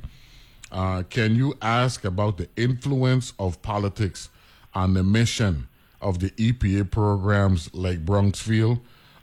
can 1.09 1.35
you 1.35 1.55
ask 1.61 2.05
about 2.05 2.37
the 2.37 2.49
influence 2.55 3.33
of 3.39 3.61
politics 3.61 4.29
on 4.73 4.93
the 4.93 5.03
mission?" 5.03 5.67
of 6.03 6.19
the 6.19 6.31
EPA 6.31 6.91
programs 6.91 7.73
like 7.73 8.05
Brownfields? 8.05 8.81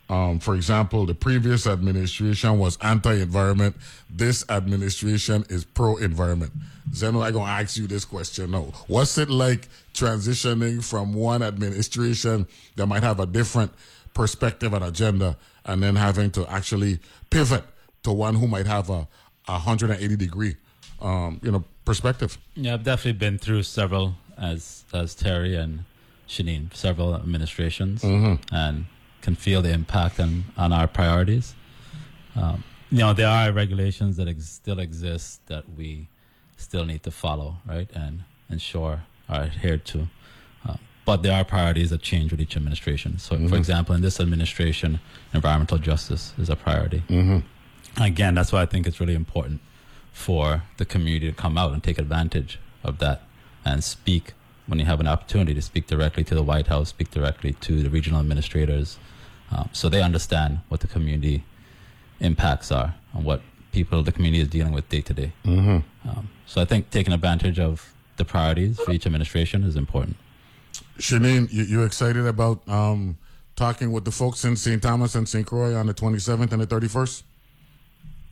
Um, 0.09 0.41
for 0.41 0.57
example, 0.57 1.07
the 1.07 1.15
previous 1.15 1.69
administration 1.69 2.59
was 2.59 2.77
anti-environment. 2.81 3.77
This 4.09 4.45
administration 4.49 5.45
is 5.49 5.65
pro-environment. 5.65 6.53
Zeno, 6.93 7.21
I'm 7.21 7.33
gonna 7.33 7.49
ask 7.49 7.77
you 7.77 7.87
this 7.87 8.05
question 8.05 8.51
now. 8.51 8.73
What's 8.89 9.19
it 9.19 9.31
like 9.31 9.69
transitioning 9.95 10.83
from 10.83 11.15
one 11.15 11.45
administration 11.45 12.49
that 12.75 12.87
might 12.87 13.05
have 13.05 13.21
a 13.21 13.27
different 13.27 13.71
perspective 14.15 14.73
and 14.73 14.85
agenda, 14.85 15.37
and 15.65 15.83
then 15.83 15.97
having 15.97 16.31
to 16.33 16.51
actually 16.51 17.01
pivot 17.31 17.65
to 18.03 18.13
one 18.13 18.35
who 18.35 18.47
might 18.47 18.67
have 18.67 18.91
a, 18.91 19.07
a 19.49 19.53
180 19.53 20.17
degree, 20.17 20.57
um, 21.01 21.41
you 21.43 21.51
know, 21.51 21.65
perspective? 21.85 22.39
Yeah, 22.55 22.75
I've 22.75 22.85
definitely 22.85 23.19
been 23.19 23.39
through 23.39 23.63
several 23.65 24.15
as 24.39 24.85
as 24.93 25.15
Terry 25.15 25.55
and 25.55 25.85
Schenine, 26.27 26.71
several 26.73 27.15
administrations, 27.15 28.03
mm-hmm. 28.03 28.55
and 28.55 28.87
can 29.21 29.35
feel 29.35 29.63
the 29.63 29.71
impact 29.71 30.19
on, 30.19 30.45
on 30.57 30.73
our 30.73 30.87
priorities. 30.87 31.55
Um, 32.37 32.65
you 32.91 32.99
know, 32.99 33.13
there 33.13 33.29
are 33.29 33.53
regulations 33.53 34.17
that 34.17 34.29
ex- 34.29 34.49
still 34.49 34.79
exist 34.79 35.47
that 35.47 35.65
we 35.77 36.09
still 36.57 36.85
need 36.85 37.03
to 37.03 37.11
follow, 37.11 37.57
right, 37.67 37.89
and 37.95 38.23
ensure 38.49 39.03
are 39.29 39.43
adhered 39.43 39.85
to. 39.87 40.09
But 41.11 41.25
there 41.25 41.33
are 41.33 41.45
priorities 41.45 41.91
that 41.91 42.03
change 42.03 42.31
with 42.31 42.41
each 42.41 42.57
administration. 42.57 43.19
So, 43.19 43.35
mm-hmm. 43.35 43.49
for 43.49 43.57
example, 43.57 43.97
in 43.97 44.01
this 44.01 44.21
administration, 44.21 45.01
environmental 45.35 45.77
justice 45.77 46.35
is 46.39 46.49
a 46.49 46.55
priority. 46.55 47.03
Mm-hmm. 47.09 48.01
Again, 48.01 48.37
that's 48.37 48.53
why 48.53 48.63
I 48.63 48.67
think 48.67 48.87
it's 48.87 49.01
really 49.01 49.17
important 49.17 49.61
for 50.13 50.63
the 50.77 50.85
community 50.85 51.29
to 51.29 51.35
come 51.35 51.59
out 51.59 51.73
and 51.73 51.83
take 51.83 51.99
advantage 51.99 52.61
of 52.85 52.99
that 52.99 53.23
and 53.65 53.83
speak 53.83 54.35
when 54.69 54.79
you 54.79 54.85
have 54.85 55.01
an 55.01 55.09
opportunity 55.09 55.53
to 55.53 55.61
speak 55.61 55.89
directly 55.89 56.23
to 56.23 56.35
the 56.37 56.45
White 56.45 56.69
House, 56.69 56.91
speak 56.91 57.11
directly 57.11 57.55
to 57.55 57.83
the 57.83 57.91
regional 57.91 58.21
administrators, 58.21 58.97
um, 59.51 59.69
so 59.73 59.89
they 59.89 60.03
understand 60.03 60.61
what 60.69 60.79
the 60.79 60.87
community 60.87 61.43
impacts 62.21 62.71
are 62.71 62.95
and 63.13 63.25
what 63.25 63.43
people 63.73 64.05
the 64.05 64.13
community 64.13 64.41
is 64.41 64.47
dealing 64.47 64.73
with 64.73 64.89
day 64.89 65.01
to 65.01 65.13
day. 65.13 65.33
Um, 66.09 66.31
so 66.47 66.63
I 66.63 66.65
think 66.65 66.91
taking 66.91 67.13
advantage 67.13 67.59
of 67.59 67.93
the 68.17 68.25
priorities 68.25 68.79
for 68.79 68.93
each 68.93 69.07
administration 69.07 69.65
is 69.65 69.75
important. 69.75 70.17
Schenine, 71.01 71.49
you, 71.51 71.83
excited 71.83 72.27
about 72.27 72.67
um, 72.69 73.17
talking 73.57 73.93
with 73.93 74.05
the 74.05 74.11
folks 74.11 74.45
in 74.45 74.57
St. 74.57 74.83
Thomas 74.83 75.15
and 75.15 75.29
St. 75.29 75.47
Croix 75.47 75.75
on 75.75 75.87
the 75.87 75.95
27th 75.95 76.53
and 76.53 76.63
the 76.63 76.67
31st? 76.67 77.23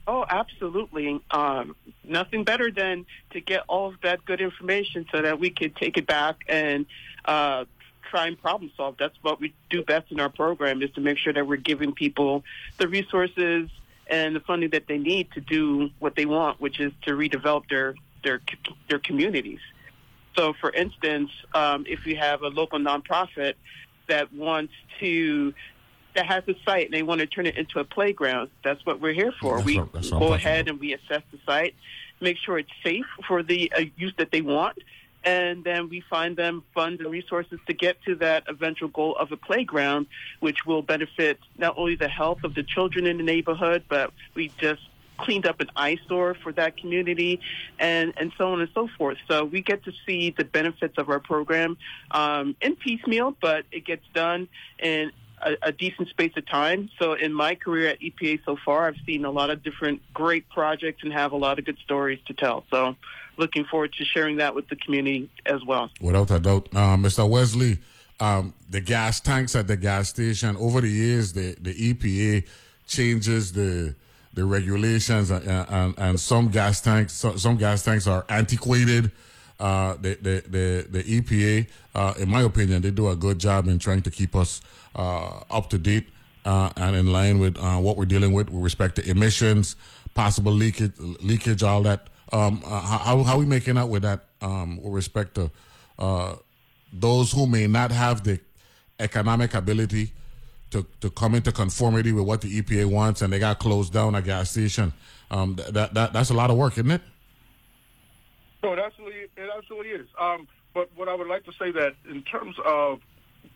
Oh, 0.06 0.24
absolutely. 0.28 1.20
Um, 1.30 1.76
nothing 2.02 2.44
better 2.44 2.70
than 2.70 3.04
to 3.32 3.40
get 3.40 3.64
all 3.68 3.88
of 3.88 4.00
that 4.02 4.24
good 4.24 4.40
information 4.40 5.06
so 5.12 5.20
that 5.20 5.38
we 5.38 5.50
could 5.50 5.76
take 5.76 5.98
it 5.98 6.06
back 6.06 6.36
and 6.48 6.86
uh, 7.26 7.66
try 8.08 8.26
and 8.26 8.40
problem 8.40 8.70
solve. 8.76 8.96
That's 8.98 9.16
what 9.22 9.40
we 9.40 9.52
do 9.68 9.82
best 9.84 10.10
in 10.10 10.18
our 10.18 10.30
program 10.30 10.82
is 10.82 10.90
to 10.92 11.00
make 11.00 11.18
sure 11.18 11.32
that 11.32 11.46
we're 11.46 11.56
giving 11.56 11.92
people 11.92 12.42
the 12.78 12.88
resources 12.88 13.68
and 14.06 14.34
the 14.34 14.40
funding 14.40 14.70
that 14.70 14.86
they 14.86 14.96
need 14.96 15.30
to 15.32 15.40
do 15.40 15.90
what 15.98 16.16
they 16.16 16.24
want, 16.24 16.60
which 16.60 16.80
is 16.80 16.92
to 17.02 17.12
redevelop 17.12 17.68
their 17.68 17.94
their 18.24 18.40
their 18.88 18.98
communities. 18.98 19.60
So, 20.38 20.52
for 20.60 20.70
instance, 20.70 21.32
um, 21.52 21.84
if 21.88 22.06
you 22.06 22.14
have 22.16 22.42
a 22.42 22.48
local 22.48 22.78
nonprofit 22.78 23.54
that 24.06 24.32
wants 24.32 24.72
to 25.00 25.52
that 26.14 26.26
has 26.26 26.44
a 26.46 26.54
site 26.64 26.86
and 26.86 26.94
they 26.94 27.02
want 27.02 27.20
to 27.20 27.26
turn 27.26 27.44
it 27.46 27.56
into 27.56 27.80
a 27.80 27.84
playground, 27.84 28.48
that's 28.64 28.84
what 28.86 29.00
we're 29.00 29.12
here 29.12 29.32
for. 29.40 29.56
That's 29.56 29.66
we 29.66 29.78
what- 29.78 29.92
that's 29.92 30.10
what 30.12 30.22
I'm 30.22 30.28
go 30.28 30.34
ahead 30.34 30.60
about. 30.62 30.70
and 30.70 30.80
we 30.80 30.92
assess 30.94 31.22
the 31.32 31.38
site, 31.44 31.74
make 32.20 32.36
sure 32.38 32.56
it's 32.56 32.70
safe 32.84 33.04
for 33.26 33.42
the 33.42 33.72
uh, 33.72 33.82
use 33.96 34.14
that 34.18 34.30
they 34.30 34.40
want, 34.40 34.78
and 35.24 35.64
then 35.64 35.88
we 35.88 36.00
find 36.02 36.36
them 36.36 36.62
funds 36.72 37.00
and 37.00 37.10
resources 37.10 37.58
to 37.66 37.72
get 37.72 38.00
to 38.04 38.14
that 38.16 38.44
eventual 38.46 38.88
goal 38.88 39.16
of 39.16 39.32
a 39.32 39.36
playground, 39.36 40.06
which 40.38 40.64
will 40.64 40.82
benefit 40.82 41.38
not 41.56 41.74
only 41.76 41.96
the 41.96 42.08
health 42.08 42.44
of 42.44 42.54
the 42.54 42.62
children 42.62 43.06
in 43.06 43.16
the 43.16 43.24
neighborhood, 43.24 43.82
but 43.88 44.12
we 44.34 44.52
just 44.58 44.82
cleaned 45.18 45.46
up 45.46 45.60
an 45.60 45.70
eyesore 45.76 46.34
for 46.34 46.52
that 46.52 46.76
community 46.76 47.40
and, 47.78 48.14
and 48.16 48.32
so 48.38 48.52
on 48.52 48.60
and 48.60 48.70
so 48.74 48.88
forth. 48.96 49.18
So 49.28 49.44
we 49.44 49.60
get 49.60 49.84
to 49.84 49.92
see 50.06 50.34
the 50.36 50.44
benefits 50.44 50.94
of 50.96 51.08
our 51.10 51.20
program 51.20 51.76
um, 52.10 52.56
in 52.60 52.76
piecemeal, 52.76 53.36
but 53.40 53.64
it 53.70 53.84
gets 53.84 54.04
done 54.14 54.48
in 54.78 55.12
a, 55.42 55.56
a 55.62 55.72
decent 55.72 56.08
space 56.08 56.32
of 56.36 56.46
time. 56.46 56.90
So 56.98 57.12
in 57.12 57.32
my 57.32 57.54
career 57.54 57.88
at 57.88 58.00
EPA 58.00 58.40
so 58.44 58.56
far, 58.64 58.86
I've 58.86 58.96
seen 59.06 59.24
a 59.24 59.30
lot 59.30 59.50
of 59.50 59.62
different 59.62 60.02
great 60.14 60.48
projects 60.48 61.02
and 61.02 61.12
have 61.12 61.32
a 61.32 61.36
lot 61.36 61.58
of 61.58 61.64
good 61.64 61.78
stories 61.84 62.20
to 62.26 62.34
tell. 62.34 62.64
So 62.70 62.96
looking 63.36 63.64
forward 63.64 63.92
to 63.94 64.04
sharing 64.04 64.36
that 64.36 64.54
with 64.54 64.68
the 64.68 64.76
community 64.76 65.30
as 65.46 65.64
well. 65.64 65.90
Without 66.00 66.30
a 66.30 66.40
doubt. 66.40 66.68
Uh, 66.74 66.96
Mr. 66.96 67.28
Wesley, 67.28 67.78
um, 68.20 68.52
the 68.68 68.80
gas 68.80 69.20
tanks 69.20 69.54
at 69.54 69.66
the 69.68 69.76
gas 69.76 70.08
station, 70.08 70.56
over 70.56 70.80
the 70.80 70.88
years, 70.88 71.32
the, 71.32 71.56
the 71.60 71.94
EPA 71.94 72.46
changes 72.86 73.52
the 73.52 73.94
the 74.34 74.44
regulations 74.44 75.30
and, 75.30 75.46
and, 75.46 75.94
and 75.98 76.20
some 76.20 76.48
gas 76.48 76.80
tanks 76.80 77.12
so, 77.12 77.36
some 77.36 77.56
gas 77.56 77.84
tanks 77.84 78.06
are 78.06 78.24
antiquated. 78.28 79.10
Uh, 79.60 79.94
the, 79.94 80.14
the, 80.22 80.42
the, 80.48 80.86
the 80.88 81.20
EPA, 81.20 81.66
uh, 81.92 82.14
in 82.16 82.30
my 82.30 82.42
opinion, 82.42 82.80
they 82.80 82.92
do 82.92 83.08
a 83.08 83.16
good 83.16 83.40
job 83.40 83.66
in 83.66 83.76
trying 83.80 84.00
to 84.00 84.08
keep 84.08 84.36
us 84.36 84.60
uh, 84.94 85.40
up 85.50 85.68
to 85.68 85.78
date 85.78 86.06
uh, 86.44 86.70
and 86.76 86.94
in 86.94 87.10
line 87.10 87.40
with 87.40 87.58
uh, 87.58 87.76
what 87.76 87.96
we're 87.96 88.04
dealing 88.04 88.32
with 88.32 88.48
with 88.50 88.62
respect 88.62 88.94
to 88.94 89.10
emissions, 89.10 89.74
possible 90.14 90.52
leakage, 90.52 90.92
leakage, 90.98 91.64
all 91.64 91.82
that. 91.82 92.06
Um, 92.32 92.62
uh, 92.64 92.80
how 92.80 93.22
how 93.24 93.34
are 93.34 93.38
we 93.38 93.46
making 93.46 93.76
out 93.78 93.88
with 93.88 94.02
that 94.02 94.26
um, 94.42 94.76
with 94.80 94.92
respect 94.92 95.34
to 95.34 95.50
those 96.92 97.32
who 97.32 97.46
may 97.48 97.66
not 97.66 97.90
have 97.90 98.22
the 98.22 98.38
economic 99.00 99.54
ability 99.54 100.12
to, 100.70 100.86
to 101.00 101.10
come 101.10 101.34
into 101.34 101.52
conformity 101.52 102.12
with 102.12 102.24
what 102.24 102.40
the 102.40 102.60
EPA 102.60 102.86
wants, 102.86 103.22
and 103.22 103.32
they 103.32 103.38
got 103.38 103.58
closed 103.58 103.92
down 103.92 104.14
a 104.14 104.22
gas 104.22 104.50
station. 104.50 104.92
Um, 105.30 105.56
th- 105.56 105.68
that, 105.68 105.94
that 105.94 106.12
that's 106.12 106.30
a 106.30 106.34
lot 106.34 106.50
of 106.50 106.56
work, 106.56 106.74
isn't 106.74 106.90
it? 106.90 107.02
No, 108.62 108.72
it 108.72 108.78
absolutely, 108.78 109.20
it 109.36 109.50
absolutely 109.56 109.90
is. 109.90 110.06
Um, 110.18 110.48
but 110.74 110.90
what 110.96 111.08
I 111.08 111.14
would 111.14 111.28
like 111.28 111.44
to 111.44 111.52
say 111.58 111.70
that 111.72 111.94
in 112.10 112.22
terms 112.22 112.56
of 112.64 113.00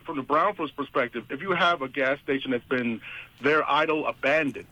from 0.04 0.16
the 0.16 0.22
Brownfields 0.22 0.74
perspective, 0.74 1.24
if 1.30 1.40
you 1.40 1.52
have 1.52 1.82
a 1.82 1.88
gas 1.88 2.18
station 2.20 2.50
that's 2.50 2.64
been 2.64 3.00
there 3.40 3.68
idle, 3.70 4.06
abandoned, 4.06 4.66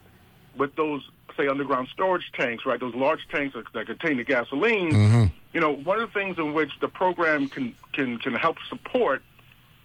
with 0.56 0.74
those 0.76 1.08
say 1.36 1.46
underground 1.48 1.88
storage 1.92 2.30
tanks, 2.32 2.66
right, 2.66 2.80
those 2.80 2.94
large 2.94 3.26
tanks 3.28 3.54
that, 3.54 3.64
that 3.72 3.86
contain 3.86 4.16
the 4.16 4.24
gasoline, 4.24 5.32
you 5.52 5.60
know, 5.60 5.72
one 5.72 6.00
of 6.00 6.12
the 6.12 6.18
things 6.18 6.38
in 6.38 6.52
which 6.52 6.72
the 6.80 6.88
program 6.88 7.48
can 7.48 7.74
can 7.92 8.18
can 8.18 8.34
help 8.34 8.56
support 8.68 9.22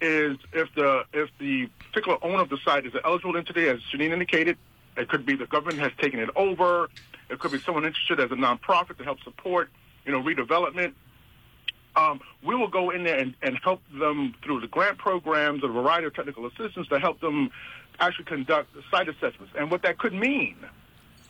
is 0.00 0.36
if 0.52 0.68
the 0.74 1.04
if 1.12 1.30
the 1.38 1.68
particular 1.78 2.18
owner 2.22 2.42
of 2.42 2.48
the 2.48 2.58
site 2.64 2.86
is 2.86 2.94
an 2.94 3.00
eligible 3.04 3.36
entity, 3.36 3.68
as 3.68 3.80
Schenine 3.90 4.12
indicated, 4.12 4.56
it 4.96 5.08
could 5.08 5.24
be 5.26 5.36
the 5.36 5.46
government 5.46 5.78
has 5.80 5.92
taken 6.00 6.20
it 6.20 6.30
over. 6.36 6.88
It 7.28 7.38
could 7.38 7.52
be 7.52 7.58
someone 7.60 7.84
interested 7.84 8.20
as 8.20 8.30
a 8.30 8.34
nonprofit 8.34 8.98
to 8.98 9.04
help 9.04 9.20
support, 9.22 9.70
you 10.04 10.12
know, 10.12 10.22
redevelopment. 10.22 10.92
Um, 11.96 12.20
we 12.44 12.54
will 12.54 12.68
go 12.68 12.90
in 12.90 13.04
there 13.04 13.18
and, 13.18 13.34
and 13.42 13.58
help 13.64 13.80
them 13.98 14.34
through 14.44 14.60
the 14.60 14.66
grant 14.66 14.98
programs, 14.98 15.64
a 15.64 15.68
variety 15.68 16.06
of 16.06 16.14
technical 16.14 16.46
assistance 16.46 16.88
to 16.88 16.98
help 16.98 17.20
them 17.20 17.50
actually 17.98 18.26
conduct 18.26 18.70
site 18.90 19.08
assessments. 19.08 19.54
And 19.56 19.70
what 19.70 19.82
that 19.82 19.98
could 19.98 20.12
mean, 20.12 20.56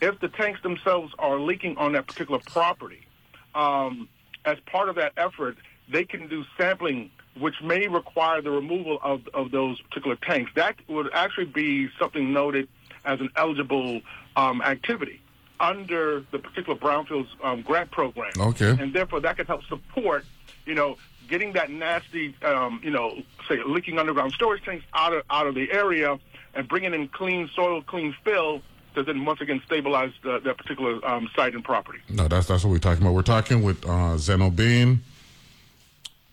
if 0.01 0.19
the 0.21 0.29
tanks 0.29 0.61
themselves 0.63 1.13
are 1.19 1.39
leaking 1.39 1.77
on 1.79 1.93
that 1.93 2.09
particular 2.09 2.41
property, 2.47 3.07
um, 3.55 4.09
as 4.45 4.59
part 4.67 4.89
of 4.89 4.97
that 4.97 5.13
effort, 5.17 5.57
they 5.89 6.05
can 6.05 6.29
do 6.29 6.45
sampling, 6.59 7.11
which 7.39 7.61
may 7.63 7.87
require 7.89 8.41
the 8.41 8.51
removal 8.51 8.99
of, 9.03 9.29
of 9.35 9.51
those 9.51 9.81
particular 9.83 10.17
tanks. 10.17 10.51
That 10.55 10.77
would 10.89 11.11
actually 11.13 11.47
be 11.47 11.89
something 11.99 12.33
noted 12.33 12.69
as 13.05 13.21
an 13.21 13.31
eligible 13.37 14.01
um, 14.37 14.63
activity 14.63 15.21
under 15.61 16.25
the 16.33 16.39
particular 16.39 16.79
Brownfields 16.79 17.29
um, 17.43 17.63
grant 17.63 17.91
program. 17.91 18.33
Okay. 18.39 18.77
And 18.79 18.93
therefore, 18.93 19.21
that 19.21 19.37
could 19.37 19.47
help 19.47 19.63
support, 19.65 20.25
you 20.65 20.75
know, 20.75 20.97
getting 21.29 21.53
that 21.55 21.71
nasty, 21.71 22.35
um, 22.43 22.81
you 22.83 22.91
know, 22.91 23.23
say 23.49 23.59
leaking 23.65 23.99
underground 23.99 24.33
storage 24.33 24.63
tanks 24.65 24.85
out 24.95 25.13
of 25.13 25.23
out 25.31 25.47
of 25.47 25.55
the 25.55 25.71
area 25.73 26.19
and 26.55 26.69
bringing 26.69 26.95
in 26.95 27.09
clean 27.09 27.51
soil, 27.55 27.83
clean 27.83 28.15
fill 28.25 28.63
to 28.95 29.03
then 29.03 29.25
once 29.25 29.41
again 29.41 29.61
stabilize 29.65 30.13
the, 30.23 30.41
that 30.41 30.57
particular 30.57 31.05
um, 31.07 31.29
site 31.37 31.55
and 31.55 31.65
property. 31.65 31.99
No, 32.09 32.29
that's 32.29 32.47
that's 32.47 32.65
what 32.65 32.71
we're 32.71 32.79
talking 32.79 33.03
about. 33.03 33.15
We're 33.15 33.23
talking 33.23 33.63
with 33.63 33.85
uh, 33.87 34.17
Zeno 34.19 34.51
Bain, 34.51 35.03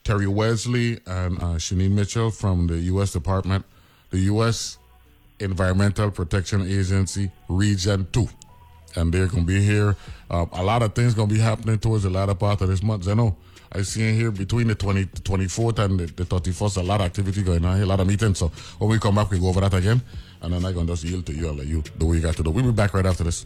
Terry 0.03 0.27
Wesley, 0.27 0.99
and 1.05 1.41
uh, 1.41 1.57
Schenine 1.57 1.95
Mitchell 1.95 2.29
from 2.29 2.67
the 2.67 2.77
U.S. 2.91 3.13
Department, 3.13 3.65
the 4.09 4.19
U.S. 4.19 4.77
Environmental 5.39 6.11
Protection 6.11 6.61
Agency, 6.61 7.31
Region 7.47 8.07
Two, 8.11 8.27
and 8.95 9.13
they're 9.13 9.27
going 9.27 9.43
to 9.43 9.47
be 9.47 9.63
here. 9.63 9.95
Uh, 10.29 10.45
a 10.53 10.63
lot 10.63 10.81
of 10.81 10.93
things 10.93 11.13
going 11.13 11.29
to 11.29 11.35
be 11.35 11.41
happening 11.41 11.79
towards 11.79 12.03
the 12.03 12.09
latter 12.09 12.35
part 12.35 12.61
of 12.61 12.67
this 12.67 12.83
month. 12.83 13.07
I 13.07 13.13
know 13.13 13.35
I 13.71 13.81
see 13.81 14.07
in 14.07 14.15
here 14.15 14.31
between 14.31 14.67
the 14.67 14.75
20, 14.75 15.05
24th 15.05 15.79
and 15.79 15.99
the, 15.99 16.05
the 16.05 16.25
31st, 16.25 16.77
a 16.77 16.81
lot 16.81 17.01
of 17.01 17.07
activity 17.07 17.41
going 17.41 17.65
on 17.65 17.75
here, 17.75 17.85
a 17.85 17.87
lot 17.87 17.99
of 17.99 18.07
meetings. 18.07 18.37
So 18.37 18.51
when 18.77 18.89
we 18.89 18.99
come 18.99 19.15
back, 19.15 19.31
we 19.31 19.39
go 19.39 19.47
over 19.47 19.61
that 19.61 19.73
again, 19.73 20.01
and 20.41 20.53
then 20.53 20.63
I'm 20.63 20.73
going 20.73 20.85
to 20.85 20.93
just 20.93 21.03
yield 21.03 21.25
to 21.27 21.33
you 21.33 21.49
and 21.49 21.57
let 21.57 21.67
you 21.67 21.81
do 21.97 22.05
what 22.05 22.13
you 22.13 22.21
got 22.21 22.35
to 22.35 22.43
do. 22.43 22.51
We'll 22.51 22.65
be 22.65 22.71
back 22.71 22.93
right 22.93 23.05
after 23.05 23.23
this. 23.23 23.45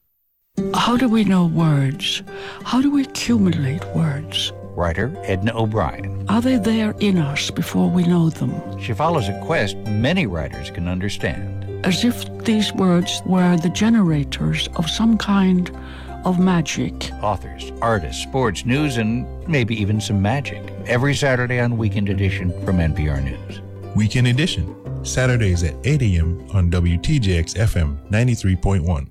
How 0.73 0.97
do 0.97 1.07
we 1.07 1.23
know 1.23 1.45
words? 1.47 2.23
How 2.63 2.81
do 2.81 2.91
we 2.91 3.03
accumulate 3.03 3.83
words? 3.95 4.51
Writer 4.75 5.11
Edna 5.23 5.51
O'Brien. 5.55 6.25
Are 6.29 6.41
they 6.41 6.57
there 6.57 6.95
in 6.99 7.17
us 7.17 7.51
before 7.51 7.89
we 7.89 8.03
know 8.03 8.29
them? 8.29 8.51
She 8.79 8.93
follows 8.93 9.27
a 9.29 9.39
quest 9.41 9.75
many 9.77 10.25
writers 10.27 10.69
can 10.71 10.87
understand. 10.87 11.59
as 11.83 12.03
if 12.05 12.25
these 12.45 12.71
words 12.73 13.21
were 13.25 13.57
the 13.57 13.69
generators 13.69 14.69
of 14.75 14.87
some 14.89 15.17
kind 15.17 15.71
of 16.25 16.39
magic. 16.39 17.11
Authors, 17.23 17.71
artists, 17.81 18.21
sports, 18.21 18.65
news, 18.65 18.97
and 18.97 19.25
maybe 19.47 19.73
even 19.81 19.99
some 19.99 20.21
magic. 20.21 20.61
Every 20.85 21.15
Saturday 21.15 21.59
on 21.59 21.77
Weekend 21.77 22.07
Edition 22.09 22.51
from 22.65 22.77
NPR 22.77 23.23
News. 23.23 23.61
Weekend 23.95 24.27
Edition, 24.27 24.75
Saturdays 25.03 25.63
at 25.63 25.73
8 25.83 26.01
a.m. 26.03 26.47
on 26.53 26.69
WTJX 26.69 27.55
FM 27.57 27.97
93.1. 28.11 29.07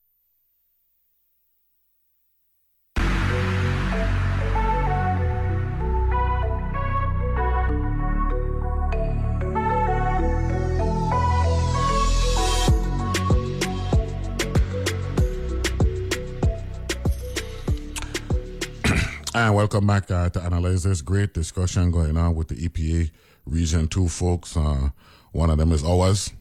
And 19.37 19.57
welcome 19.57 19.85
back 19.85 20.09
uh, 20.13 20.31
to 20.31 20.41
analyze 20.41 20.85
this 20.85 21.03
great 21.03 21.35
discussion 21.35 21.91
going 21.91 22.17
on 22.17 22.37
with 22.37 22.47
the 22.47 22.55
EPA 22.55 23.11
Region 23.47 23.89
2 23.89 24.09
folks. 24.09 24.57
Uh, 24.57 24.91
one 25.33 25.51
of 25.51 25.59
them 25.59 25.73
is 25.73 25.83
ours. 25.83 26.33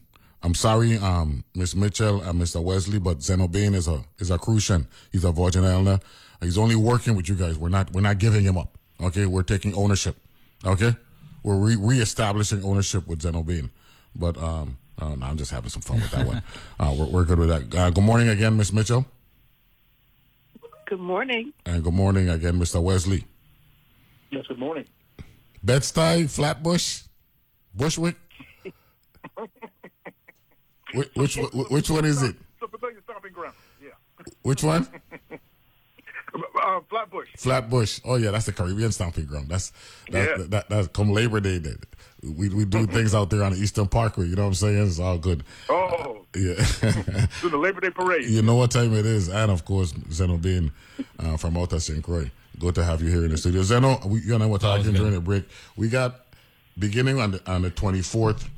I'm 0.44 0.54
sorry, 0.54 0.98
um, 0.98 1.42
Miss 1.56 1.74
Mitchell 1.74 2.20
and 2.22 2.40
Mr. 2.40 2.62
Wesley, 2.62 3.00
but 3.00 3.20
Zeno 3.20 3.48
Bain 3.48 3.74
is 3.74 3.88
a 3.88 4.04
is 4.20 4.30
a 4.30 4.38
Crucian. 4.38 4.86
He's 5.10 5.24
a 5.24 5.32
Virgin 5.32 5.64
Islander. 5.64 5.98
He's 6.40 6.56
only 6.56 6.76
working 6.76 7.16
with 7.16 7.28
you 7.28 7.34
guys. 7.34 7.58
We're 7.58 7.68
not 7.68 7.92
we're 7.92 8.00
not 8.00 8.18
giving 8.18 8.44
him 8.44 8.56
up. 8.56 8.78
Okay, 9.02 9.26
we're 9.26 9.42
taking 9.42 9.74
ownership. 9.74 10.16
Okay, 10.64 10.94
we're 11.42 11.56
re- 11.56 11.76
reestablishing 11.76 12.62
ownership 12.62 13.08
with 13.08 13.22
Zeno 13.22 13.42
Bain. 13.42 13.70
But 14.14 14.36
um, 14.40 14.78
no, 15.00 15.16
I'm 15.20 15.36
just 15.36 15.50
having 15.50 15.70
some 15.70 15.82
fun 15.82 15.96
with 16.00 16.12
that 16.12 16.26
one. 16.26 16.42
Uh, 16.78 16.94
we're, 16.96 17.06
we're 17.06 17.24
good 17.24 17.38
with 17.40 17.48
that. 17.48 17.74
Uh, 17.74 17.90
good 17.90 18.04
morning 18.04 18.28
again, 18.28 18.56
Miss 18.56 18.72
Mitchell. 18.72 19.04
Good 20.94 21.00
morning. 21.00 21.52
And 21.66 21.82
good 21.82 21.92
morning 21.92 22.28
again, 22.28 22.54
Mr. 22.56 22.80
Wesley. 22.80 23.24
Yes, 24.30 24.46
good 24.46 24.60
morning. 24.60 24.84
Bed-Stuy, 25.64 26.30
Flatbush, 26.30 27.02
Bushwick. 27.74 28.14
which, 30.94 31.10
which 31.16 31.36
which 31.52 31.90
one 31.90 32.04
is 32.04 32.22
it? 32.22 32.36
So 32.60 32.68
Pavilion 32.68 33.02
Stomping 33.02 33.32
Ground. 33.32 33.56
Yeah. 33.82 33.88
Which 34.42 34.62
one? 34.62 34.86
uh, 36.62 36.80
Flatbush. 36.88 37.28
Flatbush. 37.38 38.00
Oh 38.04 38.14
yeah, 38.14 38.30
that's 38.30 38.46
the 38.46 38.52
Caribbean 38.52 38.92
stomping 38.92 39.26
ground. 39.26 39.48
That's 39.48 39.72
that, 40.10 40.28
Yeah. 40.28 40.36
that, 40.36 40.50
that, 40.52 40.68
that's 40.68 40.86
come 40.86 41.10
Labor 41.10 41.40
Day. 41.40 41.58
That 41.58 41.84
we 42.36 42.48
we 42.48 42.64
do 42.64 42.86
things 42.86 43.14
out 43.14 43.30
there 43.30 43.42
on 43.42 43.52
the 43.52 43.58
Eastern 43.58 43.86
Parkway. 43.86 44.26
You 44.26 44.36
know 44.36 44.42
what 44.42 44.48
I'm 44.48 44.54
saying? 44.54 44.86
It's 44.86 44.98
all 44.98 45.18
good. 45.18 45.44
Oh, 45.68 46.24
Yeah. 46.34 46.54
do 47.42 47.50
the 47.50 47.56
Labor 47.58 47.80
Day 47.80 47.90
parade. 47.90 48.24
you 48.28 48.42
know 48.42 48.56
what 48.56 48.70
time 48.70 48.92
it 48.94 49.06
is, 49.06 49.28
and 49.28 49.50
of 49.50 49.64
course 49.64 49.92
Zeno 50.10 50.36
being 50.36 50.72
uh, 51.18 51.36
from 51.36 51.56
Alta 51.56 51.78
St. 51.80 52.02
Croix. 52.02 52.30
Good 52.58 52.74
to 52.76 52.84
have 52.84 53.02
you 53.02 53.08
here 53.08 53.24
in 53.24 53.30
the 53.30 53.36
studio, 53.36 53.62
Zeno. 53.62 53.98
We, 54.06 54.20
you 54.20 54.34
and 54.34 54.42
I 54.42 54.46
were 54.46 54.58
talking 54.58 54.92
during 54.92 55.12
the 55.12 55.20
break. 55.20 55.44
We 55.76 55.88
got 55.88 56.20
beginning 56.78 57.20
on 57.20 57.32
the 57.32 57.50
on 57.50 57.62
the 57.62 57.70
24th, 57.70 58.48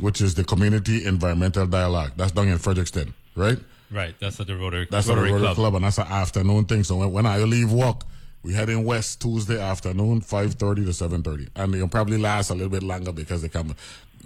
which 0.00 0.20
is 0.20 0.34
the 0.34 0.44
Community 0.44 1.04
Environmental 1.04 1.66
Dialogue. 1.66 2.12
That's 2.16 2.32
done 2.32 2.48
in 2.48 2.58
Frederiksted, 2.58 3.12
right? 3.34 3.58
Right, 3.90 4.14
that's 4.18 4.40
at 4.40 4.48
the 4.48 4.56
Rotary, 4.56 4.88
That's 4.90 5.06
Rotary, 5.06 5.24
at 5.24 5.26
the 5.28 5.32
Rotary 5.34 5.54
Club. 5.54 5.56
Club. 5.56 5.74
and 5.76 5.84
that's 5.84 5.98
an 5.98 6.08
afternoon 6.08 6.64
thing. 6.64 6.82
So 6.82 6.96
when, 6.96 7.12
when 7.12 7.26
I 7.26 7.38
leave 7.38 7.70
work, 7.72 8.00
we 8.46 8.54
head 8.54 8.68
in 8.70 8.84
west 8.84 9.20
Tuesday 9.20 9.60
afternoon, 9.60 10.20
five 10.20 10.54
thirty 10.54 10.84
to 10.84 10.92
seven 10.92 11.20
thirty, 11.22 11.48
and 11.56 11.74
they'll 11.74 11.88
probably 11.88 12.16
last 12.16 12.50
a 12.50 12.54
little 12.54 12.68
bit 12.70 12.84
longer 12.84 13.12
because 13.12 13.42
they 13.42 13.48
come. 13.48 13.74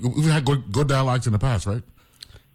We've 0.00 0.30
had 0.30 0.44
good 0.44 0.70
good 0.70 0.88
dialogues 0.88 1.26
in 1.26 1.32
the 1.32 1.38
past, 1.38 1.64
right? 1.66 1.82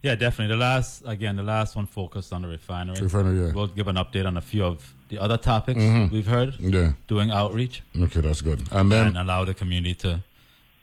Yeah, 0.02 0.14
definitely. 0.14 0.54
The 0.54 0.60
last, 0.60 1.02
again, 1.04 1.34
the 1.34 1.42
last 1.42 1.74
one 1.74 1.86
focused 1.86 2.32
on 2.32 2.42
the 2.42 2.48
refinery. 2.48 3.00
Refinery, 3.00 3.46
yeah. 3.46 3.52
We'll 3.52 3.66
give 3.66 3.88
an 3.88 3.96
update 3.96 4.24
on 4.26 4.36
a 4.36 4.40
few 4.40 4.64
of 4.64 4.94
the 5.08 5.18
other 5.18 5.36
topics 5.36 5.80
Mhm. 5.80 6.12
we've 6.12 6.26
heard. 6.26 6.54
Yeah. 6.60 6.92
Doing 7.08 7.32
outreach 7.32 7.82
Okay, 8.00 8.20
that's 8.20 8.40
good. 8.42 8.62
And 8.70 8.92
then 8.92 9.08
and 9.08 9.18
allow 9.18 9.44
the 9.44 9.54
community 9.54 9.94
to 9.96 10.22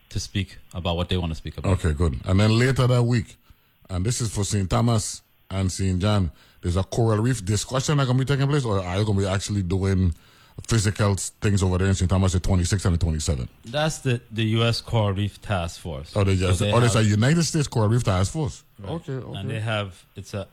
to 0.09 0.19
speak 0.19 0.57
about 0.73 0.97
what 0.97 1.07
they 1.07 1.17
want 1.17 1.31
to 1.31 1.35
speak 1.35 1.57
about. 1.57 1.71
Okay, 1.79 1.93
good. 1.93 2.19
And 2.25 2.39
then 2.39 2.59
later 2.59 2.85
that 2.87 3.03
week, 3.03 3.37
and 3.89 4.05
this 4.05 4.19
is 4.21 4.31
for 4.33 4.43
St. 4.43 4.69
Thomas 4.69 5.21
and 5.49 5.71
St. 5.71 5.99
John, 5.99 6.31
there's 6.61 6.75
a 6.77 6.83
coral 6.83 7.19
reef 7.19 7.43
discussion 7.45 7.97
that 7.97 8.05
going 8.05 8.17
to 8.17 8.25
be 8.25 8.27
taking 8.33 8.47
place, 8.49 8.65
or 8.65 8.79
are 8.83 8.99
you 8.99 9.05
going 9.05 9.17
to 9.19 9.23
be 9.23 9.29
actually 9.29 9.63
doing 9.63 10.13
physical 10.67 11.15
things 11.15 11.63
over 11.63 11.77
there 11.77 11.87
in 11.87 11.95
St. 11.95 12.09
Thomas 12.09 12.33
the 12.33 12.39
26th 12.39 12.85
and 12.85 12.99
the 12.99 13.05
27th? 13.05 13.47
That's 13.65 13.99
the, 13.99 14.21
the 14.31 14.43
U.S. 14.57 14.81
Coral 14.81 15.13
Reef 15.13 15.41
Task 15.41 15.79
Force. 15.79 16.13
Oh, 16.15 16.23
they 16.23 16.35
just, 16.35 16.59
So 16.59 16.65
they 16.65 16.71
oh, 16.71 16.79
there's 16.79 16.95
a 16.95 17.03
United 17.03 17.43
States 17.43 17.67
Coral 17.67 17.89
Reef 17.89 18.03
Task 18.03 18.31
Force. 18.31 18.63
Right. 18.79 18.91
Okay, 18.91 19.13
okay. 19.13 19.39
And 19.39 19.49
they 19.49 19.59
have 19.59 20.05
it's 20.15 20.33
a 20.33 20.47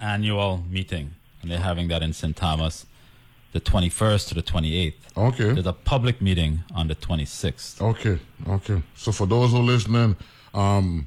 annual 0.00 0.64
meeting, 0.68 1.12
and 1.42 1.50
they're 1.50 1.58
having 1.58 1.88
that 1.88 2.02
in 2.02 2.12
St. 2.12 2.34
Thomas, 2.36 2.86
the 3.52 3.60
21st 3.60 4.28
to 4.28 4.34
the 4.34 4.42
28th. 4.42 4.94
Okay. 5.16 5.52
There's 5.52 5.66
a 5.66 5.72
public 5.72 6.20
meeting 6.20 6.60
on 6.74 6.88
the 6.88 6.94
26th. 6.94 7.80
Okay, 7.80 8.18
okay. 8.48 8.82
So 8.96 9.12
for 9.12 9.26
those 9.26 9.50
who 9.50 9.58
are 9.58 9.62
listening, 9.62 10.16
um, 10.54 11.06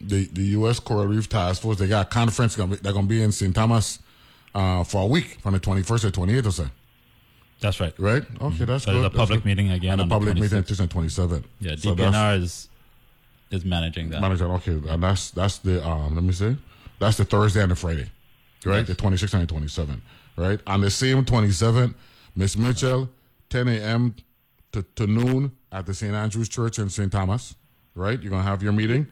the 0.00 0.26
the 0.26 0.42
U.S. 0.58 0.80
Coral 0.80 1.06
Reef 1.06 1.28
Task 1.28 1.62
Force 1.62 1.78
they 1.78 1.86
got 1.86 2.06
a 2.06 2.08
conference. 2.10 2.56
Gonna 2.56 2.72
be, 2.72 2.76
they're 2.76 2.92
going 2.92 3.06
to 3.06 3.08
be 3.08 3.22
in 3.22 3.32
St. 3.32 3.54
Thomas 3.54 4.00
uh, 4.54 4.84
for 4.84 5.02
a 5.02 5.06
week 5.06 5.38
from 5.40 5.54
the 5.54 5.60
21st 5.60 6.00
to 6.00 6.10
the 6.10 6.20
28th 6.20 6.46
or 6.46 6.50
so. 6.50 6.66
That's 7.60 7.80
right. 7.80 7.94
Right? 7.98 8.22
Okay, 8.40 8.64
that's 8.64 8.84
So 8.84 8.92
good. 8.92 9.02
there's 9.02 9.06
a 9.14 9.16
public 9.16 9.40
good. 9.40 9.46
meeting 9.46 9.70
again 9.70 9.92
And 9.92 10.00
a 10.00 10.02
on 10.02 10.08
the 10.08 10.14
public 10.14 10.34
meeting 10.34 10.58
26th. 10.62 10.70
is 10.70 10.80
on 10.80 10.88
27. 10.88 11.44
Yeah, 11.60 11.76
So 11.76 11.92
is 12.34 12.68
is 13.50 13.64
managing 13.64 14.10
that. 14.10 14.20
Manager, 14.20 14.46
okay, 14.54 14.72
and 14.88 15.02
that's 15.02 15.30
that's 15.30 15.58
the 15.58 15.84
um. 15.86 16.14
Let 16.16 16.24
me 16.24 16.32
see, 16.32 16.56
that's 16.98 17.16
the 17.16 17.24
Thursday 17.24 17.62
and 17.62 17.70
the 17.70 17.76
Friday, 17.76 18.10
right? 18.64 18.78
Yes. 18.78 18.88
The 18.88 18.94
26th 18.96 19.34
and 19.34 19.48
the 19.48 19.54
27th, 19.54 20.00
right? 20.36 20.60
On 20.66 20.80
the 20.80 20.90
same 20.90 21.24
27th, 21.24 21.94
Miss 22.34 22.56
Mitchell, 22.56 23.08
10 23.50 23.68
a.m. 23.68 24.14
To, 24.72 24.82
to 24.96 25.06
noon 25.06 25.52
at 25.72 25.86
the 25.86 25.94
St. 25.94 26.12
Andrew's 26.12 26.48
Church 26.50 26.78
in 26.78 26.90
St. 26.90 27.10
Thomas, 27.10 27.54
right? 27.94 28.20
You're 28.20 28.30
gonna 28.30 28.42
have 28.42 28.62
your 28.62 28.72
meeting, 28.72 29.06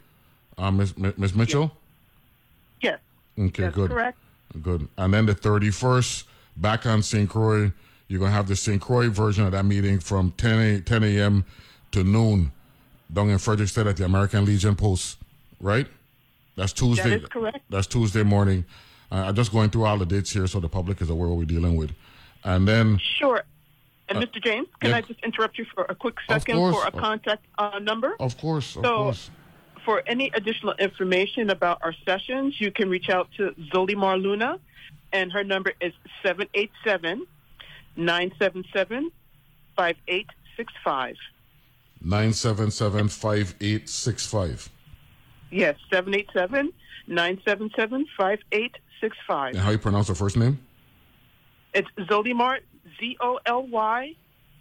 um, 0.58 0.76
Miss 0.78 0.94
Miss 0.98 1.34
Mitchell. 1.34 1.70
Yes. 2.82 2.98
Okay, 3.38 3.62
That's 3.62 3.74
good. 3.74 3.90
correct. 3.90 4.18
Good. 4.60 4.88
And 4.98 5.14
then 5.14 5.26
the 5.26 5.34
31st, 5.34 6.24
back 6.56 6.84
on 6.86 7.02
St. 7.02 7.30
Croix, 7.30 7.72
you're 8.08 8.18
going 8.18 8.30
to 8.30 8.36
have 8.36 8.48
the 8.48 8.56
St. 8.56 8.80
Croix 8.80 9.08
version 9.08 9.44
of 9.46 9.52
that 9.52 9.64
meeting 9.64 9.98
from 9.98 10.32
10 10.36 10.58
a, 10.58 10.80
10 10.80 11.04
a.m. 11.04 11.44
to 11.92 12.04
noon 12.04 12.52
down 13.12 13.30
in 13.30 13.36
Frederiksted 13.38 13.88
at 13.88 13.96
the 13.96 14.04
American 14.04 14.44
Legion 14.44 14.76
Post, 14.76 15.18
right? 15.60 15.86
That's 16.56 16.72
Tuesday. 16.72 17.16
is 17.16 17.26
correct. 17.26 17.58
That's 17.70 17.86
Tuesday 17.86 18.22
morning. 18.22 18.64
Uh, 19.10 19.24
I'm 19.26 19.34
just 19.34 19.52
going 19.52 19.70
through 19.70 19.84
all 19.84 19.98
the 19.98 20.06
dates 20.06 20.30
here 20.32 20.46
so 20.46 20.60
the 20.60 20.68
public 20.68 21.00
is 21.00 21.10
aware 21.10 21.28
what 21.28 21.38
we're 21.38 21.44
dealing 21.44 21.76
with. 21.76 21.92
And 22.44 22.66
then, 22.68 22.98
Sure. 23.18 23.42
And 24.08 24.18
Uh, 24.18 24.22
Mr. 24.22 24.42
James, 24.44 24.68
can 24.80 24.90
yeah. 24.90 24.96
I 24.96 25.00
just 25.00 25.18
interrupt 25.24 25.56
you 25.56 25.64
for 25.74 25.86
a 25.88 25.94
quick 25.94 26.16
second 26.28 26.56
for 26.56 26.86
a 26.86 26.90
contact 26.90 27.44
uh, 27.58 27.78
number? 27.78 28.14
of 28.20 28.36
course, 28.38 28.76
of 28.76 28.84
So- 28.84 28.96
course. 28.96 29.30
For 29.84 30.02
any 30.06 30.30
additional 30.34 30.72
information 30.78 31.50
about 31.50 31.78
our 31.82 31.94
sessions, 32.06 32.58
you 32.58 32.70
can 32.70 32.88
reach 32.88 33.10
out 33.10 33.28
to 33.36 33.50
Zolymar 33.70 34.20
Luna, 34.20 34.58
and 35.12 35.30
her 35.30 35.44
number 35.44 35.74
is 35.78 35.92
787 36.22 37.26
977 37.96 39.10
5865. 39.76 41.16
977 42.00 43.08
5865. 43.08 44.70
Yes, 45.50 45.76
787 45.90 46.72
977 47.06 48.06
5865. 48.16 49.54
And 49.54 49.58
how 49.58 49.70
you 49.70 49.78
pronounce 49.78 50.08
her 50.08 50.14
first 50.14 50.36
name? 50.36 50.58
It's 51.72 51.88
Zolymar, 51.98 52.58
Z 52.98 53.16
O 53.20 53.38
L 53.46 53.66
Y 53.66 54.14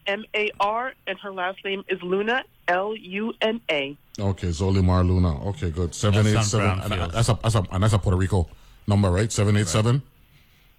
M 0.08 0.26
A 0.36 0.52
R, 0.60 0.94
and 1.08 1.20
her 1.20 1.32
last 1.32 1.64
name 1.64 1.84
is 1.88 2.02
Luna, 2.02 2.44
L 2.68 2.96
U 2.96 3.34
N 3.42 3.62
A. 3.70 3.98
Okay, 4.20 4.48
Zolymar 4.48 5.08
Luna. 5.08 5.48
Okay, 5.50 5.72
good. 5.72 5.94
Seven 5.96 6.26
eight 6.28 6.34
That's 6.34 6.54
and 6.54 7.12
That's 7.12 7.30
a 7.30 7.40
that's 7.42 7.56
a 7.56 7.64
and 7.72 7.84
that's 7.84 7.94
a 7.94 8.00
Puerto 8.00 8.18
Rico 8.18 8.48
number, 8.88 9.10
right? 9.10 9.32
Seven 9.32 9.56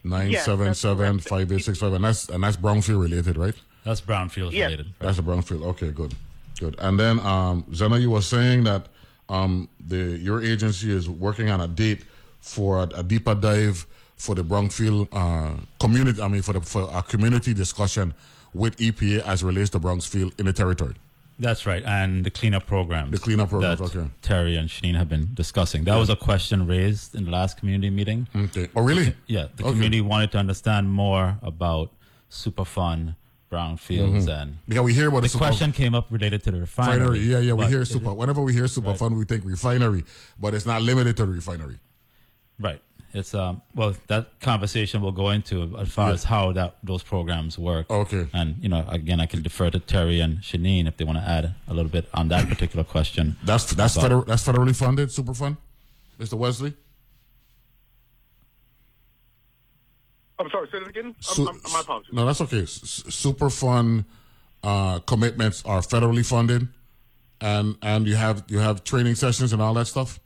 eight 0.06 0.38
seven 0.38 0.66
nine 0.66 0.74
seven 0.74 0.74
seven 0.74 1.18
five 1.20 1.50
eight 1.52 1.64
six 1.64 1.78
five, 1.78 1.92
and 1.92 2.04
that's 2.04 2.28
and 2.28 2.42
that's 2.42 2.56
Brownfield 2.56 3.00
related, 3.02 3.36
right? 3.36 3.54
That's 3.84 4.00
Brownfield 4.00 4.52
Yes. 4.52 4.70
related. 4.70 4.86
That's 4.98 5.18
a 5.18 5.22
Brownfield. 5.22 5.62
Okay, 5.66 5.90
good, 5.90 6.14
good. 6.58 6.76
And 6.78 6.98
then 6.98 7.20
um, 7.20 7.64
Zeno, 7.74 7.96
you 7.96 8.10
were 8.10 8.22
saying 8.22 8.64
that 8.64 8.86
um, 9.28 9.68
the 9.86 9.96
your 10.18 10.42
agency 10.42 10.90
is 10.90 11.08
working 11.08 11.50
on 11.50 11.60
a 11.60 11.68
date 11.68 12.04
for 12.40 12.80
a, 12.80 12.82
a 12.96 13.02
deeper 13.02 13.34
dive 13.34 13.86
for 14.16 14.34
the 14.34 14.42
Brownfield 14.44 15.08
uh, 15.12 15.56
community. 15.80 16.20
I 16.22 16.28
mean, 16.28 16.42
for 16.42 16.52
the 16.54 16.60
for 16.60 16.88
a 16.92 17.02
community 17.02 17.54
discussion 17.54 18.14
with 18.52 18.76
EPA 18.76 19.22
as 19.26 19.42
relates 19.42 19.70
to 19.70 19.80
Brownfield 19.80 20.38
in 20.38 20.46
the 20.46 20.52
territory. 20.52 20.94
That's 21.38 21.66
right, 21.66 21.82
and 21.84 22.24
the 22.24 22.30
cleanup 22.30 22.66
programs. 22.66 23.10
The 23.10 23.18
cleanup 23.18 23.48
programs, 23.50 23.80
that 23.80 23.96
okay. 23.96 24.08
Terry 24.22 24.56
and 24.56 24.68
Schenine 24.70 24.94
have 24.94 25.08
been 25.08 25.30
discussing. 25.34 25.82
That 25.84 25.96
was 25.96 26.08
a 26.08 26.14
question 26.16 26.66
raised 26.66 27.14
in 27.16 27.24
the 27.24 27.30
last 27.32 27.58
community 27.58 27.90
meeting. 27.90 28.28
Okay. 28.36 28.68
Oh, 28.76 28.82
really? 28.82 29.14
Yeah, 29.26 29.48
the 29.56 29.64
Okay. 29.64 29.72
community 29.72 30.00
wanted 30.00 30.30
to 30.32 30.38
understand 30.38 30.90
more 30.92 31.38
about 31.42 31.90
Superfund, 32.30 33.14
brownfields, 33.50 34.24
Mhm. 34.26 34.42
and 34.42 34.58
Yeah, 34.68 34.80
we 34.80 34.92
hear 34.94 35.08
about 35.08 35.22
the 35.22 35.28
question 35.28 35.72
came 35.72 35.94
up 35.94 36.06
related 36.10 36.42
to 36.44 36.50
the 36.50 36.60
refinery. 36.60 36.98
Refinery, 37.00 37.20
yeah, 37.20 37.38
yeah. 37.38 37.52
We 37.52 37.66
hear 37.66 37.84
super. 37.84 38.12
Whenever 38.12 38.40
we 38.42 38.52
hear 38.52 38.66
super 38.68 38.94
fund, 38.94 39.16
we 39.16 39.24
think 39.24 39.44
refinery, 39.44 40.04
but 40.40 40.54
it's 40.54 40.66
not 40.66 40.82
limited 40.82 41.16
to 41.18 41.26
the 41.26 41.32
refinery. 41.32 41.78
Right. 42.58 42.80
It's 43.16 43.32
um 43.32 43.62
well 43.76 43.94
that 44.08 44.40
conversation 44.40 45.00
we'll 45.00 45.12
go 45.12 45.30
into 45.30 45.76
as 45.78 45.88
far 45.88 46.08
Yeah. 46.08 46.14
as 46.14 46.24
how 46.24 46.50
that 46.52 46.76
those 46.82 47.04
programs 47.04 47.56
work. 47.58 47.88
Okay. 47.88 48.26
And 48.32 48.56
you 48.60 48.68
know, 48.68 48.84
again, 48.88 49.20
I 49.20 49.26
can 49.26 49.40
defer 49.40 49.70
to 49.70 49.78
Terry 49.78 50.18
and 50.20 50.38
Schenine 50.42 50.88
if 50.88 50.96
they 50.96 51.04
want 51.04 51.18
to 51.18 51.24
add 51.24 51.54
a 51.68 51.74
little 51.74 51.90
bit 51.90 52.08
on 52.12 52.26
that 52.28 52.48
particular 52.48 52.82
question. 52.84 53.36
That's 53.44 53.72
that's 53.72 53.94
About- 53.94 54.02
federal. 54.02 54.22
That's 54.24 54.42
federally 54.44 54.74
funded 54.74 55.12
super 55.12 55.32
fund, 55.32 55.56
Mr. 56.18 56.34
Wesley. 56.34 56.74
I'm 60.38 60.50
sorry, 60.50 60.68
say 60.72 60.80
that 60.80 60.88
again? 60.88 61.14
Su- 61.20 61.48
I'm, 61.48 61.60
I'm, 61.64 61.72
my 61.72 61.80
apologies. 61.80 62.12
No, 62.12 62.26
that's 62.26 62.40
okay. 62.40 62.62
S- 62.62 63.04
super 63.08 63.48
fund 63.50 64.04
uh, 64.64 64.98
commitments 65.00 65.62
are 65.64 65.80
federally 65.80 66.26
funded, 66.26 66.66
and 67.40 67.76
and 67.82 68.08
you 68.08 68.16
have 68.16 68.42
you 68.48 68.58
have 68.58 68.82
training 68.82 69.14
sessions 69.14 69.52
and 69.52 69.62
all 69.62 69.74
that 69.74 69.86
stuff. 69.86 70.18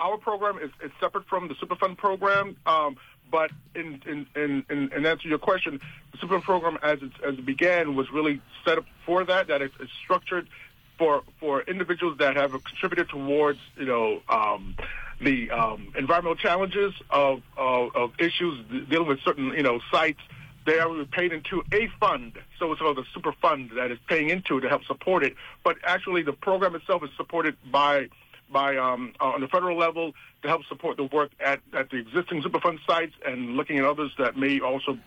Our 0.00 0.16
program 0.16 0.58
is, 0.58 0.70
is 0.82 0.90
separate 0.98 1.26
from 1.26 1.48
the 1.48 1.54
Superfund 1.54 1.98
program, 1.98 2.56
um, 2.64 2.96
but 3.30 3.50
in 3.74 4.00
in, 4.06 4.26
in, 4.34 4.64
in 4.70 4.90
in 4.92 5.06
answer 5.06 5.24
to 5.24 5.28
your 5.28 5.38
question, 5.38 5.78
the 6.12 6.18
Superfund 6.18 6.42
program 6.42 6.78
as 6.82 7.02
it, 7.02 7.12
as 7.24 7.34
it 7.34 7.44
began 7.44 7.94
was 7.94 8.10
really 8.10 8.40
set 8.64 8.78
up 8.78 8.86
for 9.04 9.24
that. 9.24 9.48
That 9.48 9.60
it's, 9.60 9.74
it's 9.78 9.92
structured 10.02 10.48
for 10.96 11.22
for 11.38 11.60
individuals 11.62 12.16
that 12.18 12.36
have 12.36 12.52
contributed 12.52 13.10
towards 13.10 13.58
you 13.76 13.84
know 13.84 14.22
um, 14.30 14.74
the 15.20 15.50
um, 15.50 15.92
environmental 15.98 16.36
challenges 16.36 16.94
of, 17.10 17.42
of 17.58 17.94
of 17.94 18.12
issues 18.18 18.64
dealing 18.88 19.06
with 19.06 19.20
certain 19.20 19.52
you 19.52 19.62
know 19.62 19.80
sites. 19.92 20.20
They 20.66 20.78
are 20.78 21.04
paid 21.06 21.32
into 21.32 21.62
a 21.72 21.88
fund, 21.98 22.38
so 22.58 22.70
it's 22.72 22.80
called 22.80 22.98
the 22.98 23.04
super 23.14 23.32
fund 23.32 23.70
that 23.76 23.90
is 23.90 23.98
paying 24.08 24.28
into 24.28 24.60
to 24.60 24.68
help 24.68 24.84
support 24.84 25.24
it. 25.24 25.34
But 25.64 25.76
actually, 25.84 26.22
the 26.22 26.34
program 26.34 26.74
itself 26.74 27.02
is 27.02 27.10
supported 27.16 27.56
by 27.70 28.08
by 28.52 28.76
um, 28.76 29.12
uh, 29.20 29.26
on 29.26 29.40
the 29.40 29.48
federal 29.48 29.76
level 29.78 30.12
to 30.42 30.48
help 30.48 30.64
support 30.66 30.96
the 30.96 31.04
work 31.04 31.30
at, 31.44 31.60
at 31.72 31.90
the 31.90 31.96
existing 31.96 32.42
Superfund 32.42 32.78
sites 32.86 33.14
and 33.26 33.56
looking 33.56 33.78
at 33.78 33.84
others 33.84 34.12
that 34.18 34.36
may 34.36 34.60
also 34.60 34.98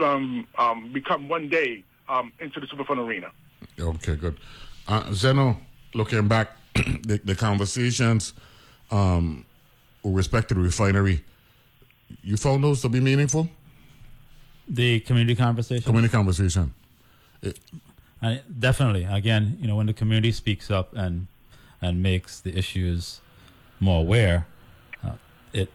um, 0.00 0.46
um, 0.58 0.92
become 0.92 1.28
one 1.28 1.48
day 1.48 1.84
um, 2.08 2.32
into 2.40 2.60
the 2.60 2.66
Superfund 2.66 2.98
arena. 2.98 3.30
Okay, 3.78 4.16
good. 4.16 4.38
Uh, 4.88 5.12
Zeno, 5.12 5.56
looking 5.94 6.26
back, 6.28 6.56
the, 6.74 7.20
the 7.24 7.34
conversations 7.34 8.34
um, 8.90 9.44
with 10.02 10.14
respect 10.14 10.48
to 10.48 10.54
the 10.54 10.60
refinery, 10.60 11.24
you 12.22 12.36
found 12.36 12.64
those 12.64 12.82
to 12.82 12.88
be 12.88 13.00
meaningful. 13.00 13.48
The 14.68 15.00
community 15.00 15.34
conversation. 15.34 15.82
Community 15.82 16.12
conversation. 16.12 16.74
And 18.20 18.40
definitely, 18.58 19.04
again, 19.04 19.58
you 19.60 19.66
know, 19.66 19.76
when 19.76 19.86
the 19.86 19.92
community 19.92 20.30
speaks 20.30 20.70
up 20.70 20.94
and 20.94 21.26
and 21.82 22.02
makes 22.02 22.40
the 22.40 22.56
issues 22.56 23.20
more 23.80 24.00
aware, 24.00 24.46
uh, 25.04 25.12
it 25.52 25.68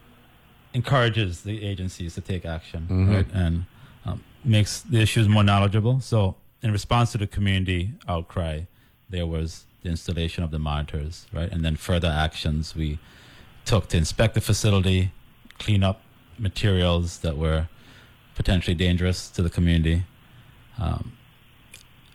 encourages 0.74 1.42
the 1.42 1.64
agencies 1.64 2.16
to 2.16 2.22
take 2.22 2.46
action, 2.46 2.88
Mhm. 2.90 3.14
right? 3.14 3.28
And 3.34 3.66
um, 4.06 4.24
makes 4.44 4.82
the 4.82 5.00
issues 5.00 5.28
more 5.28 5.44
knowledgeable. 5.44 6.00
So, 6.00 6.36
in 6.64 6.72
response 6.72 7.12
to 7.12 7.18
the 7.18 7.28
community 7.28 7.92
outcry, 8.08 8.62
there 9.10 9.28
was 9.28 9.66
the 9.84 9.90
installation 9.90 10.44
of 10.44 10.52
the 10.52 10.60
monitors, 10.60 11.28
right? 11.34 11.52
And 11.52 11.64
then 11.64 11.76
further 11.76 12.08
actions 12.08 12.76
we 12.76 12.98
took 13.66 13.90
to 13.90 13.98
inspect 13.98 14.34
the 14.34 14.42
facility, 14.42 15.12
clean 15.60 15.84
up 15.84 16.02
materials 16.40 17.20
that 17.20 17.38
were 17.38 17.68
potentially 18.36 18.76
dangerous 18.76 19.30
to 19.32 19.42
the 19.44 19.50
community. 19.50 20.04
Um, 20.80 21.14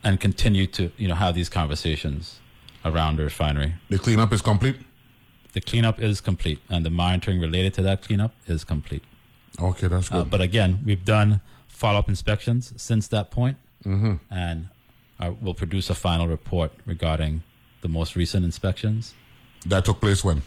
and 0.04 0.18
continue 0.20 0.66
to 0.66 0.90
you 0.96 1.06
know 1.08 1.14
have 1.14 1.34
these 1.34 1.48
conversations 1.48 2.40
around 2.84 3.16
the 3.18 3.24
refinery. 3.24 3.74
The 3.88 3.98
cleanup 3.98 4.32
is 4.32 4.42
complete. 4.42 4.76
The 5.52 5.60
cleanup 5.60 6.00
is 6.00 6.20
complete, 6.20 6.60
and 6.70 6.84
the 6.84 6.90
monitoring 6.90 7.40
related 7.40 7.74
to 7.74 7.82
that 7.82 8.02
cleanup 8.02 8.32
is 8.46 8.64
complete. 8.64 9.04
Okay, 9.60 9.86
that's 9.88 10.10
Uh, 10.10 10.22
good. 10.22 10.30
but 10.30 10.40
again, 10.40 10.80
we've 10.84 11.04
done 11.04 11.40
follow-up 11.68 12.08
inspections 12.08 12.72
since 12.76 13.06
that 13.08 13.30
point, 13.30 13.56
Mhm. 13.84 14.20
and 14.30 14.68
uh, 15.20 15.32
we'll 15.40 15.54
produce 15.54 15.90
a 15.90 15.94
final 15.94 16.26
report 16.26 16.72
regarding 16.86 17.42
the 17.82 17.88
most 17.88 18.16
recent 18.16 18.44
inspections. 18.44 19.14
That 19.66 19.84
took 19.84 20.00
place 20.00 20.24
when? 20.24 20.42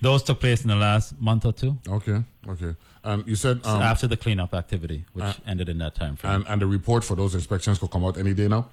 Those 0.00 0.22
took 0.22 0.38
place 0.40 0.62
in 0.62 0.68
the 0.68 0.76
last 0.76 1.18
month 1.20 1.46
or 1.46 1.52
two. 1.52 1.78
Okay, 1.88 2.22
okay. 2.46 2.74
And 3.02 3.26
you 3.26 3.36
said 3.36 3.64
So 3.64 3.70
um, 3.70 3.82
after 3.82 4.06
the 4.06 4.16
cleanup 4.18 4.52
activity, 4.54 5.04
which 5.14 5.24
uh, 5.24 5.32
ended 5.46 5.68
in 5.68 5.78
that 5.78 5.94
time 5.94 6.16
frame. 6.16 6.34
and 6.34 6.46
and 6.48 6.60
the 6.60 6.66
report 6.66 7.04
for 7.04 7.16
those 7.16 7.34
inspections 7.34 7.78
could 7.78 7.90
come 7.90 8.04
out 8.04 8.18
any 8.18 8.34
day 8.34 8.48
now. 8.48 8.66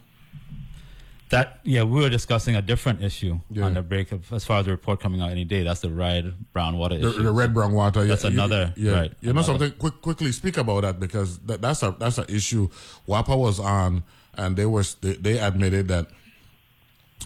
That 1.32 1.60
yeah, 1.64 1.84
we 1.84 2.02
were 2.02 2.10
discussing 2.10 2.56
a 2.58 2.62
different 2.62 3.02
issue 3.02 3.40
Yeah. 3.50 3.64
on 3.64 3.74
the 3.74 3.82
break 3.82 4.12
of, 4.12 4.32
as 4.34 4.44
far 4.44 4.60
as 4.60 4.66
the 4.66 4.72
report 4.72 5.00
coming 5.00 5.22
out 5.22 5.32
any 5.32 5.46
day. 5.46 5.64
That's 5.64 5.80
the 5.80 5.90
red 5.90 6.34
brown 6.54 6.78
water 6.78 6.98
The, 6.98 7.10
issue. 7.10 7.24
the 7.24 7.32
red 7.32 7.54
brown 7.54 7.72
water. 7.74 8.06
That's 8.06 8.24
yeah, 8.26 8.32
another 8.32 8.74
Yeah, 8.76 8.92
right. 8.92 9.14
You 9.22 9.28
know 9.28 9.32
another- 9.40 9.46
something? 9.46 9.72
Quick, 9.80 10.02
quickly 10.02 10.32
speak 10.34 10.58
about 10.58 10.82
that 10.82 11.00
because 11.00 11.38
that, 11.40 11.62
that's 11.62 11.84
a 11.84 11.96
that's 11.98 12.18
an 12.18 12.26
issue. 12.30 12.68
WAPA 13.08 13.38
was 13.38 13.60
on, 13.60 14.04
and 14.36 14.58
they 14.58 14.66
were 14.66 14.84
they, 15.00 15.14
they 15.14 15.40
admitted 15.40 15.88
that 15.88 16.08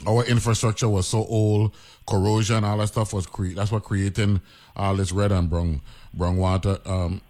our 0.05 0.23
infrastructure 0.25 0.89
was 0.89 1.07
so 1.07 1.25
old, 1.25 1.73
corrosion, 2.05 2.63
all 2.63 2.77
that 2.77 2.87
stuff 2.87 3.11
was 3.13 3.25
cre- 3.25 3.53
that's 3.55 3.71
what 3.71 3.83
creating 3.83 4.41
all 4.75 4.95
this 4.95 5.11
red 5.11 5.31
and 5.31 5.49
brown 5.49 5.81
brown 6.13 6.37
water. 6.37 6.77
Um, 6.85 7.21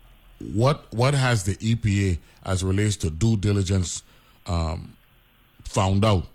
what 0.54 0.94
what 0.94 1.14
has 1.14 1.44
the 1.46 1.56
EPA 1.56 2.18
as 2.44 2.64
relates 2.66 2.98
to 2.98 3.10
due 3.10 3.38
diligence 3.38 4.04
um, 4.46 4.94
found 5.64 6.04
out 6.04 6.28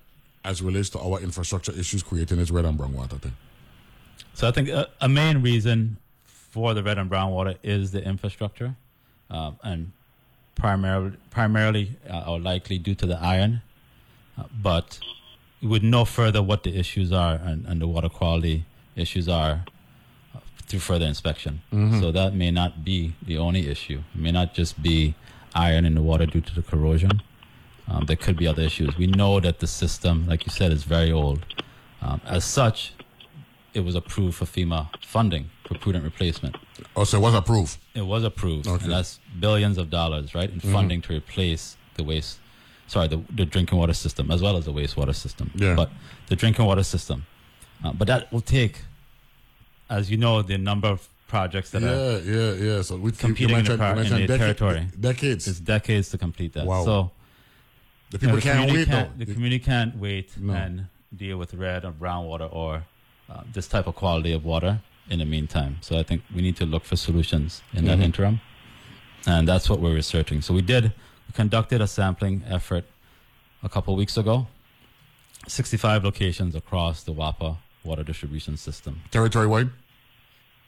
as 0.45 0.63
relates 0.63 0.89
to 0.91 0.99
our 0.99 1.21
infrastructure 1.21 1.73
issues 1.73 2.03
creating 2.03 2.39
this 2.39 2.51
red 2.51 2.65
and 2.65 2.77
brown 2.77 2.93
water 2.93 3.17
thing? 3.17 3.37
So 4.35 4.49
I 4.49 4.53
think 4.53 4.69
a, 4.69 4.89
a 5.01 5.09
main 5.09 5.43
reason 5.43 5.97
for 6.25 6.75
the 6.75 6.83
red 6.83 6.99
and 6.99 7.09
brown 7.09 7.31
water 7.31 7.55
is 7.63 7.91
the 7.93 8.03
infrastructure, 8.03 8.75
um, 9.31 9.59
and 9.63 9.93
primarily, 10.55 11.17
primarily 11.31 11.97
uh, 12.09 12.25
or 12.31 12.41
likely 12.41 12.79
due 12.79 12.95
to 12.97 13.07
the 13.07 13.19
iron. 13.21 13.63
Uh, 14.39 14.45
but 14.63 14.99
we 15.61 15.69
would 15.69 15.83
know 15.85 16.05
further 16.05 16.43
what 16.43 16.63
the 16.63 16.77
issues 16.79 17.13
are 17.13 17.35
and, 17.35 17.67
and 17.67 17.81
the 17.81 17.87
water 17.87 18.09
quality 18.09 18.65
issues 18.97 19.29
are 19.29 19.65
uh, 20.35 20.39
through 20.67 20.81
further 20.81 21.07
inspection. 21.07 21.61
Mhm. 21.73 22.01
So 22.01 22.11
that 22.13 22.35
may 22.35 22.51
not 22.51 22.85
be 22.85 23.15
the 23.23 23.37
only 23.39 23.69
issue. 23.69 24.03
It 24.15 24.21
may 24.21 24.33
not 24.33 24.55
just 24.55 24.83
be 24.83 25.15
iron 25.55 25.85
in 25.85 25.95
the 25.95 26.03
water 26.03 26.27
due 26.27 26.41
to 26.41 26.55
the 26.55 26.63
corrosion. 26.63 27.23
Um, 27.89 28.05
there 28.07 28.17
could 28.17 28.37
be 28.37 28.47
other 28.47 28.63
issues. 28.63 28.97
We 28.97 29.07
know 29.07 29.41
that 29.41 29.59
the 29.61 29.67
system, 29.67 30.27
like 30.29 30.47
you 30.47 30.53
said, 30.53 30.73
is 30.73 30.85
very 30.85 31.11
old. 31.13 31.45
Um, 32.03 32.21
as 32.25 32.45
such, 32.45 32.93
it 33.75 33.81
was 33.81 33.95
approved 33.95 34.37
for 34.37 34.45
FEMA 34.47 34.89
funding 35.05 35.51
for 35.65 35.77
prudent 35.79 36.05
replacement. 36.05 36.57
Oh, 36.97 37.05
so 37.05 37.19
it 37.19 37.21
was 37.21 37.35
approved. 37.35 37.77
It 37.95 38.03
was 38.03 38.25
approved, 38.25 38.67
Okay. 38.67 38.85
and 38.85 38.93
that's 38.93 39.19
billions 39.39 39.79
of 39.79 39.91
dollars, 39.91 40.35
right, 40.35 40.51
in 40.51 40.61
Mhm. 40.61 40.73
funding 40.73 41.03
to 41.03 41.13
replace 41.15 41.77
the 41.95 42.05
waste, 42.05 42.39
sorry, 42.87 43.09
the, 43.09 43.21
the 43.35 43.45
drinking 43.45 43.79
water 43.79 43.93
system 43.93 44.31
as 44.31 44.41
well 44.43 44.57
as 44.57 44.65
the 44.65 44.73
wastewater 44.73 45.15
system. 45.15 45.51
Yeah. 45.55 45.75
But 45.75 45.91
the 46.29 46.37
drinking 46.37 46.65
water 46.65 46.83
system, 46.83 47.27
uh, 47.85 47.93
but 47.93 48.07
that 48.09 48.33
will 48.33 48.41
take, 48.41 48.83
as 49.89 50.11
you 50.11 50.17
know, 50.17 50.43
the 50.43 50.59
number 50.59 50.89
of 50.89 51.09
projects 51.29 51.71
that 51.71 51.83
are 51.85 51.87
yeah, 51.87 52.19
yeah, 52.19 52.53
yeah. 52.77 52.83
So 52.83 52.97
we 52.97 53.13
competing 53.13 53.51
you 53.51 53.57
in 53.61 53.65
the, 53.65 53.79
par- 53.79 53.97
in 53.99 54.27
the 54.27 54.39
territory. 54.39 54.89
Decades. 54.99 55.47
It's 55.47 55.61
decades 55.61 56.09
to 56.11 56.19
complete 56.19 56.55
that. 56.55 56.67
Wow. 56.67 56.85
So 56.85 57.11
The 58.11 58.19
people 58.19 58.41
can't 58.41 58.59
community 58.69 58.79
wait, 58.79 58.89
can't-. 58.89 59.19
The 59.19 59.27
community 59.27 59.59
can't 59.59 59.97
wait 59.97 60.37
No. 60.39 60.53
and 60.53 60.87
deal 61.17 61.37
with 61.39 61.55
red 61.55 61.85
or 61.85 61.93
brown 61.93 62.27
water 62.27 62.45
or 62.45 62.85
uh, 63.29 63.43
this 63.53 63.69
type 63.69 63.87
of 63.87 63.95
quality 63.95 64.33
of 64.33 64.45
water 64.45 64.81
in 65.09 65.19
the 65.21 65.25
meantime. 65.25 65.79
So 65.81 65.99
I 65.99 66.03
think 66.03 66.23
we 66.35 66.43
need 66.43 66.57
to 66.57 66.67
look 66.67 66.85
for 66.85 66.97
solutions 66.97 67.63
in 67.73 67.85
that 67.85 67.99
Mhm. 67.99 68.03
interim, 68.05 68.41
and 69.27 69.47
that's 69.47 69.69
what 69.71 69.81
we're 69.81 69.95
researching. 69.95 70.41
So 70.43 70.53
we 70.55 70.63
did 70.63 70.85
we 71.29 71.33
conducted 71.35 71.81
a 71.81 71.87
sampling 71.87 72.43
effort 72.49 72.85
a 73.63 73.69
couple 73.69 73.95
weeks 73.95 74.17
ago, 74.17 74.49
65 75.47 76.05
locations 76.05 76.55
across 76.55 77.03
the 77.05 77.13
WAPA 77.13 77.59
water 77.85 78.03
distribution 78.03 78.57
system. 78.57 79.01
Territory 79.11 79.47
wide? 79.47 79.71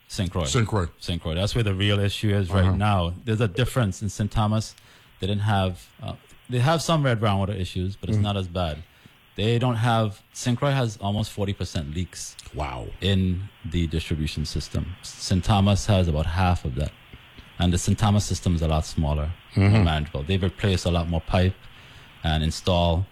St. 0.07 0.31
Croix. 0.31 0.45
St. 0.45 0.67
Croix. 0.67 0.87
St. 0.99 1.21
Croix. 1.21 1.35
That's 1.35 1.55
where 1.55 1.63
the 1.63 1.73
real 1.73 1.99
issue 1.99 2.33
is 2.33 2.49
right 2.49 2.65
Uh-huh. 2.65 2.75
now. 2.75 3.13
There's 3.25 3.41
a 3.41 3.47
difference 3.47 4.01
in 4.01 4.09
St. 4.09 4.31
Thomas. 4.31 4.75
They 5.19 5.27
didn't 5.27 5.41
have, 5.43 5.87
uh, 6.01 6.13
they 6.49 6.59
have 6.59 6.81
some 6.81 7.03
red 7.03 7.19
brown 7.19 7.39
water 7.39 7.53
issues, 7.53 7.95
but 7.95 8.09
it's 8.09 8.17
Mhm. 8.17 8.21
not 8.23 8.37
as 8.37 8.47
bad. 8.47 8.83
They 9.35 9.57
don't 9.57 9.77
have. 9.77 10.21
Croix 10.57 10.71
has 10.71 10.97
almost 10.97 11.31
40% 11.31 11.95
leaks. 11.95 12.35
Wow. 12.53 12.87
In 13.01 13.49
the 13.65 13.87
distribution 13.87 14.45
system. 14.45 14.95
St. 15.01 15.43
Thomas 15.43 15.87
has 15.87 16.07
about 16.07 16.27
half 16.27 16.65
of 16.65 16.75
that. 16.75 16.91
And 17.57 17.73
the 17.73 17.77
St. 17.77 17.97
Thomas 17.97 18.25
system 18.25 18.55
is 18.55 18.61
a 18.61 18.67
lot 18.67 18.85
smaller, 18.85 19.31
more 19.55 19.69
Mhm. 19.69 19.83
manageable. 19.85 20.23
They've 20.23 20.41
replaced 20.41 20.85
a 20.85 20.91
lot 20.91 21.07
more 21.09 21.21
pipe 21.21 21.55
and 22.23 22.43
install 22.43 23.05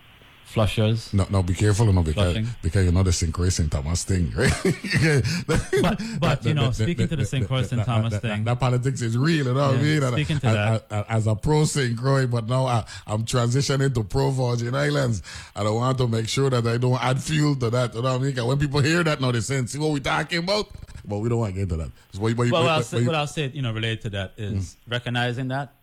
flushers. 0.51 1.13
No, 1.13 1.25
no, 1.29 1.41
be 1.43 1.53
careful, 1.53 1.85
you 1.87 1.93
know, 1.93 2.03
because, 2.03 2.33
Flushing. 2.33 2.47
because 2.61 2.85
you 2.85 2.91
know 2.91 3.03
the 3.03 3.11
St. 3.11 3.33
Croix 3.33 3.49
St. 3.49 3.71
Thomas 3.71 4.03
thing, 4.03 4.31
right? 4.35 4.51
but, 5.47 6.01
but 6.19 6.45
you 6.45 6.53
know, 6.53 6.71
speaking 6.71 7.07
to 7.07 7.15
the 7.15 7.25
St. 7.25 7.47
Croix 7.47 7.63
St. 7.63 7.83
Thomas 7.85 8.13
that, 8.13 8.21
thing. 8.21 8.43
That, 8.43 8.59
politics 8.59 9.01
is 9.01 9.17
real, 9.17 9.47
you 9.47 9.53
know 9.53 9.67
what 9.67 9.75
I 9.75 9.77
Yeah, 9.77 9.81
mean? 9.81 10.03
And 10.03 10.13
speaking 10.13 10.39
to 10.39 10.47
as, 10.47 10.81
that. 10.81 10.85
As, 10.91 11.05
as 11.09 11.27
a 11.27 11.35
pro 11.35 11.63
St. 11.65 11.97
Croix, 11.97 12.27
but 12.27 12.47
now 12.47 12.65
I, 12.65 12.85
I'm 13.07 13.23
transitioning 13.25 13.93
to 13.95 14.03
pro 14.03 14.29
Virgin 14.31 14.75
Islands. 14.75 15.23
And 15.55 15.67
I 15.67 15.71
want 15.71 15.97
to 15.99 16.07
make 16.07 16.27
sure 16.27 16.49
that 16.49 16.65
I 16.67 16.77
don't 16.77 17.01
add 17.01 17.21
fuel 17.21 17.55
to 17.55 17.69
that, 17.69 17.95
you 17.95 18.01
know 18.01 18.11
what 18.13 18.21
I 18.21 18.23
mean? 18.23 18.35
'Cause 18.35 18.45
when 18.45 18.59
people 18.59 18.81
hear 18.81 19.03
that, 19.03 19.19
now 19.21 19.31
they 19.31 19.39
say, 19.41 19.65
see 19.65 19.79
what 19.79 19.91
we're 19.91 19.99
talking 19.99 20.39
about? 20.39 20.67
But 21.03 21.17
we 21.17 21.29
don't 21.29 21.39
want 21.39 21.53
to 21.55 21.59
get 21.59 21.63
into 21.63 21.77
that. 21.77 21.91
So 22.13 22.19
what, 22.21 22.37
what, 22.37 22.51
well, 22.51 22.63
what, 22.63 22.71
I'll, 22.71 22.83
say, 22.83 23.03
what 23.03 23.15
I'll 23.15 23.25
say, 23.27 23.47
you 23.47 23.61
know, 23.61 23.73
related 23.73 24.01
to 24.03 24.09
that 24.11 24.33
is 24.37 24.51
Mm. 24.51 24.75
recognizing 24.91 25.47
that 25.47 25.73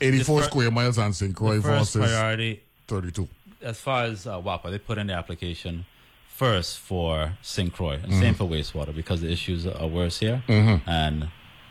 84 0.00 0.42
square 0.44 0.70
miles 0.70 0.98
on 0.98 1.12
St. 1.12 1.34
Croix 1.36 1.56
the 1.56 1.62
first 1.62 1.94
versus 1.94 2.10
priority 2.10 2.62
32. 2.86 3.28
as 3.62 3.80
far 3.80 4.04
as 4.04 4.26
uh, 4.26 4.38
WAPA, 4.40 4.70
they 4.70 4.78
put 4.78 4.98
in 4.98 5.06
the 5.06 5.14
application 5.14 5.86
first 6.28 6.78
for 6.78 7.32
St. 7.42 7.72
Croix 7.72 7.94
and 8.02 8.12
Mhm. 8.12 8.20
same 8.20 8.34
for 8.34 8.44
wastewater 8.44 8.94
because 8.94 9.20
the 9.22 9.30
issues 9.30 9.66
are 9.66 9.86
worse 9.86 10.18
here, 10.18 10.42
Mhm. 10.48 10.82
and 10.86 11.28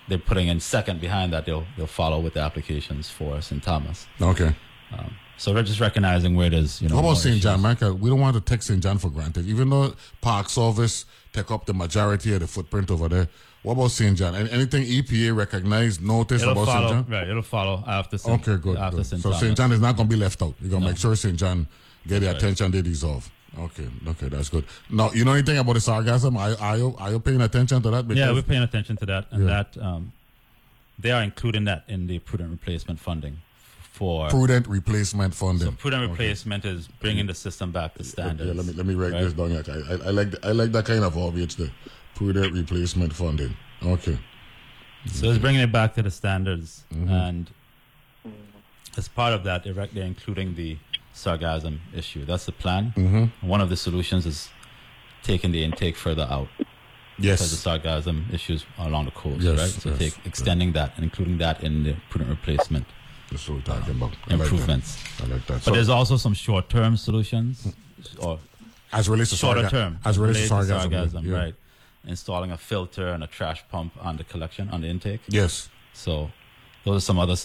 they're 0.07 0.17
putting 0.17 0.47
in 0.47 0.59
second 0.59 0.99
behind 1.01 1.31
that. 1.33 1.45
They'll 1.45 1.65
they'll 1.77 1.85
follow 1.87 2.19
with 2.19 2.33
the 2.33 2.39
applications 2.41 3.09
for 3.09 3.41
St. 3.41 3.61
Thomas. 3.61 4.07
Okay. 4.21 4.55
Um, 4.91 5.15
so 5.37 5.53
we're 5.53 5.63
just 5.63 5.79
recognizing 5.79 6.35
where 6.35 6.47
it 6.47 6.53
is. 6.53 6.81
you 6.81 6.89
know. 6.89 6.95
How 6.95 7.01
about 7.01 7.17
St. 7.17 7.41
John? 7.41 7.61
'Cause 7.75 7.93
We 7.93 8.09
don't 8.09 8.19
want 8.19 8.35
to 8.35 8.41
take 8.41 8.61
St. 8.63 8.81
John 8.81 8.97
for 8.97 9.09
granted, 9.09 9.47
even 9.47 9.69
though 9.69 9.93
Park 10.21 10.49
Service 10.49 11.05
take 11.33 11.51
up 11.51 11.65
the 11.65 11.73
majority 11.73 12.33
of 12.33 12.39
the 12.39 12.47
footprint 12.47 12.89
over 12.89 13.07
there. 13.09 13.27
What 13.63 13.73
about 13.73 13.91
St. 13.91 14.17
John? 14.17 14.35
Any- 14.35 14.51
Anything 14.51 14.83
EPA 14.83 15.35
recognized, 15.35 16.01
notice 16.01 16.41
It'll 16.41 16.51
about 16.51 16.65
follow, 16.65 16.87
St. 16.89 17.07
John? 17.07 17.13
right? 17.19 17.27
It'll 17.29 17.41
follow 17.41 17.83
after 17.87 18.17
St. 18.17 18.41
Okay, 18.47 18.61
good. 18.61 18.77
After 18.77 18.97
good. 18.97 19.05
St. 19.05 19.21
So 19.21 19.31
St. 19.31 19.55
John 19.57 19.71
is 19.71 19.79
not 19.79 19.95
going 19.95 20.07
to 20.09 20.13
be 20.15 20.19
left 20.19 20.41
out. 20.41 20.53
You're 20.59 20.69
going 20.69 20.81
to 20.81 20.85
No. 20.87 20.91
make 20.91 20.99
sure 20.99 21.15
St. 21.15 21.37
John 21.37 21.67
get 22.05 22.19
the 22.19 22.27
Right. 22.27 22.35
attention 22.35 22.71
they 22.71 22.81
deserve. 22.81 23.29
Okay, 23.57 23.87
okay, 24.07 24.27
that's 24.29 24.49
good. 24.49 24.65
Now, 24.89 25.11
you 25.13 25.23
know 25.23 25.33
anything 25.33 25.57
about 25.59 25.73
the 25.73 25.79
sargassum? 25.79 26.35
Are, 26.37 26.59
are, 26.59 26.77
you, 26.77 26.95
are 26.97 27.11
you 27.11 27.19
paying 27.19 27.39
attention 27.41 27.81
to 27.83 27.91
that? 27.91 28.09
yeah, 28.15 28.31
we're 28.31 28.41
paying 28.41 28.63
attention 28.63 28.97
to 28.97 29.05
that, 29.05 29.27
and 29.31 29.43
Yeah. 29.47 29.63
that 29.73 29.77
um, 29.81 30.11
they 30.99 31.11
are 31.11 31.21
including 31.23 31.65
that 31.65 31.83
in 31.87 32.07
the 32.07 32.17
prudent 32.19 32.49
replacement 32.49 32.99
funding 32.99 33.37
for 33.91 34.27
prudent 34.29 34.67
replacement 34.67 35.35
funding. 35.35 35.67
So 35.67 35.71
prudent 35.73 36.01
Okay. 36.03 36.11
replacement 36.11 36.65
is 36.65 36.87
bringing 36.99 37.27
the 37.27 37.35
system 37.35 37.71
back 37.71 37.93
to 37.95 38.03
standards. 38.03 38.47
Yeah, 38.49 38.55
let 38.55 38.65
me 38.65 38.73
let 38.73 38.85
me 38.87 38.95
write 38.95 39.13
right? 39.13 39.23
this 39.23 39.33
down. 39.33 39.51
I, 39.51 39.93
I, 39.93 40.07
I 40.07 40.09
like 40.11 40.33
I 40.43 40.51
like 40.51 40.71
that 40.71 40.85
kind 40.85 41.03
of 41.03 41.13
verbiage. 41.13 41.55
The 41.55 41.69
prudent 42.15 42.53
replacement 42.53 43.13
funding. 43.13 43.55
Okay. 43.83 44.17
So 45.07 45.29
it's 45.29 45.39
bringing 45.39 45.61
it 45.61 45.71
back 45.71 45.93
to 45.95 46.01
the 46.01 46.11
standards, 46.11 46.83
Mhm. 46.93 47.09
and 47.09 47.49
as 48.97 49.07
part 49.07 49.33
of 49.33 49.43
that, 49.43 49.63
they're, 49.63 50.05
including 50.05 50.55
the 50.55 50.77
sargassum 51.13 51.79
issue. 51.93 52.25
That's 52.25 52.45
the 52.45 52.51
plan. 52.51 52.93
Mhm. 52.95 53.31
One 53.41 53.59
of 53.61 53.69
the 53.69 53.75
solutions 53.75 54.25
is 54.25 54.49
taking 55.23 55.51
the 55.51 55.63
intake 55.63 55.95
further 55.97 56.27
out. 56.29 56.47
Yes. 57.19 57.39
Because 57.39 57.51
the 57.63 57.69
sargassum 57.69 58.33
issues 58.33 58.65
along 58.77 59.05
the 59.05 59.11
coast, 59.11 59.41
Yes, 59.41 59.59
right? 59.59 59.69
So 59.69 59.89
yes, 59.89 59.99
take 59.99 60.25
extending 60.25 60.71
that 60.73 60.93
and 60.95 61.03
including 61.03 61.37
that 61.39 61.63
in 61.63 61.83
the 61.83 61.93
prudent 62.09 62.29
replacement. 62.29 62.85
That's 63.29 63.47
what 63.47 63.55
we're 63.57 63.61
talking 63.63 63.91
about. 63.95 64.11
I 64.27 64.35
like 64.35 64.41
improvements. 64.41 64.97
I 65.21 65.25
like 65.25 65.45
that. 65.47 65.53
But 65.55 65.63
So- 65.63 65.71
there's 65.71 65.89
also 65.89 66.17
some 66.17 66.33
short-term 66.33 66.97
solutions, 66.97 67.73
or 68.19 68.39
As 68.91 69.09
relates 69.09 69.29
to 69.31 69.35
shorter 69.37 69.63
sarga- 69.63 69.69
term, 69.69 69.99
as 70.05 70.17
relates 70.17 70.47
to 70.47 70.55
related 70.55 70.91
sargassum, 70.91 71.23
yeah. 71.25 71.33
right? 71.35 71.55
Installing 72.05 72.51
a 72.51 72.57
filter 72.57 73.07
and 73.07 73.23
a 73.23 73.27
trash 73.27 73.63
pump 73.69 73.93
on 74.01 74.17
the 74.17 74.23
collection 74.23 74.69
on 74.69 74.81
the 74.81 74.87
intake. 74.87 75.21
Yes. 75.27 75.69
So 75.93 76.31
those 76.83 76.97
are 76.97 77.05
some 77.05 77.19
other 77.19 77.35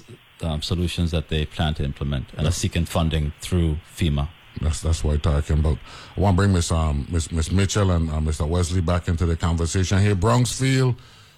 um, 0.43 0.63
solutions 0.63 1.11
that 1.13 1.29
they 1.29 1.47
plan 1.47 1.75
to 1.75 1.85
implement 1.85 2.27
and 2.37 2.47
are 2.47 2.53
seeking 2.53 2.85
funding 2.85 3.33
through 3.41 3.77
FEMA. 3.97 4.29
That's 4.61 4.81
that's 4.81 5.05
what 5.05 5.15
I'm 5.15 5.21
talking 5.21 5.61
about. 5.61 5.79
I 6.17 6.21
want 6.21 6.35
to 6.35 6.37
bring 6.39 6.53
Miss 6.53 6.73
um 6.73 7.07
Miss 7.11 7.31
Miss 7.31 7.53
Mitchell 7.53 7.91
and 7.91 8.11
uh, 8.11 8.15
Mr. 8.15 8.49
Wesley 8.49 8.81
back 8.81 9.07
into 9.07 9.27
the 9.27 9.37
conversation 9.37 10.01
here. 10.01 10.17
Brownfield, 10.17 10.97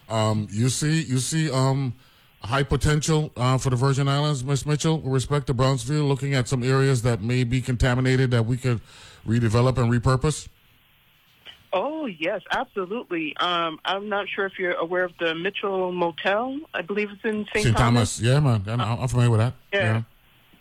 um, 0.09 0.49
you 0.51 0.71
see 0.71 1.03
you 1.03 1.19
see 1.19 1.51
um 1.51 1.95
high 2.43 2.63
potential 2.63 3.31
uh, 3.37 3.59
for 3.59 3.71
the 3.71 3.77
Virgin 3.77 4.09
Islands, 4.09 4.43
Miss 4.43 4.65
Mitchell, 4.65 4.99
with 4.99 5.13
respect 5.13 5.47
to 5.49 5.55
Brownfield, 5.55 6.09
looking 6.09 6.35
at 6.35 6.49
some 6.49 6.63
areas 6.63 7.03
that 7.03 7.21
may 7.21 7.45
be 7.45 7.61
contaminated 7.61 8.31
that 8.31 8.47
we 8.47 8.57
could 8.57 8.81
redevelop 9.27 9.77
and 9.77 9.93
repurpose. 9.93 10.49
Oh 11.73 12.07
yes, 12.07 12.43
absolutely. 12.51 13.37
Um, 13.37 13.79
I'm 13.85 14.09
not 14.09 14.29
sure 14.29 14.47
if 14.47 14.59
you're 14.59 14.73
aware 14.73 15.05
of 15.05 15.13
the 15.19 15.35
Mitchell 15.35 15.93
Motel. 15.93 16.59
I 16.75 16.83
believe 16.83 17.11
it's 17.11 17.25
in 17.25 17.47
St. 17.53 17.65
St. 17.65 17.77
Thomas, 17.77 18.21
yeah, 18.21 18.41
man, 18.41 18.65
I'm, 18.67 18.81
I'm 18.81 19.09
familiar 19.09 19.31
with 19.31 19.41
that. 19.41 19.55
Yeah. 19.73 20.03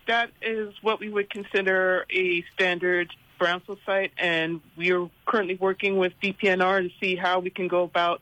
That 0.08 0.32
is 0.42 0.74
what 0.82 1.00
we 1.00 1.10
would 1.10 1.30
consider 1.30 2.06
a 2.12 2.44
standard 2.54 3.14
Brownfield 3.40 3.78
site, 3.86 4.12
and 4.18 4.60
we 4.76 4.92
are 4.92 5.10
currently 5.26 5.56
working 5.56 5.98
with 5.98 6.14
DPNR 6.22 6.90
to 6.90 6.94
see 7.00 7.16
how 7.16 7.40
we 7.40 7.50
can 7.50 7.68
go 7.68 7.84
about 7.84 8.22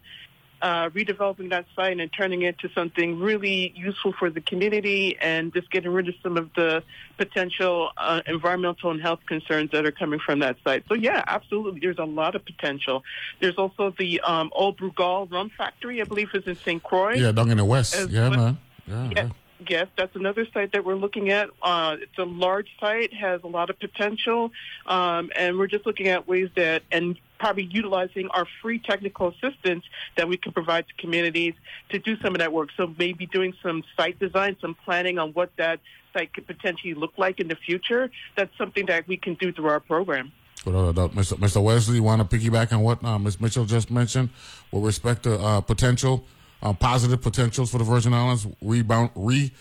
uh, 0.62 0.90
redeveloping 0.90 1.50
that 1.50 1.66
site 1.76 2.00
and 2.00 2.12
turning 2.12 2.42
it 2.42 2.58
to 2.60 2.70
something 2.70 3.20
really 3.20 3.74
useful 3.76 4.14
for 4.14 4.30
the 4.30 4.42
community 4.42 5.18
and 5.22 5.54
just 5.54 5.70
getting 5.72 5.92
rid 5.92 6.08
of 6.08 6.16
some 6.24 6.38
of 6.38 6.50
the 6.56 6.84
potential 7.18 7.92
uh, 7.98 8.22
environmental 8.26 8.92
and 8.92 9.02
health 9.02 9.20
concerns 9.28 9.72
that 9.72 9.86
are 9.86 9.92
coming 9.92 10.20
from 10.20 10.40
that 10.40 10.58
site. 10.64 10.84
So, 10.88 10.94
yeah, 10.94 11.24
absolutely. 11.28 11.80
There's 11.80 12.00
a 12.00 12.06
lot 12.06 12.36
of 12.36 12.46
potential. 12.46 13.04
There's 13.40 13.58
also 13.58 13.94
the 13.98 14.20
um, 14.22 14.52
Old 14.54 14.78
Brugal 14.78 15.30
Rum 15.32 15.52
Factory, 15.58 16.02
I 16.02 16.06
believe, 16.06 16.30
is 16.34 16.46
in 16.48 16.56
St. 16.56 16.82
Croix. 16.82 17.14
Yeah, 17.14 17.32
down 17.32 17.50
in 17.50 17.58
the 17.58 17.66
west. 17.66 17.96
As 17.96 18.10
yeah, 18.10 18.30
well- 18.30 18.38
man. 18.38 18.58
Yeah, 18.88 19.10
yeah. 19.16 19.30
Yes, 19.68 19.88
that's 19.98 20.16
another 20.16 20.46
site 20.54 20.72
that 20.74 20.86
we're 20.86 20.96
looking 20.96 21.32
at. 21.32 21.50
Uh, 21.64 21.98
it's 22.00 22.18
a 22.20 22.24
large 22.24 22.70
site, 22.80 23.12
has 23.14 23.42
a 23.44 23.48
lot 23.48 23.72
of 23.72 23.80
potential, 23.80 24.52
um, 24.86 25.32
and 25.36 25.58
we're 25.58 25.68
just 25.68 25.86
looking 25.86 26.10
at 26.10 26.28
ways 26.28 26.50
that, 26.56 26.84
and 26.92 27.18
probably 27.40 27.64
utilizing 27.64 28.28
our 28.30 28.48
free 28.62 28.80
technical 28.80 29.30
assistance 29.30 29.84
that 30.16 30.28
we 30.28 30.38
can 30.38 30.52
provide 30.52 30.88
to 30.88 30.94
communities 30.96 31.54
to 31.90 32.00
do 32.00 32.18
some 32.22 32.34
of 32.36 32.40
that 32.40 32.52
work. 32.52 32.70
So 32.78 32.94
maybe 32.98 33.26
doing 33.26 33.54
some 33.64 33.84
site 33.96 34.20
design, 34.20 34.58
some 34.62 34.76
planning 34.86 35.20
on 35.20 35.32
what 35.34 35.52
that 35.58 35.80
site 36.14 36.34
could 36.34 36.48
potentially 36.48 36.94
look 36.94 37.14
like 37.18 37.40
in 37.40 37.48
the 37.48 37.56
future. 37.56 38.10
That's 38.36 38.56
something 38.58 38.86
that 38.88 39.08
we 39.08 39.18
can 39.18 39.36
do 39.36 39.52
through 39.52 39.70
our 39.70 39.80
program. 39.80 40.32
Mr. 40.66 41.38
Mr. 41.38 41.64
Wesley, 41.64 41.96
you 41.96 42.04
want 42.04 42.30
to 42.30 42.38
piggyback 42.38 42.74
on 42.74 42.82
what 42.82 43.04
uh, 43.04 43.18
Ms. 43.18 43.40
Mitchell 43.40 43.66
just 43.66 43.90
mentioned 43.90 44.30
with 44.72 44.84
respect 44.84 45.24
to 45.24 45.40
uh, 45.40 45.62
potential, 45.62 46.26
uh, 46.62 46.74
positive 46.74 47.22
potentials 47.22 47.72
for 47.72 47.78
the 47.78 47.84
Virgin 47.84 48.14
Islands 48.14 48.48
rebound, 48.62 49.12
re 49.16 49.52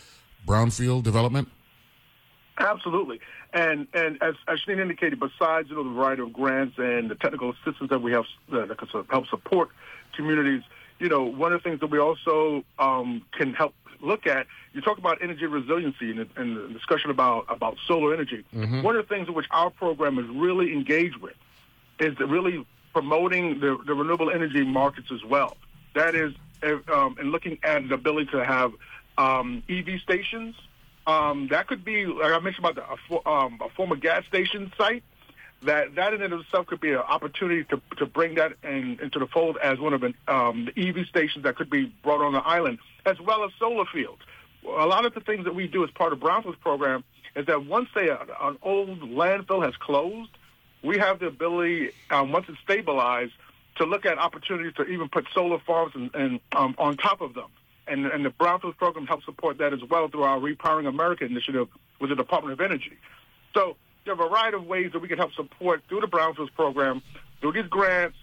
brownfield 0.46 1.02
development? 1.02 1.48
Absolutely. 2.58 3.20
And 3.52 3.86
and 3.92 4.22
as, 4.22 4.34
as 4.48 4.60
Schenine 4.60 4.80
indicated, 4.80 5.20
besides 5.20 5.68
you 5.68 5.76
know 5.76 5.84
the 5.84 5.90
variety 5.90 6.22
of 6.22 6.32
grants 6.32 6.78
and 6.78 7.10
the 7.10 7.14
technical 7.14 7.52
assistance 7.52 7.90
that 7.90 8.00
we 8.00 8.12
have 8.12 8.24
uh, 8.52 8.66
that 8.66 8.78
can 8.78 8.88
sort 8.88 9.04
of 9.04 9.10
help 9.10 9.26
support 9.28 9.70
communities, 10.14 10.62
you 10.98 11.08
know 11.08 11.24
one 11.24 11.52
of 11.52 11.62
the 11.62 11.68
things 11.68 11.80
that 11.80 11.90
we 11.90 11.98
also 11.98 12.64
um, 12.78 13.22
can 13.32 13.52
help 13.54 13.74
look 14.00 14.26
at. 14.26 14.46
You 14.72 14.80
talk 14.80 14.98
about 14.98 15.22
energy 15.22 15.46
resiliency 15.46 16.10
and, 16.10 16.28
and 16.36 16.56
the 16.56 16.68
discussion 16.72 17.10
about 17.10 17.46
about 17.48 17.76
solar 17.86 18.14
energy. 18.14 18.44
Mhm. 18.54 18.82
One 18.82 18.96
of 18.96 19.06
the 19.06 19.14
things 19.14 19.28
in 19.28 19.34
which 19.34 19.46
our 19.50 19.70
program 19.70 20.18
is 20.18 20.26
really 20.28 20.72
engaged 20.72 21.16
with 21.16 21.34
is 21.98 22.18
really 22.20 22.64
promoting 22.92 23.60
the, 23.60 23.78
the 23.86 23.94
renewable 23.94 24.30
energy 24.30 24.64
markets 24.64 25.08
as 25.12 25.22
well. 25.24 25.56
That 25.94 26.14
is, 26.14 26.32
um, 26.92 27.16
and 27.18 27.30
looking 27.30 27.58
at 27.62 27.86
the 27.88 27.94
ability 27.94 28.30
to 28.32 28.42
have 28.44 28.72
um, 29.18 29.62
EV 29.68 30.00
stations. 30.00 30.54
Um, 31.06 31.48
that 31.48 31.68
could 31.68 31.84
be, 31.84 32.06
like 32.06 32.32
I 32.32 32.38
mentioned 32.40 32.66
about 32.66 32.98
the, 33.08 33.30
um, 33.30 33.60
a 33.64 33.68
former 33.70 33.96
gas 33.96 34.24
station 34.26 34.72
site. 34.76 35.04
That 35.62 35.94
that 35.94 36.12
in 36.12 36.20
and 36.20 36.34
of 36.34 36.40
itself 36.40 36.66
could 36.66 36.80
be 36.80 36.90
an 36.90 36.98
opportunity 36.98 37.64
to 37.64 37.80
to 37.96 38.04
bring 38.04 38.34
that 38.34 38.52
in, 38.62 38.98
into 39.00 39.18
the 39.18 39.26
fold 39.26 39.56
as 39.62 39.78
one 39.78 39.94
of 39.94 40.02
the, 40.02 40.12
um, 40.28 40.66
the 40.66 40.88
EV 40.88 41.06
stations 41.06 41.44
that 41.44 41.56
could 41.56 41.70
be 41.70 41.86
brought 42.02 42.20
on 42.20 42.34
the 42.34 42.40
island, 42.40 42.78
as 43.06 43.18
well 43.20 43.42
as 43.42 43.52
solar 43.58 43.86
fields. 43.86 44.20
A 44.64 44.86
lot 44.86 45.06
of 45.06 45.14
the 45.14 45.20
things 45.20 45.44
that 45.44 45.54
we 45.54 45.66
do 45.66 45.82
as 45.82 45.90
part 45.92 46.12
of 46.12 46.18
Brownfields 46.18 46.60
program 46.60 47.04
is 47.34 47.46
that 47.46 47.64
once 47.64 47.88
say 47.94 48.08
a, 48.08 48.18
an 48.42 48.58
old 48.62 49.00
landfill 49.00 49.64
has 49.64 49.74
closed, 49.76 50.30
we 50.82 50.98
have 50.98 51.20
the 51.20 51.26
ability, 51.26 51.90
um, 52.10 52.32
once 52.32 52.46
it's 52.48 52.58
stabilized, 52.60 53.32
to 53.76 53.84
look 53.84 54.06
at 54.06 54.18
opportunities 54.18 54.74
to 54.74 54.84
even 54.84 55.08
put 55.08 55.26
solar 55.32 55.58
farms 55.60 55.92
and, 55.94 56.14
and 56.14 56.40
um, 56.54 56.74
on 56.78 56.96
top 56.96 57.20
of 57.20 57.34
them. 57.34 57.48
And, 57.88 58.06
and 58.06 58.24
the 58.24 58.30
Brownfields 58.30 58.76
program 58.76 59.06
helps 59.06 59.24
support 59.24 59.58
that 59.58 59.72
as 59.72 59.80
well 59.88 60.08
through 60.08 60.24
our 60.24 60.38
Repowering 60.38 60.88
America 60.88 61.24
initiative 61.24 61.68
with 62.00 62.10
the 62.10 62.16
Department 62.16 62.52
of 62.52 62.60
Energy. 62.60 62.98
So 63.54 63.76
there 64.04 64.14
are 64.14 64.26
a 64.26 64.28
variety 64.28 64.56
of 64.56 64.66
ways 64.66 64.92
that 64.92 65.00
we 65.00 65.08
can 65.08 65.18
help 65.18 65.32
support 65.34 65.82
through 65.88 66.00
the 66.00 66.08
Brownfields 66.08 66.52
program, 66.54 67.02
through 67.40 67.52
these 67.52 67.66
grants, 67.66 68.16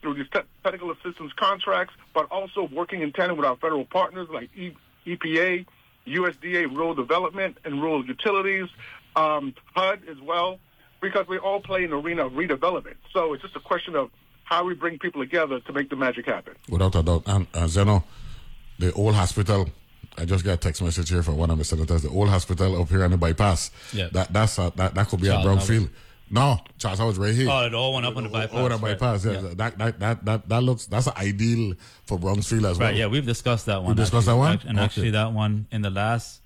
through 0.00 0.14
these 0.14 0.26
te- 0.32 0.40
technical 0.62 0.90
assistance 0.90 1.32
contracts, 1.36 1.94
but 2.14 2.26
also 2.30 2.68
working 2.72 3.02
in 3.02 3.12
tandem 3.12 3.36
with 3.36 3.46
our 3.46 3.56
federal 3.56 3.84
partners 3.84 4.28
like 4.32 4.48
e- 4.56 4.74
EPA, 5.06 5.66
USDA 6.06 6.66
Rural 6.74 6.94
Development 6.94 7.56
and 7.64 7.82
Rural 7.82 8.04
Utilities, 8.04 8.68
um, 9.16 9.54
HUD 9.74 10.00
as 10.10 10.18
well, 10.20 10.58
because 11.00 11.26
we 11.28 11.38
all 11.38 11.60
play 11.60 11.84
in 11.84 11.90
the 11.90 11.96
arena 11.96 12.26
of 12.26 12.32
redevelopment. 12.32 12.96
So 13.12 13.32
it's 13.34 13.42
just 13.42 13.56
a 13.56 13.60
question 13.60 13.96
of 13.96 14.10
how 14.44 14.64
we 14.64 14.74
bring 14.74 14.98
people 14.98 15.22
together 15.22 15.60
to 15.60 15.72
make 15.72 15.90
the 15.90 15.96
magic 15.96 16.26
happen. 16.26 16.54
Without 16.68 16.94
a 16.96 17.02
doubt. 17.02 17.22
And 17.26 17.46
uh, 17.54 17.66
Zeno, 17.68 18.04
the 18.80 18.92
old 18.94 19.14
hospital, 19.14 19.68
I 20.18 20.24
just 20.24 20.44
got 20.44 20.54
a 20.54 20.56
text 20.56 20.82
message 20.82 21.10
here 21.10 21.22
from 21.22 21.36
one 21.36 21.50
of 21.50 21.58
the 21.58 21.64
senators. 21.64 22.02
The 22.02 22.08
old 22.08 22.28
hospital 22.28 22.80
up 22.80 22.88
here 22.88 23.04
on 23.04 23.10
the 23.12 23.16
bypass. 23.16 23.70
Yeah. 23.92 24.08
That 24.12 24.32
that's 24.32 24.58
a, 24.58 24.72
that 24.76 24.94
that 24.94 25.08
could 25.08 25.20
be 25.20 25.28
Charles 25.28 25.46
a. 25.46 25.72
Brownfield. 25.72 25.90
No, 26.32 26.58
Charles 26.78 26.98
Harwood's 27.00 27.18
right 27.18 27.34
here. 27.34 27.48
Oh, 27.50 27.66
it 27.66 27.74
all 27.74 27.92
went 27.92 28.06
up 28.06 28.16
on 28.16 28.22
the 28.22 28.28
bypass. 28.28 28.56
Over 28.56 28.68
the 28.68 28.76
right. 28.76 28.98
bypass, 28.98 29.24
yeah. 29.24 29.32
Yeah. 29.32 29.40
That, 29.54 29.78
that 29.78 29.98
that 29.98 30.24
that 30.24 30.48
that 30.48 30.62
looks 30.62 30.86
that's 30.86 31.08
ideal 31.08 31.74
for 32.04 32.18
Brownfield 32.18 32.70
as 32.70 32.78
well. 32.78 32.88
Right, 32.88 32.96
yeah, 32.96 33.06
we've 33.08 33.26
discussed 33.26 33.66
that 33.66 33.82
one. 33.82 33.90
We 33.90 33.94
discussed 33.96 34.28
actually. 34.28 34.38
that 34.38 34.58
one? 34.58 34.68
And 34.68 34.78
Okay. 34.78 34.84
actually, 34.84 35.10
that 35.10 35.32
one 35.32 35.66
in 35.72 35.82
the 35.82 35.90
last 35.90 36.39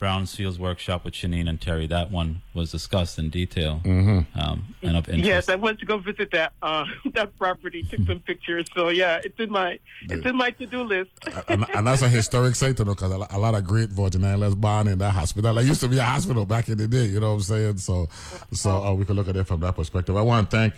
Brownfields 0.00 0.58
workshop 0.58 1.04
with 1.04 1.14
Schenine 1.14 1.46
and 1.46 1.60
Terry, 1.60 1.86
that 1.88 2.10
one 2.10 2.40
was 2.54 2.72
discussed 2.72 3.18
in 3.18 3.28
detail. 3.28 3.80
Mm-hmm. 3.84 4.38
Um, 4.38 4.74
and 4.82 4.96
of 4.96 5.08
interest. 5.08 5.26
Yes, 5.26 5.48
I 5.50 5.56
went 5.56 5.78
to 5.80 5.86
go 5.86 5.98
visit 5.98 6.30
that 6.32 6.52
uh, 6.62 6.86
that 7.12 7.36
property, 7.38 7.82
took 7.82 8.06
some 8.06 8.20
pictures. 8.20 8.66
So 8.74 8.88
yeah, 8.88 9.20
it's 9.22 9.38
in 9.38 9.50
my 9.50 9.78
it's 10.02 10.24
in 10.24 10.36
my 10.36 10.50
to 10.52 10.66
do 10.66 10.82
list. 10.82 11.10
and, 11.48 11.66
and 11.74 11.86
that's 11.86 12.02
a 12.02 12.08
historic 12.08 12.54
site, 12.54 12.78
you 12.78 12.84
know, 12.86 12.94
because 12.94 13.12
a, 13.12 13.38
lot 13.38 13.54
of 13.54 13.64
great 13.64 13.90
Virgin 13.90 14.24
Islands 14.24 14.54
born 14.54 14.88
in 14.88 14.98
that 14.98 15.10
hospital. 15.10 15.58
It 15.58 15.66
used 15.66 15.80
to 15.82 15.88
be 15.88 15.98
a 15.98 16.04
hospital 16.04 16.46
back 16.46 16.68
in 16.68 16.78
the 16.78 16.88
day, 16.88 17.04
you 17.04 17.20
know 17.20 17.30
what 17.30 17.34
I'm 17.34 17.42
saying? 17.42 17.78
So, 17.78 18.08
so 18.52 18.70
uh, 18.70 18.94
we 18.94 19.04
could 19.04 19.16
look 19.16 19.28
at 19.28 19.36
it 19.36 19.44
from 19.44 19.60
that 19.60 19.76
perspective. 19.76 20.16
I 20.16 20.22
want 20.22 20.50
to 20.50 20.56
thank 20.56 20.74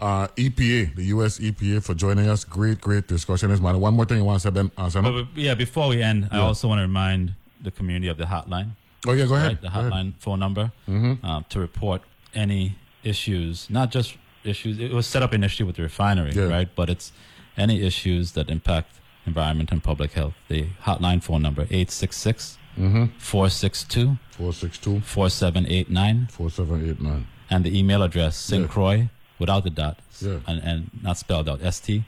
uh, 0.00 0.28
EPA, 0.28 0.94
the 0.94 1.04
U.S. 1.04 1.38
EPA, 1.38 1.82
for 1.82 1.94
joining 1.94 2.28
us. 2.28 2.44
Great, 2.44 2.80
great 2.80 3.06
discussion 3.08 3.50
this 3.50 3.60
morning. 3.60 3.80
One 3.80 3.94
more 3.94 4.04
thing 4.04 4.18
you 4.18 4.24
want 4.24 4.42
to 4.42 4.48
say, 4.48 4.50
Ben? 4.50 4.70
Uh, 4.76 4.88
Zeno? 4.88 5.12
But, 5.12 5.34
but, 5.34 5.40
yeah, 5.40 5.54
before 5.54 5.88
we 5.88 6.02
end, 6.02 6.28
I 6.30 6.38
also 6.38 6.68
want 6.68 6.78
to 6.78 6.82
remind 6.82 7.34
the 7.62 7.70
community 7.70 8.08
of 8.08 8.16
the 8.18 8.24
hotline. 8.24 8.70
Oh, 9.06 9.12
yeah, 9.12 9.26
go 9.26 9.34
ahead. 9.34 9.48
Right, 9.48 9.60
the 9.62 9.68
Go 9.68 9.78
ahead. 9.80 9.92
hotline 9.92 10.12
phone 10.18 10.40
number 10.40 10.72
Mhm. 10.88 11.18
uh, 11.22 11.42
to 11.50 11.60
report 11.60 12.02
any 12.34 12.74
issues, 13.04 13.68
not 13.70 13.90
just 13.90 14.16
issues. 14.44 14.78
It 14.78 14.92
was 14.92 15.06
set 15.06 15.22
up 15.22 15.32
initially 15.34 15.66
with 15.66 15.76
the 15.76 15.82
refinery, 15.82 16.32
Yeah. 16.32 16.44
right? 16.56 16.68
But 16.74 16.90
it's 16.90 17.12
any 17.56 17.82
issues 17.82 18.32
that 18.32 18.50
impact 18.50 18.90
environment 19.26 19.70
and 19.72 19.82
public 19.82 20.12
health. 20.12 20.34
The 20.48 20.66
hotline 20.84 21.22
phone 21.22 21.42
number 21.42 21.62
866 21.70 22.58
Mhm. 22.76 23.10
462 23.18 24.18
462 24.30 25.00
4789 25.00 26.26
4789. 26.30 27.26
and 27.50 27.64
the 27.64 27.76
email 27.78 28.02
address 28.02 28.36
syncroy 28.50 29.08
without 29.38 29.64
the 29.64 29.70
dot 29.70 29.98
Yeah. 30.20 30.38
and, 30.46 30.60
and 30.62 30.90
not 31.02 31.16
spelled 31.18 31.48
out 31.48 31.60
st 31.74 32.04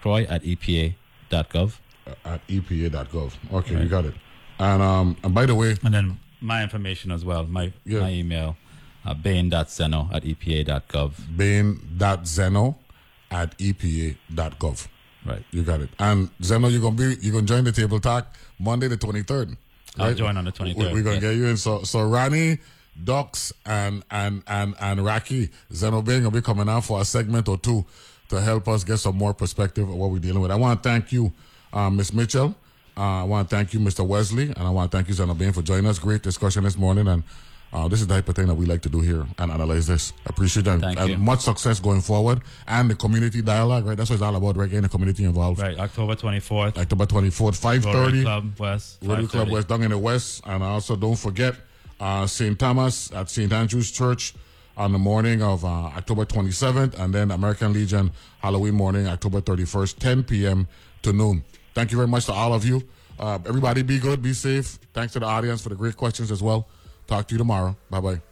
croy 0.00 0.22
at 0.28 0.42
epa.gov 0.44 1.78
at 2.24 2.46
epa.gov. 2.48 3.32
Okay, 3.52 3.82
you 3.82 3.88
got 3.88 4.04
it. 4.04 4.14
And 4.62 4.80
um, 4.80 5.16
and 5.24 5.34
by 5.34 5.46
the 5.46 5.54
way, 5.56 5.76
and 5.82 5.92
then 5.92 6.18
my 6.40 6.62
information 6.62 7.10
as 7.10 7.24
well 7.24 7.42
my 7.44 7.72
Yeah. 7.84 8.00
my 8.00 8.10
email 8.12 8.56
uh, 9.04 9.14
bain.zeno 9.14 10.08
at 10.12 10.22
epa.gov 10.24 11.12
bain.zeno 11.36 12.76
at 13.30 13.58
epa.gov. 13.58 14.86
Right. 15.24 15.44
You 15.52 15.62
got 15.62 15.80
it. 15.80 15.90
And 15.98 16.30
Zeno, 16.42 16.68
you're 16.68 16.80
gonna 16.80 16.96
be 16.96 17.16
you're 17.20 17.32
gonna 17.32 17.46
join 17.46 17.64
the 17.64 17.72
table 17.72 18.00
talk 18.00 18.34
Monday 18.58 18.88
the 18.88 18.96
twenty 18.96 19.22
third. 19.22 19.56
I'll 19.98 20.14
join 20.14 20.36
on 20.38 20.44
the 20.46 20.52
23rd, 20.52 20.76
We, 20.94 21.00
are 21.00 21.02
gonna 21.02 21.14
yeah. 21.16 21.20
get 21.20 21.36
you 21.36 21.46
in. 21.46 21.56
So 21.56 21.82
so 21.82 22.02
Rani, 22.08 22.58
Docs 23.04 23.52
and 23.66 24.02
and 24.10 24.42
and 24.46 24.74
and 24.80 25.04
Raki, 25.04 25.50
Zeno 25.72 26.02
Bain 26.02 26.22
gonna 26.22 26.30
be 26.34 26.40
coming 26.42 26.68
out 26.68 26.84
for 26.84 27.00
a 27.00 27.04
segment 27.04 27.48
or 27.48 27.58
two 27.58 27.84
to 28.30 28.40
help 28.40 28.68
us 28.68 28.84
get 28.84 28.98
some 28.98 29.16
more 29.16 29.34
perspective 29.34 29.88
of 29.88 29.94
what 29.94 30.10
we're 30.10 30.18
dealing 30.18 30.40
with. 30.40 30.50
I 30.50 30.56
want 30.56 30.82
to 30.82 30.88
thank 30.88 31.12
you, 31.12 31.32
uh, 31.72 31.90
Miss 31.90 32.12
Mitchell. 32.12 32.54
Uh, 32.96 33.00
I 33.00 33.22
want 33.24 33.48
to 33.48 33.56
thank 33.56 33.72
you, 33.72 33.80
Mr. 33.80 34.06
Wesley, 34.06 34.44
and 34.44 34.58
I 34.58 34.70
want 34.70 34.90
to 34.90 34.96
thank 34.96 35.08
you, 35.08 35.14
Zeno 35.14 35.34
for 35.52 35.62
joining 35.62 35.86
us. 35.86 35.98
Great 35.98 36.22
discussion 36.22 36.64
this 36.64 36.76
morning, 36.76 37.08
and 37.08 37.22
uh, 37.72 37.88
this 37.88 38.02
is 38.02 38.06
the 38.06 38.14
type 38.14 38.28
of 38.28 38.36
thing 38.36 38.46
that 38.46 38.54
we 38.54 38.66
like 38.66 38.82
to 38.82 38.90
do 38.90 39.00
here 39.00 39.26
and 39.38 39.50
analyze 39.50 39.86
this. 39.86 40.12
Appreciate 40.26 40.64
that. 40.64 40.80
Thank 40.80 41.00
and 41.00 41.08
you. 41.10 41.16
much 41.16 41.40
success 41.40 41.80
going 41.80 42.02
forward, 42.02 42.42
and 42.66 42.90
the 42.90 42.94
community 42.94 43.40
dialogue. 43.40 43.86
Right, 43.86 43.96
that's 43.96 44.10
what 44.10 44.16
it's 44.16 44.22
all 44.22 44.36
about. 44.36 44.56
Right, 44.58 44.68
getting 44.68 44.82
the 44.82 44.90
community 44.90 45.24
involved. 45.24 45.60
right 45.60 45.78
october 45.78 46.14
24th 46.14 46.76
October 46.76 47.06
twenty 47.06 47.30
fourth, 47.30 47.56
five 47.56 47.84
Rotary 47.84 48.04
thirty. 48.04 48.22
club 48.22 48.58
west 48.58 48.98
Rotary 49.02 49.26
Club 49.26 49.50
West 49.50 49.68
down 49.68 49.82
in 49.82 49.90
the 49.90 49.98
west. 49.98 50.42
And 50.44 50.62
also 50.62 50.94
don't 50.96 51.16
forget 51.16 51.54
uh, 51.98 52.26
St. 52.26 52.58
Thomas 52.58 53.10
at 53.12 53.30
St. 53.30 53.50
Andrew's 53.52 53.90
Church 53.90 54.34
on 54.76 54.92
the 54.92 54.98
morning 54.98 55.42
of 55.42 55.64
uh, 55.64 55.68
October 55.68 56.24
27th. 56.24 56.98
And 56.98 57.14
then 57.14 57.30
American 57.30 57.72
Legion 57.72 58.10
Halloween 58.40 58.74
morning, 58.74 59.06
October 59.06 59.40
31st, 59.40 59.98
10 59.98 60.22
p.m. 60.24 60.68
to 61.02 61.12
noon. 61.12 61.44
Thank 61.74 61.90
you 61.90 61.96
very 61.96 62.08
much 62.08 62.26
to 62.26 62.32
all 62.32 62.52
of 62.52 62.64
you. 62.64 62.82
Uh, 63.18 63.38
everybody 63.46 63.82
be 63.82 63.98
good, 63.98 64.22
be 64.22 64.32
safe. 64.32 64.78
Thanks 64.92 65.12
to 65.14 65.20
the 65.20 65.26
audience 65.26 65.62
for 65.62 65.68
the 65.68 65.74
great 65.76 65.96
questions 65.96 66.30
as 66.30 66.42
well. 66.42 66.68
Talk 67.06 67.28
to 67.28 67.34
you 67.34 67.38
tomorrow. 67.38 67.76
Bye 67.90 68.00
bye. 68.00 68.31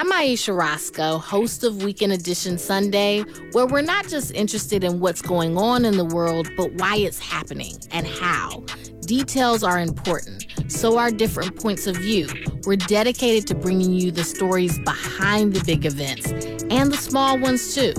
I'm 0.00 0.10
Ayesha 0.12 0.54
Rascoe, 0.54 1.18
host 1.18 1.62
of 1.62 1.82
Weekend 1.82 2.14
Edition 2.14 2.56
Sunday, 2.56 3.20
where 3.52 3.66
we're 3.66 3.82
not 3.82 4.08
just 4.08 4.32
interested 4.32 4.82
in 4.82 4.98
what's 4.98 5.20
going 5.20 5.58
on 5.58 5.84
in 5.84 5.98
the 5.98 6.06
world, 6.06 6.48
but 6.56 6.72
why 6.76 6.96
it's 6.96 7.18
happening 7.18 7.76
and 7.90 8.06
how. 8.06 8.64
Details 9.02 9.62
are 9.62 9.78
important, 9.78 10.46
so 10.68 10.96
are 10.96 11.10
different 11.10 11.54
points 11.60 11.86
of 11.86 11.96
view. 11.96 12.28
We're 12.64 12.76
dedicated 12.76 13.46
to 13.48 13.54
bringing 13.54 13.92
you 13.92 14.10
the 14.10 14.24
stories 14.24 14.78
behind 14.78 15.52
the 15.52 15.62
big 15.64 15.84
events 15.84 16.32
and 16.70 16.90
the 16.90 16.96
small 16.96 17.38
ones 17.38 17.74
too. 17.74 17.92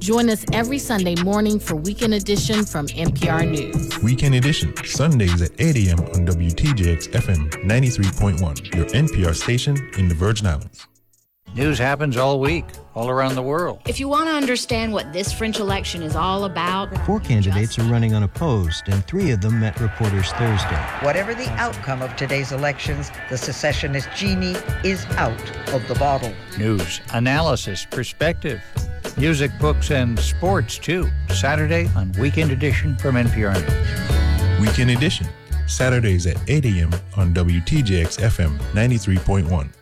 Join 0.00 0.28
us 0.28 0.44
every 0.52 0.78
Sunday 0.78 1.14
morning 1.22 1.58
for 1.58 1.76
Weekend 1.76 2.12
Edition 2.12 2.66
from 2.66 2.88
NPR 2.88 3.50
News. 3.50 3.98
Weekend 4.02 4.34
Edition, 4.34 4.76
Sundays 4.84 5.40
at 5.40 5.52
8 5.58 5.88
a.m. 5.88 6.00
on 6.00 6.26
WTJX 6.26 7.08
FM 7.08 7.50
93.1, 7.64 8.74
your 8.74 8.84
NPR 8.84 9.34
station 9.34 9.90
in 9.96 10.08
the 10.08 10.14
Virgin 10.14 10.46
Islands. 10.46 10.86
News 11.58 11.76
happens 11.76 12.16
all 12.16 12.38
week, 12.38 12.64
all 12.94 13.08
around 13.08 13.34
the 13.34 13.42
world. 13.42 13.80
If 13.84 13.98
you 13.98 14.08
want 14.08 14.28
to 14.28 14.32
understand 14.32 14.92
what 14.92 15.12
this 15.12 15.32
French 15.32 15.58
election 15.58 16.04
is 16.04 16.14
all 16.14 16.44
about, 16.44 16.96
Four 17.04 17.18
candidates 17.18 17.76
are 17.80 17.82
running 17.90 18.14
unopposed, 18.14 18.88
and 18.88 19.04
three 19.08 19.32
of 19.32 19.40
them 19.40 19.58
met 19.58 19.80
reporters 19.80 20.30
Thursday. 20.34 20.76
Whatever 21.02 21.34
the 21.34 21.50
outcome 21.54 22.00
of 22.00 22.14
today's 22.14 22.52
elections, 22.52 23.10
the 23.28 23.36
secessionist 23.36 24.08
genie 24.14 24.54
is 24.84 25.04
out 25.16 25.32
of 25.74 25.86
the 25.88 25.96
bottle. 25.96 26.32
News, 26.58 27.00
analysis, 27.12 27.84
perspective, 27.90 28.62
music, 29.16 29.50
books, 29.58 29.90
and 29.90 30.16
sports 30.16 30.78
too. 30.78 31.08
Saturday 31.30 31.90
on 31.96 32.12
Weekend 32.20 32.52
Edition 32.52 32.96
from 32.98 33.16
NPR 33.16 33.54
News. 33.54 34.60
Weekend 34.60 34.92
Edition, 34.92 35.26
Saturdays 35.66 36.24
at 36.28 36.38
8 36.48 36.64
a.m. 36.66 36.92
on 37.16 37.34
WTJX 37.34 38.20
FM 38.20 38.56
93.1. 38.74 39.77